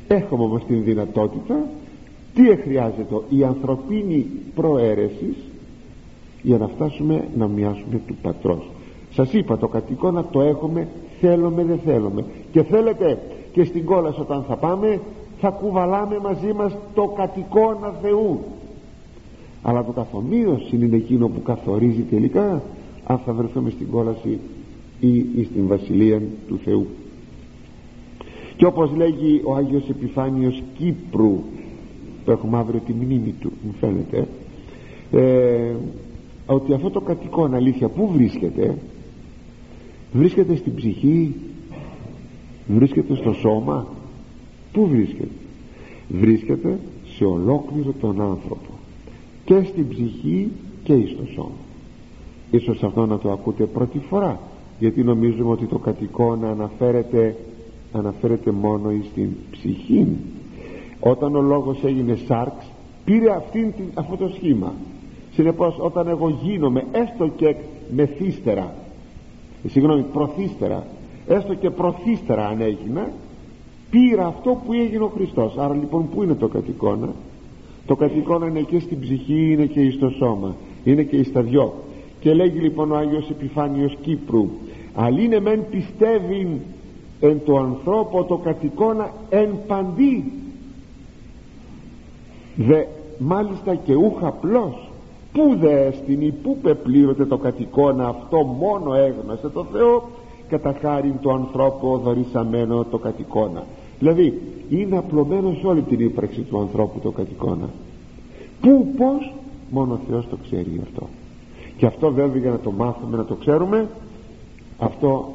έχουμε 0.08 0.44
όμως 0.44 0.64
την 0.64 0.84
δυνατότητα 0.84 1.68
τι 2.34 2.42
χρειάζεται 2.56 3.14
η 3.28 3.44
ανθρωπίνη 3.44 4.26
προαίρεσης 4.54 5.36
για 6.42 6.58
να 6.58 6.68
φτάσουμε 6.68 7.28
να 7.36 7.48
μοιάσουμε 7.48 8.00
του 8.06 8.14
πατρός. 8.22 8.70
Σας 9.12 9.32
είπα 9.32 9.58
το 9.58 9.68
κατοικό 9.68 10.10
να 10.10 10.24
το 10.24 10.40
έχουμε 10.40 10.88
θέλουμε 11.20 11.64
δεν 11.64 11.78
θέλουμε. 11.84 12.24
Και 12.52 12.62
θέλετε 12.62 13.18
και 13.54 13.64
στην 13.64 13.84
κόλαση 13.84 14.20
όταν 14.20 14.44
θα 14.48 14.56
πάμε 14.56 15.00
θα 15.40 15.50
κουβαλάμε 15.50 16.18
μαζί 16.18 16.52
μας 16.52 16.76
το 16.94 17.06
κατοικώνα 17.16 17.94
Θεού. 18.02 18.40
Αλλά 19.62 19.84
το 19.84 19.92
καθομοίωση 19.92 20.76
είναι 20.76 20.96
εκείνο 20.96 21.28
που 21.28 21.42
καθορίζει 21.42 22.02
τελικά 22.02 22.62
αν 23.04 23.18
θα 23.18 23.32
βρεθούμε 23.32 23.70
στην 23.70 23.90
κόλαση 23.90 24.38
ή, 25.00 25.16
ή 25.16 25.48
στην 25.50 25.66
Βασιλεία 25.66 26.22
του 26.48 26.58
Θεού. 26.64 26.86
Και 28.56 28.66
όπως 28.66 28.90
λέγει 28.96 29.40
ο 29.44 29.54
Άγιος 29.54 29.88
Επιφάνιος 29.88 30.62
Κύπρου 30.78 31.42
που 32.24 32.30
έχουμε 32.30 32.58
αύριο 32.58 32.80
τη 32.86 32.92
μνήμη 32.92 33.34
του 33.40 33.52
μου 33.62 33.74
φαίνεται 33.80 34.26
ε, 35.10 35.74
ότι 36.46 36.72
αυτό 36.72 36.90
το 36.90 37.00
κατοικόν 37.00 37.54
αλήθεια 37.54 37.88
που 37.88 38.08
βρίσκεται 38.12 38.74
βρίσκεται 40.12 40.56
στην 40.56 40.74
ψυχή 40.74 41.34
βρίσκεται 42.66 43.14
στο 43.14 43.32
σώμα. 43.32 43.86
Πού 44.72 44.86
βρίσκεται; 44.86 45.28
Βρίσκεται 46.08 46.78
σε 47.16 47.24
ολόκληρο 47.24 47.94
τον 48.00 48.20
άνθρωπο. 48.20 48.70
Και 49.44 49.62
στην 49.62 49.88
ψυχή 49.88 50.48
και 50.82 50.94
στο 51.06 51.26
σώμα. 51.34 51.64
Ίσως 52.50 52.82
αυτό 52.82 53.06
να 53.06 53.18
το 53.18 53.32
ακούτε 53.32 53.64
πρώτη 53.64 53.98
φορά 53.98 54.40
γιατί 54.78 55.02
νομίζουμε 55.02 55.50
ότι 55.50 55.66
το 55.66 55.78
κατοικόν 55.78 56.44
αναφέρεται 56.44 57.36
αναφέρεται 57.92 58.50
μόνο 58.50 58.92
στην 59.10 59.30
ψυχή. 59.50 60.06
Όταν 61.00 61.36
ο 61.36 61.40
λόγος 61.40 61.84
έγινε 61.84 62.18
σάρξ 62.26 62.66
πήρε 63.04 63.30
αυτήν, 63.30 63.72
αυτό 63.94 64.16
το 64.16 64.28
σχήμα. 64.34 64.72
Συνεπώς 65.32 65.76
όταν 65.78 66.08
εγώ 66.08 66.28
γίνομαι 66.42 66.84
έστω 66.92 67.28
και 67.36 67.54
μεθύστερα 67.94 68.74
ε, 69.64 69.68
συγγνώμη 69.68 70.02
προθύστερα 70.02 70.86
έστω 71.26 71.54
και 71.54 71.70
προθύστερα 71.70 72.46
αν 72.46 72.60
έγινα 72.60 73.10
πήρα 73.90 74.26
αυτό 74.26 74.60
που 74.66 74.72
έγινε 74.72 75.04
ο 75.04 75.12
Χριστός. 75.14 75.56
Άρα 75.58 75.74
λοιπόν 75.74 76.08
που 76.08 76.22
είναι 76.22 76.34
το 76.34 76.48
κατοικώνα 76.48 77.08
το 77.86 77.96
κατοικώνα 77.96 78.46
είναι 78.46 78.60
και 78.60 78.78
στην 78.78 79.00
ψυχή 79.00 79.52
είναι 79.52 79.64
και 79.64 79.90
στο 79.90 80.08
σώμα 80.08 80.54
είναι 80.84 81.02
και 81.02 81.22
στα 81.22 81.42
δυο. 81.42 81.74
Και 82.20 82.34
λέγει 82.34 82.58
λοιπόν 82.58 82.92
ο 82.92 82.96
Άγιος 82.96 83.30
Επιφάνιος 83.30 83.96
Κύπρου 84.02 84.48
είναι 85.18 85.40
μεν 85.40 85.64
πιστεύει 85.70 86.60
εν 87.20 87.40
το 87.44 87.56
ανθρώπο 87.56 88.24
το 88.24 88.36
κατοικώνα 88.36 89.12
εν 89.30 89.58
παντή. 89.66 90.32
Δε 92.56 92.84
μάλιστα 93.18 93.74
και 93.74 93.94
ούχα 93.94 94.26
απλώς 94.26 94.88
πού 95.32 95.56
δε 95.60 95.90
στην 95.90 96.20
ή 96.20 96.34
πού 96.42 96.58
πεπλήρωτε 96.62 97.24
το 97.24 97.36
κατοικώνα 97.36 98.08
αυτό 98.08 98.42
μόνο 98.42 98.94
έγνωσε 98.94 99.48
το 99.48 99.66
Θεό 99.72 100.08
κατά 100.58 100.78
χάρη 100.80 101.14
του 101.20 101.32
ανθρώπου 101.32 102.00
δωρήσαμένο 102.04 102.84
το 102.84 102.98
κατοικώνα 102.98 103.64
δηλαδή 103.98 104.40
είναι 104.68 104.98
απλωμένο 104.98 105.56
σε 105.60 105.66
όλη 105.66 105.82
την 105.82 106.00
ύπαρξη 106.00 106.40
του 106.40 106.58
ανθρώπου 106.58 106.98
το 106.98 107.10
κατοικώνα 107.10 107.68
πού 108.60 108.94
πως 108.96 109.32
μόνο 109.70 109.92
ο 109.92 109.98
Θεός 110.08 110.28
το 110.28 110.36
ξέρει 110.36 110.80
αυτό. 110.82 111.08
Και 111.76 111.86
αυτό 111.86 112.12
βέβαια 112.12 112.40
για 112.40 112.50
να 112.50 112.58
το 112.58 112.70
μάθουμε 112.70 113.16
να 113.16 113.24
το 113.24 113.34
ξέρουμε 113.34 113.88
αυτό 114.78 115.34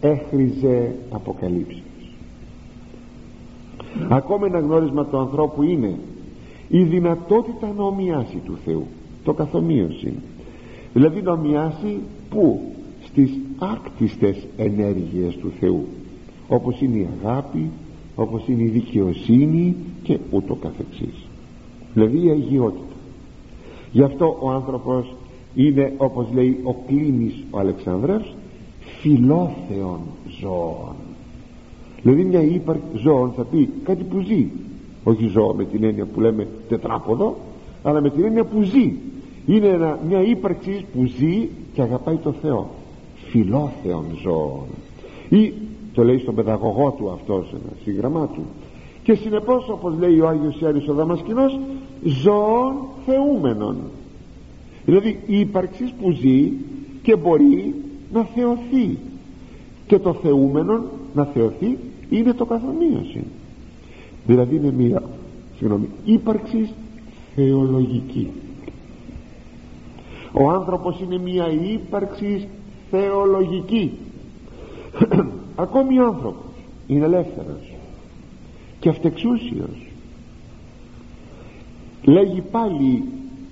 έχριζε 0.00 0.94
αποκαλύψεις. 1.10 1.82
Ακόμα 4.08 4.46
ένα 4.46 4.58
γνώρισμα 4.58 5.04
του 5.04 5.18
ανθρώπου 5.18 5.62
είναι 5.62 5.98
η 6.68 6.82
δυνατότητα 6.82 7.72
να 7.76 7.84
ομοιάσει 7.84 8.40
του 8.44 8.58
Θεού. 8.64 8.86
Το 9.24 9.32
καθομοίωση. 9.32 10.12
Δηλαδή 10.92 11.22
να 11.22 11.32
ομοιάσει 11.32 11.98
που 12.30 12.60
στις 13.04 13.30
άκτιστες 13.58 14.46
ενέργειες 14.56 15.36
του 15.36 15.52
Θεού 15.60 15.86
όπως 16.48 16.80
είναι 16.80 16.96
η 16.96 17.08
αγάπη 17.20 17.70
όπως 18.16 18.42
είναι 18.48 18.62
η 18.62 18.68
δικαιοσύνη 18.68 19.76
και 20.02 20.18
ούτω 20.30 20.54
καθεξής. 20.54 21.26
Δηλαδή 21.94 22.26
η 22.26 22.30
αγιότητα. 22.30 22.94
Γι' 23.92 24.02
αυτό 24.02 24.38
ο 24.40 24.50
άνθρωπος 24.50 25.14
είναι 25.54 25.92
όπως 25.96 26.26
λέει 26.34 26.60
ο 26.62 26.74
Κλίνης 26.86 27.34
ο 27.50 27.58
Αλεξανδρεύς 27.58 28.34
φιλόθεων 29.00 30.00
ζώων. 30.40 30.94
Δηλαδή 32.02 32.24
μια 32.24 32.42
ύπαρξη 32.42 32.82
ζώων 32.94 33.32
θα 33.36 33.44
πει 33.44 33.68
κάτι 33.84 34.04
που 34.04 34.20
ζει. 34.20 34.46
Όχι 35.04 35.26
ζώο 35.26 35.54
με 35.54 35.64
την 35.64 35.84
έννοια 35.84 36.04
που 36.04 36.20
λέμε 36.20 36.46
τετράποδο 36.68 37.36
αλλά 37.82 38.00
με 38.00 38.10
την 38.10 38.24
έννοια 38.24 38.44
που 38.44 38.62
ζει. 38.62 38.92
Είναι 39.46 39.96
μια 40.08 40.22
ύπαρξη 40.22 40.84
που 40.92 41.04
ζει 41.04 41.48
και 41.72 41.82
αγαπάει 41.82 42.16
το 42.16 42.32
Θεό 42.32 42.70
φιλόθεων 43.30 44.04
ζώων. 44.22 44.66
Ή 45.28 45.52
το 45.92 46.04
λέει 46.04 46.18
στον 46.18 46.34
παιδαγωγό 46.34 46.90
του 46.98 47.10
αυτός 47.10 47.48
ένα 47.52 47.72
σύγγραμμά 47.84 48.26
του. 48.34 48.42
Και 49.02 49.14
συνεπώς 49.14 49.68
όπως 49.68 49.94
λέει 49.98 50.20
ο 50.20 50.28
Άγιος 50.28 50.60
Ιάρης 50.60 50.88
ο 50.88 50.92
Δαμασκηνός 50.94 51.58
ζώων 52.02 52.74
θεούμενων 53.06 53.76
δηλαδή 54.88 55.20
η 55.26 55.40
ύπαρξης 55.40 55.92
που 56.00 56.10
ζει 56.10 56.52
και 57.02 57.16
μπορεί 57.16 57.74
να 58.12 58.24
θεωθεί. 58.24 58.98
Και 59.86 59.98
το 59.98 60.12
θεούμενο 60.12 60.84
να 61.14 61.24
θεωθεί 61.24 61.78
είναι 62.10 62.32
το 62.32 62.44
καθομοίωση. 62.44 63.24
Δηλαδή 64.26 64.56
είναι 64.56 64.72
μια 64.72 65.02
συγγνώμη, 65.56 65.88
ύπαρξης 66.04 66.72
θεολογική. 67.34 68.30
Ο 70.32 70.50
άνθρωπος 70.50 71.00
είναι 71.00 71.18
μια 71.18 71.46
ύπαρξης 71.72 72.46
θεολογική. 72.90 73.92
Ακόμη 75.56 76.00
ο 76.00 76.04
άνθρωπος 76.04 76.44
είναι 76.86 77.04
ελεύθερος 77.04 77.72
και 78.80 78.88
αυτεξούσιος. 78.88 79.86
Λέγει 82.02 82.40
πάλι 82.40 83.04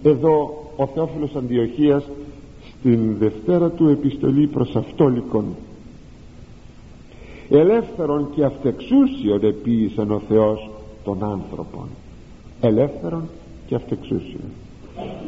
εδώ 0.03 0.65
ο 0.77 0.87
Θεόφιλος 0.87 1.35
Αντιοχίας 1.35 2.05
στην 2.79 3.17
Δευτέρα 3.19 3.71
του 3.71 3.89
επιστολή 3.89 4.47
προς 4.47 4.77
Αυτόλικον. 4.77 5.45
Ελεύθερον 7.51 8.31
και 8.35 8.45
αυτεξούσιον 8.45 9.45
επίησαν 9.45 10.11
ο 10.11 10.21
Θεός 10.29 10.71
των 11.05 11.25
άνθρωπων 11.25 11.89
ελεύθερον 12.61 13.29
και 13.67 13.75
αυτεξούσιον. 13.75 14.51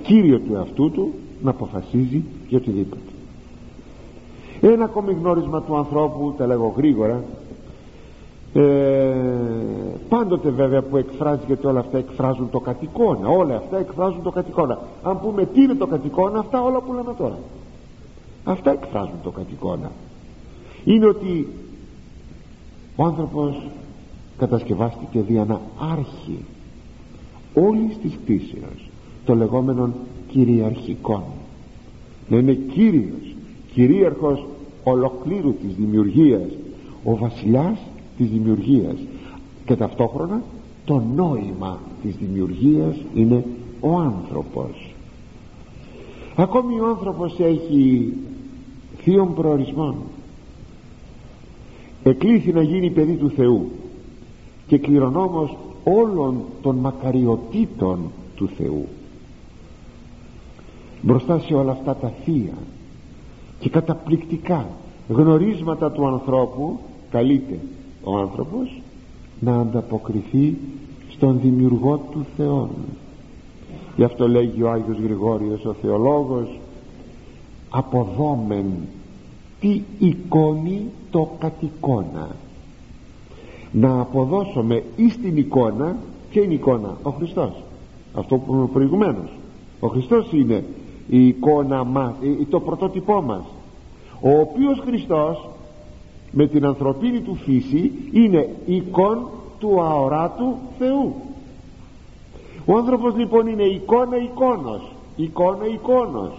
Κύριο 0.03 0.39
του 0.39 0.55
εαυτού 0.55 0.91
του 0.91 1.13
να 1.43 1.51
αποφασίζει 1.51 2.25
για 2.49 2.59
οτιδήποτε 2.59 3.08
ένα 4.61 4.85
ακόμη 4.85 5.13
γνώρισμα 5.13 5.63
του 5.63 5.77
ανθρώπου 5.77 6.35
τα 6.39 6.47
λέγω 6.47 6.75
γρήγορα. 6.77 7.25
Ε, 8.53 9.15
πάντοτε 10.09 10.51
βέβαια 10.51 10.83
που 10.83 10.97
εκφράζει 10.97 11.41
γιατί 11.47 11.67
όλα 11.67 11.81
αυτά 11.81 11.99
εκφράζουν 11.99 12.51
το 12.51 12.61
κατοικώνα 12.61 13.29
όλα 13.29 13.57
αυτά 13.57 13.79
εκφράζουν 13.79 14.23
το 14.23 14.31
κατοικώνα 14.31 14.79
αν 15.03 15.21
πούμε 15.21 15.45
τι 15.45 15.63
είναι 15.63 15.75
το 15.75 15.87
κατοικώνα 15.87 16.39
αυτά 16.39 16.63
όλα 16.63 16.81
που 16.81 16.93
λέμε 16.93 17.15
τώρα. 17.19 17.39
Αυτά 18.45 18.73
εκφράζουν 18.73 19.21
το 19.23 19.31
κατοικώνα 19.31 19.91
είναι 20.85 21.07
ότι 21.07 21.49
ο 22.97 23.05
άνθρωπος 23.05 23.69
κατασκευάστηκε 24.39 25.21
δια 25.21 25.45
να 25.45 25.61
άρχη 25.93 26.45
όλης 27.55 27.99
της 28.03 28.19
κτήσεως 28.23 28.91
το 29.25 29.35
λεγόμενο 29.35 29.93
κυριαρχικών 30.29 31.23
να 32.29 32.37
είναι 32.37 32.53
κύριος 32.53 33.28
κυρίαρχος 33.79 34.47
ολοκλήρου 34.85 35.55
της 35.55 35.75
δημιουργίας 35.77 36.51
ο 37.05 37.17
βασιλιάς 37.17 37.79
της 38.17 38.29
δημιουργίας. 38.29 38.97
Και 39.65 39.77
ταυτόχρονα 39.77 40.43
το 40.85 41.03
νόημα 41.15 41.79
της 42.03 42.17
δημιουργίας 42.17 42.97
είναι 43.15 43.45
ο 43.81 43.99
άνθρωπος. 43.99 44.95
Ακόμη 46.37 46.81
ο 46.81 46.87
άνθρωπος 46.87 47.41
έχει 47.41 48.13
θείων 48.99 49.35
προορισμών. 49.35 49.95
Εκλήθη 52.03 52.53
να 52.53 52.63
γίνει 52.63 52.91
παιδί 52.91 53.15
του 53.15 53.31
Θεού 53.31 53.71
και 54.67 54.79
κληρονόμος 54.79 55.57
όλων 55.85 56.45
των 56.63 56.77
μακαριοτήτων 56.77 57.99
του 58.37 58.49
Θεού. 58.57 58.87
Μπροστά 61.03 61.39
σε 61.39 61.55
όλα 61.55 61.73
αυτά 61.73 61.95
τα 61.95 62.13
θεία 62.25 62.55
και 63.59 63.69
καταπληκτικά 63.69 64.67
γνωρίσματα 65.09 65.93
του 65.93 66.07
ανθρώπου 66.07 66.79
καλείται 67.11 67.59
ο 68.05 68.19
άνθρωπος 68.19 68.81
να 69.41 69.61
ανταποκριθεί 69.61 70.57
στον 71.09 71.41
δημιουργό 71.41 71.97
του 72.11 72.27
Θεού 72.37 72.69
γι' 73.97 74.05
αυτό 74.05 74.29
λέγει 74.29 74.63
ο 74.63 74.71
Άγιος 74.71 74.99
Γρηγόριος 74.99 75.65
ο 75.65 75.73
θεολόγος 75.73 76.59
αποδόμεν 77.71 78.67
τι 79.61 79.83
εικόνη 79.99 80.87
το 81.11 81.31
κατοικώνα. 81.39 82.29
Να 83.73 84.01
αποδώσουμε 84.01 84.83
εις 84.97 85.19
την 85.21 85.37
εικόνα 85.37 85.97
και 86.31 86.41
είναι 86.41 86.55
εικόνα; 86.55 86.97
Ο 87.03 87.11
Χριστός. 87.11 87.53
Αυτό 88.15 88.37
που 88.37 88.53
είπαμε 88.53 88.67
προηγουμένως. 88.67 89.31
Ο 89.81 89.89
Χριστός 89.89 90.33
είναι 90.33 90.65
η 91.09 91.27
εικόνα 91.27 91.85
μας 91.85 92.15
το 92.51 92.61
πρωτότυπό 92.61 93.23
μας. 93.23 93.43
Ο 94.21 94.41
οποίος 94.41 94.79
Χριστός 94.79 95.49
με 96.31 96.47
την 96.47 96.67
ανθρωπίνη 96.67 97.21
του 97.21 97.35
φύση 97.35 97.93
είναι 98.13 98.57
εικόν 98.67 99.29
του 99.59 99.83
αοράτου 99.83 100.55
Θεού. 100.79 101.15
Ο 102.65 102.77
άνθρωπος 102.77 103.15
λοιπόν 103.17 103.47
είναι 103.47 103.63
εικόνα 103.63 104.17
εικόνος 104.17 104.93
εικόνα 105.17 105.67
εικόνος. 105.67 106.33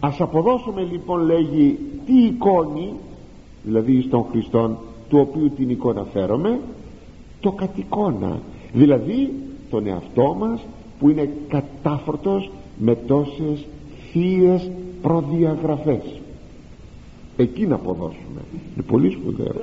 Ας 0.00 0.20
αποδώσουμε 0.20 0.82
λοιπόν 0.82 1.20
λέγει 1.20 1.78
τι 2.06 2.12
εικόνη 2.12 2.92
δηλαδή 3.62 4.02
στον 4.02 4.24
Χριστόν 4.30 4.76
του 5.08 5.18
οποίου 5.18 5.50
την 5.50 5.70
εικόνα 5.70 6.04
φέρομαι 6.12 6.60
το 7.40 7.52
κατ' 7.52 7.78
δηλαδή 8.72 9.32
τον 9.70 9.86
εαυτό 9.86 10.36
μας 10.38 10.60
που 10.98 11.08
είναι 11.08 11.30
κατάφορτος 11.48 12.50
με 12.78 12.94
τόσες 12.94 13.66
θείες 14.12 14.70
προδιαγραφές. 15.02 16.20
Εκεί 17.36 17.66
να 17.66 17.74
αποδώσουμε. 17.74 18.40
Είναι 18.52 18.84
πολύ 18.86 19.10
σπουδαίο. 19.10 19.54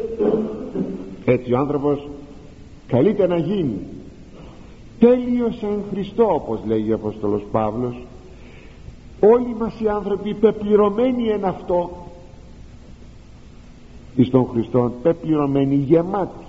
Έτσι 1.26 1.54
ο 1.54 1.58
άνθρωπος 1.58 2.08
καλείται 2.88 3.28
να 3.28 3.38
γίνει. 3.38 3.78
Τέλειος 5.00 5.62
εν 5.62 5.84
Χριστώ 5.92 6.34
όπως 6.34 6.60
λέγει 6.66 6.92
ο 6.92 6.96
Απόστολος 6.96 7.46
Παύλος. 7.52 7.96
Όλοι 9.20 9.56
μας 9.60 9.80
οι 9.80 9.88
άνθρωποι 9.88 10.34
πεπληρωμένοι 10.34 11.28
εν 11.28 11.46
αυτό. 11.46 12.08
Εις 14.16 14.30
τον 14.30 14.46
Χριστόν 14.46 14.92
πεπληρωμένοι 15.02 15.76
γεμάτοι. 15.76 16.46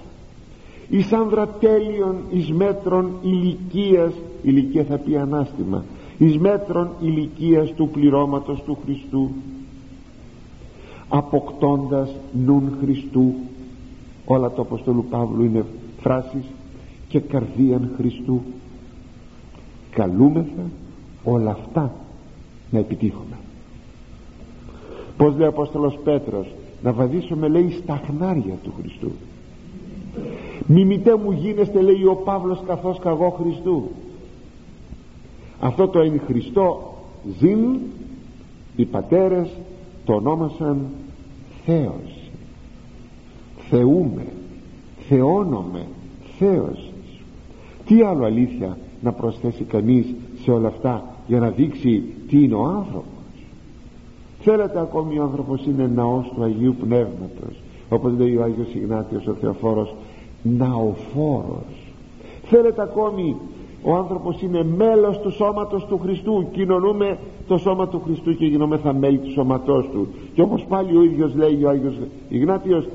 Εις 0.88 1.12
άνδρα 1.12 1.48
τέλειων 1.48 2.16
εις 2.30 2.52
μέτρων 2.52 3.12
ηλικίας. 3.22 4.12
Ηλικία 4.42 4.84
θα 4.84 4.96
πει 4.96 5.16
ανάστημα 5.16 5.84
εις 6.20 6.38
μέτρων 6.38 6.90
ηλικίας 7.00 7.72
του 7.72 7.88
πληρώματος 7.88 8.62
του 8.62 8.78
Χριστού 8.84 9.30
αποκτώντας 11.08 12.10
νουν 12.44 12.72
Χριστού. 12.80 13.34
Όλα 14.24 14.50
το 14.50 14.62
Αποστολού 14.62 15.04
Παύλου 15.10 15.44
είναι 15.44 15.64
φράσεις 16.00 16.44
και 17.08 17.20
καρδίαν 17.20 17.90
Χριστού. 17.96 18.40
Καλούμεθα 19.90 20.70
όλα 21.24 21.50
αυτά 21.50 21.94
να 22.70 22.78
επιτύχουμε. 22.78 23.36
Πως 25.16 25.34
λέει 25.36 25.46
ο 25.46 25.50
Απόστολος 25.50 25.98
Πέτρος 26.04 26.46
να 26.82 26.92
βαδίσουμε 26.92 27.48
λέει 27.48 27.70
στα 27.82 28.02
χνάρια 28.06 28.54
του 28.62 28.72
Χριστού. 28.80 29.10
Μιμητέ 30.66 31.16
μου 31.16 31.30
γίνεστε 31.32 31.80
λέει 31.80 32.04
ο 32.04 32.14
Παύλος 32.14 32.62
καθώς 32.66 32.98
καγώ 32.98 33.30
Χριστού 33.30 33.88
αυτό 35.60 35.88
το 35.88 36.00
εν 36.00 36.20
Χριστώ 36.26 36.94
ζήν 37.38 37.78
οι 38.76 38.84
πατέρες 38.84 39.48
το 40.04 40.14
ονόμασαν 40.14 40.86
Θεός. 41.64 42.30
Θεούμε 43.70 44.26
Θεόνομε 45.08 45.86
Θεός. 46.38 46.92
Τι 47.86 48.02
άλλο 48.02 48.24
αλήθεια 48.24 48.78
να 49.02 49.12
προσθέσει 49.12 49.64
κανείς 49.64 50.06
σε 50.42 50.50
όλα 50.50 50.68
αυτά 50.68 51.04
για 51.26 51.38
να 51.38 51.48
δείξει 51.48 52.02
τι 52.28 52.44
είναι 52.44 52.54
ο 52.54 52.64
άνθρωπος; 52.64 53.04
Θέλετε 54.40 54.80
ακόμη 54.80 55.18
ο 55.18 55.22
άνθρωπος 55.22 55.66
είναι 55.66 55.86
ναός 55.86 56.32
του 56.34 56.42
Αγίου 56.42 56.74
Πνεύματος 56.80 57.60
όπως 57.88 58.12
λέει 58.18 58.36
ο 58.36 58.42
Άγιος 58.42 58.74
Ιγνάτιος 58.74 59.26
ο 59.26 59.32
Θεοφόρος 59.32 59.94
ναοφόρος. 60.42 61.92
Θέλετε 62.44 62.82
ακόμη 62.82 63.36
ο 63.82 63.94
άνθρωπος 63.94 64.42
είναι 64.42 64.64
μέλος 64.64 65.18
του 65.18 65.30
σώματος 65.30 65.86
του 65.86 65.98
Χριστού. 65.98 66.48
Κοινωνούμε 66.52 67.18
το 67.48 67.58
σώμα 67.58 67.88
του 67.88 68.00
Χριστού 68.04 68.36
και 68.36 68.46
γινόμεθα 68.46 68.92
μέλη 68.92 69.18
του 69.18 69.30
σώματός 69.30 69.88
του. 69.92 70.08
Και 70.34 70.42
όπως 70.42 70.64
πάλι 70.68 70.96
ο 70.96 71.02
ίδιος 71.02 71.34
λέει 71.34 71.64
ο 71.64 71.68
Άγιος 71.68 71.94
Ιγνάτιος 72.28 72.88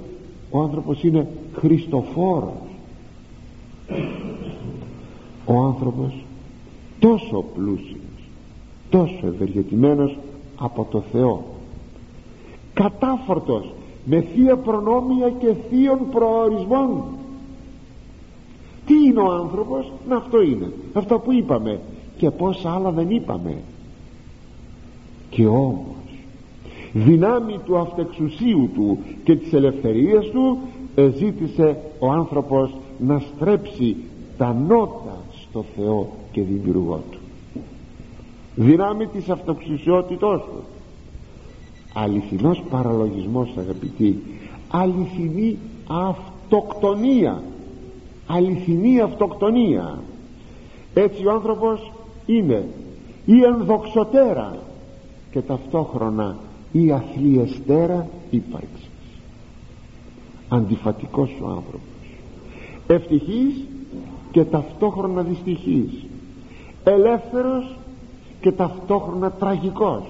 ο 0.49 0.61
άνθρωπος 0.61 1.03
είναι 1.03 1.27
Χριστοφόρος. 1.53 2.53
Ο 5.45 5.57
άνθρωπος 5.57 6.25
τόσο 6.99 7.45
πλούσιος 7.55 7.99
τόσο 8.89 9.27
ευεργετημένος 9.27 10.17
από 10.57 10.87
το 10.91 11.03
Θεό. 11.11 11.43
Κατάφορτος 12.73 13.73
με 14.05 14.21
θεία 14.21 14.57
προνόμια 14.57 15.29
και 15.29 15.53
θείων 15.69 15.99
προορισμών 16.11 17.03
τι 18.85 18.93
είναι 18.93 19.19
ο 19.19 19.31
άνθρωπος; 19.31 19.91
Να 20.07 20.15
αυτό 20.15 20.41
είναι. 20.41 20.71
Αυτό 20.93 21.19
που 21.19 21.33
είπαμε. 21.33 21.79
Και 22.17 22.31
πόσα 22.31 22.73
άλλα 22.73 22.91
δεν 22.91 23.09
είπαμε. 23.09 23.57
Και 25.29 25.45
όμως 25.45 25.95
δυνάμει 26.93 27.59
του 27.65 27.77
αυτεξουσίου 27.77 28.69
του 28.73 28.99
και 29.23 29.35
της 29.35 29.53
ελευθερίας 29.53 30.25
του 30.25 30.57
ζήτησε 31.17 31.77
ο 31.99 32.11
άνθρωπος 32.11 32.75
να 32.99 33.19
στρέψει 33.19 33.95
τα 34.37 34.53
νότα 34.53 35.17
στο 35.41 35.65
Θεό 35.75 36.09
και 36.31 36.41
δημιουργό 36.41 37.01
του. 37.11 37.17
Δυνάμει 38.55 39.07
της 39.07 39.29
αυτοξουσιότητός 39.29 40.41
του. 40.41 40.63
Αληθινός 41.93 42.63
παραλογισμός 42.69 43.53
αγαπητοί. 43.57 44.21
Αληθινή 44.71 45.57
αυτοκτονία 45.87 47.43
αληθινή 48.27 48.99
αυτοκτονία. 48.99 49.99
Έτσι 50.93 51.25
ο 51.25 51.31
άνθρωπος 51.31 51.91
είναι 52.25 52.67
η 53.25 53.43
ενδοξωτέρα 53.43 54.57
και 55.31 55.41
ταυτόχρονα 55.41 56.35
η 56.71 56.91
αθλιεστέρα 56.91 58.07
ύπαρξης. 58.29 58.89
Αντιφατικός 60.49 61.29
ο 61.41 61.47
άνθρωπος. 61.47 61.79
Ευτυχής 62.87 63.65
και 64.31 64.43
ταυτόχρονα 64.43 65.21
δυστυχής. 65.21 66.05
Ελεύθερος 66.83 67.75
και 68.41 68.51
ταυτόχρονα 68.51 69.31
τραγικός. 69.31 70.03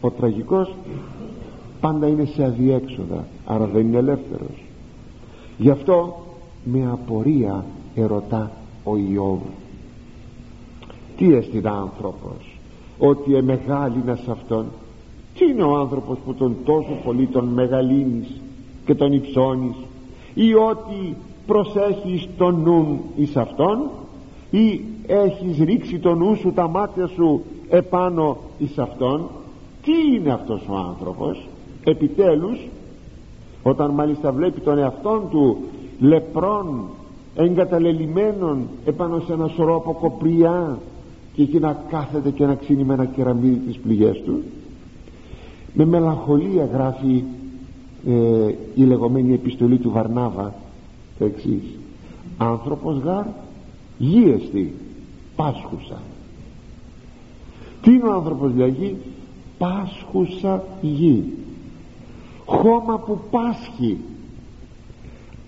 Ο 0.00 0.10
τραγικός 0.10 0.74
πάντα 1.80 2.06
είναι 2.06 2.24
σε 2.24 2.44
αδιέξοδα 2.44 3.26
άρα 3.44 3.66
δεν 3.66 3.86
είναι 3.86 3.98
ελεύθερος. 3.98 4.64
Γι' 5.58 5.70
αυτό 5.70 6.23
με 6.64 6.90
απορία 6.92 7.64
ερωτά 7.94 8.50
ο 8.84 8.96
Ιώβ. 8.96 9.40
Τι 11.16 11.34
έστειλε 11.34 11.68
άνθρωπος 11.68 12.58
ότι 12.98 13.34
εμεγάλυνας 13.34 14.20
σε 14.20 14.30
αυτόν; 14.30 14.66
Τι 15.34 15.44
είναι 15.44 15.62
ο 15.62 15.76
άνθρωπος 15.76 16.18
που 16.24 16.34
τον 16.34 16.56
τόσο 16.64 17.00
πολύ 17.04 17.26
τον 17.26 17.44
μεγαλύνεις 17.44 18.40
και 18.84 18.94
τον 18.94 19.12
υψώνεις; 19.12 19.74
Ή 20.34 20.54
ότι 20.54 21.16
προσέχεις 21.46 22.28
τον 22.36 22.60
νουν 22.62 23.00
εις 23.16 23.36
αυτόν; 23.36 23.90
Ή 24.50 24.80
έχεις 25.06 25.58
ρίξει 25.58 25.98
τον 25.98 26.18
νου 26.18 26.34
σου 26.34 26.52
τα 26.52 26.68
μάτια 26.68 27.06
σου 27.06 27.42
επάνω 27.68 28.36
εις 28.58 28.78
αυτόν; 28.78 29.28
Τι 29.82 29.92
είναι 30.14 30.32
αυτός 30.32 30.62
ο 30.68 30.76
άνθρωπος; 30.76 31.48
Επιτέλους 31.84 32.58
όταν 33.62 33.90
μάλιστα 33.90 34.32
βλέπει 34.32 34.60
τον 34.60 34.78
εαυτόν 34.78 35.28
του 35.30 35.56
λεπρών 35.98 36.84
εγκαταλελειμμένων 37.34 38.68
επάνω 38.84 39.20
σε 39.20 39.32
ένα 39.32 39.48
σωρό 39.48 39.76
από 39.76 39.92
κοπριά 39.92 40.78
και 41.32 41.42
εκεί 41.42 41.58
να 41.58 41.84
κάθεται 41.90 42.30
και 42.30 42.46
να 42.46 42.54
ξύνει 42.54 42.84
με 42.84 42.94
ένα 42.94 43.04
κεραμίδι 43.04 43.56
τις 43.66 43.78
πληγές 43.78 44.22
του. 44.24 44.42
Με 45.72 45.84
μελαγχολία 45.84 46.68
γράφει 46.72 47.24
ε, 48.06 48.54
η 48.74 48.82
λεγόμενη 48.82 49.32
επιστολή 49.32 49.78
του 49.78 49.90
Βαρνάβα 49.90 50.54
το 51.18 51.24
εξής. 51.24 51.62
Άνθρωπος 52.38 52.98
γάρ 52.98 53.24
γίεστη 53.98 54.74
πάσχουσα 55.36 55.98
τι 57.84 57.92
είναι 57.92 58.08
ο 58.08 58.12
άνθρωπος 58.12 58.52
για 58.52 58.74
πάσχουσα 59.58 60.64
γη. 60.80 61.24
Χώμα 62.44 62.98
που 62.98 63.18
πάσχει 63.30 63.98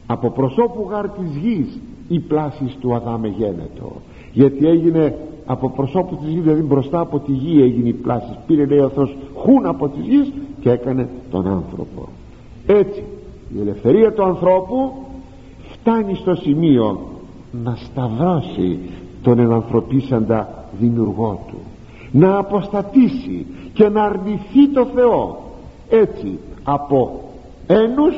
από 0.06 0.30
προσώπου 0.30 0.86
γάρ 0.90 1.08
της 1.08 1.36
γης 1.36 1.78
η 2.08 2.18
πλάση 2.18 2.76
του 2.80 2.94
Αδάμε 2.94 3.28
γένετο. 3.28 3.92
Γιατί 4.32 4.66
έγινε 4.66 5.18
από 5.46 5.70
προσώπου 5.70 6.16
της 6.16 6.28
γης 6.28 6.42
δηλαδή 6.42 6.62
μπροστά 6.62 7.00
από 7.00 7.18
τη 7.18 7.32
γη 7.32 7.62
έγινε 7.62 7.88
η 7.88 7.92
πλάση. 7.92 8.38
Πήρε 8.46 8.66
λέει 8.66 8.78
ο 8.78 8.88
Θεός 8.88 9.16
χούν 9.36 9.66
από 9.66 9.88
της 9.88 10.06
γης 10.06 10.32
και 10.60 10.70
έκανε 10.70 11.08
τον 11.30 11.46
άνθρωπο. 11.46 12.08
Έτσι 12.66 13.04
η 13.56 13.60
ελευθερία 13.60 14.12
του 14.12 14.24
ανθρώπου 14.24 14.92
φτάνει 15.72 16.14
στο 16.14 16.34
σημείο 16.34 16.98
να 17.64 17.76
σταυρώσει 17.76 18.78
τον 19.22 19.38
ενανθρωπίσαντα 19.38 20.64
δημιουργό 20.80 21.44
του. 21.48 21.58
Να 22.12 22.38
αποστατήσει 22.38 23.46
και 23.72 23.88
να 23.88 24.02
αρνηθεί 24.02 24.68
το 24.72 24.86
Θεό. 24.94 25.42
Έτσι 25.88 26.38
από 26.64 27.20
ένους 27.66 28.14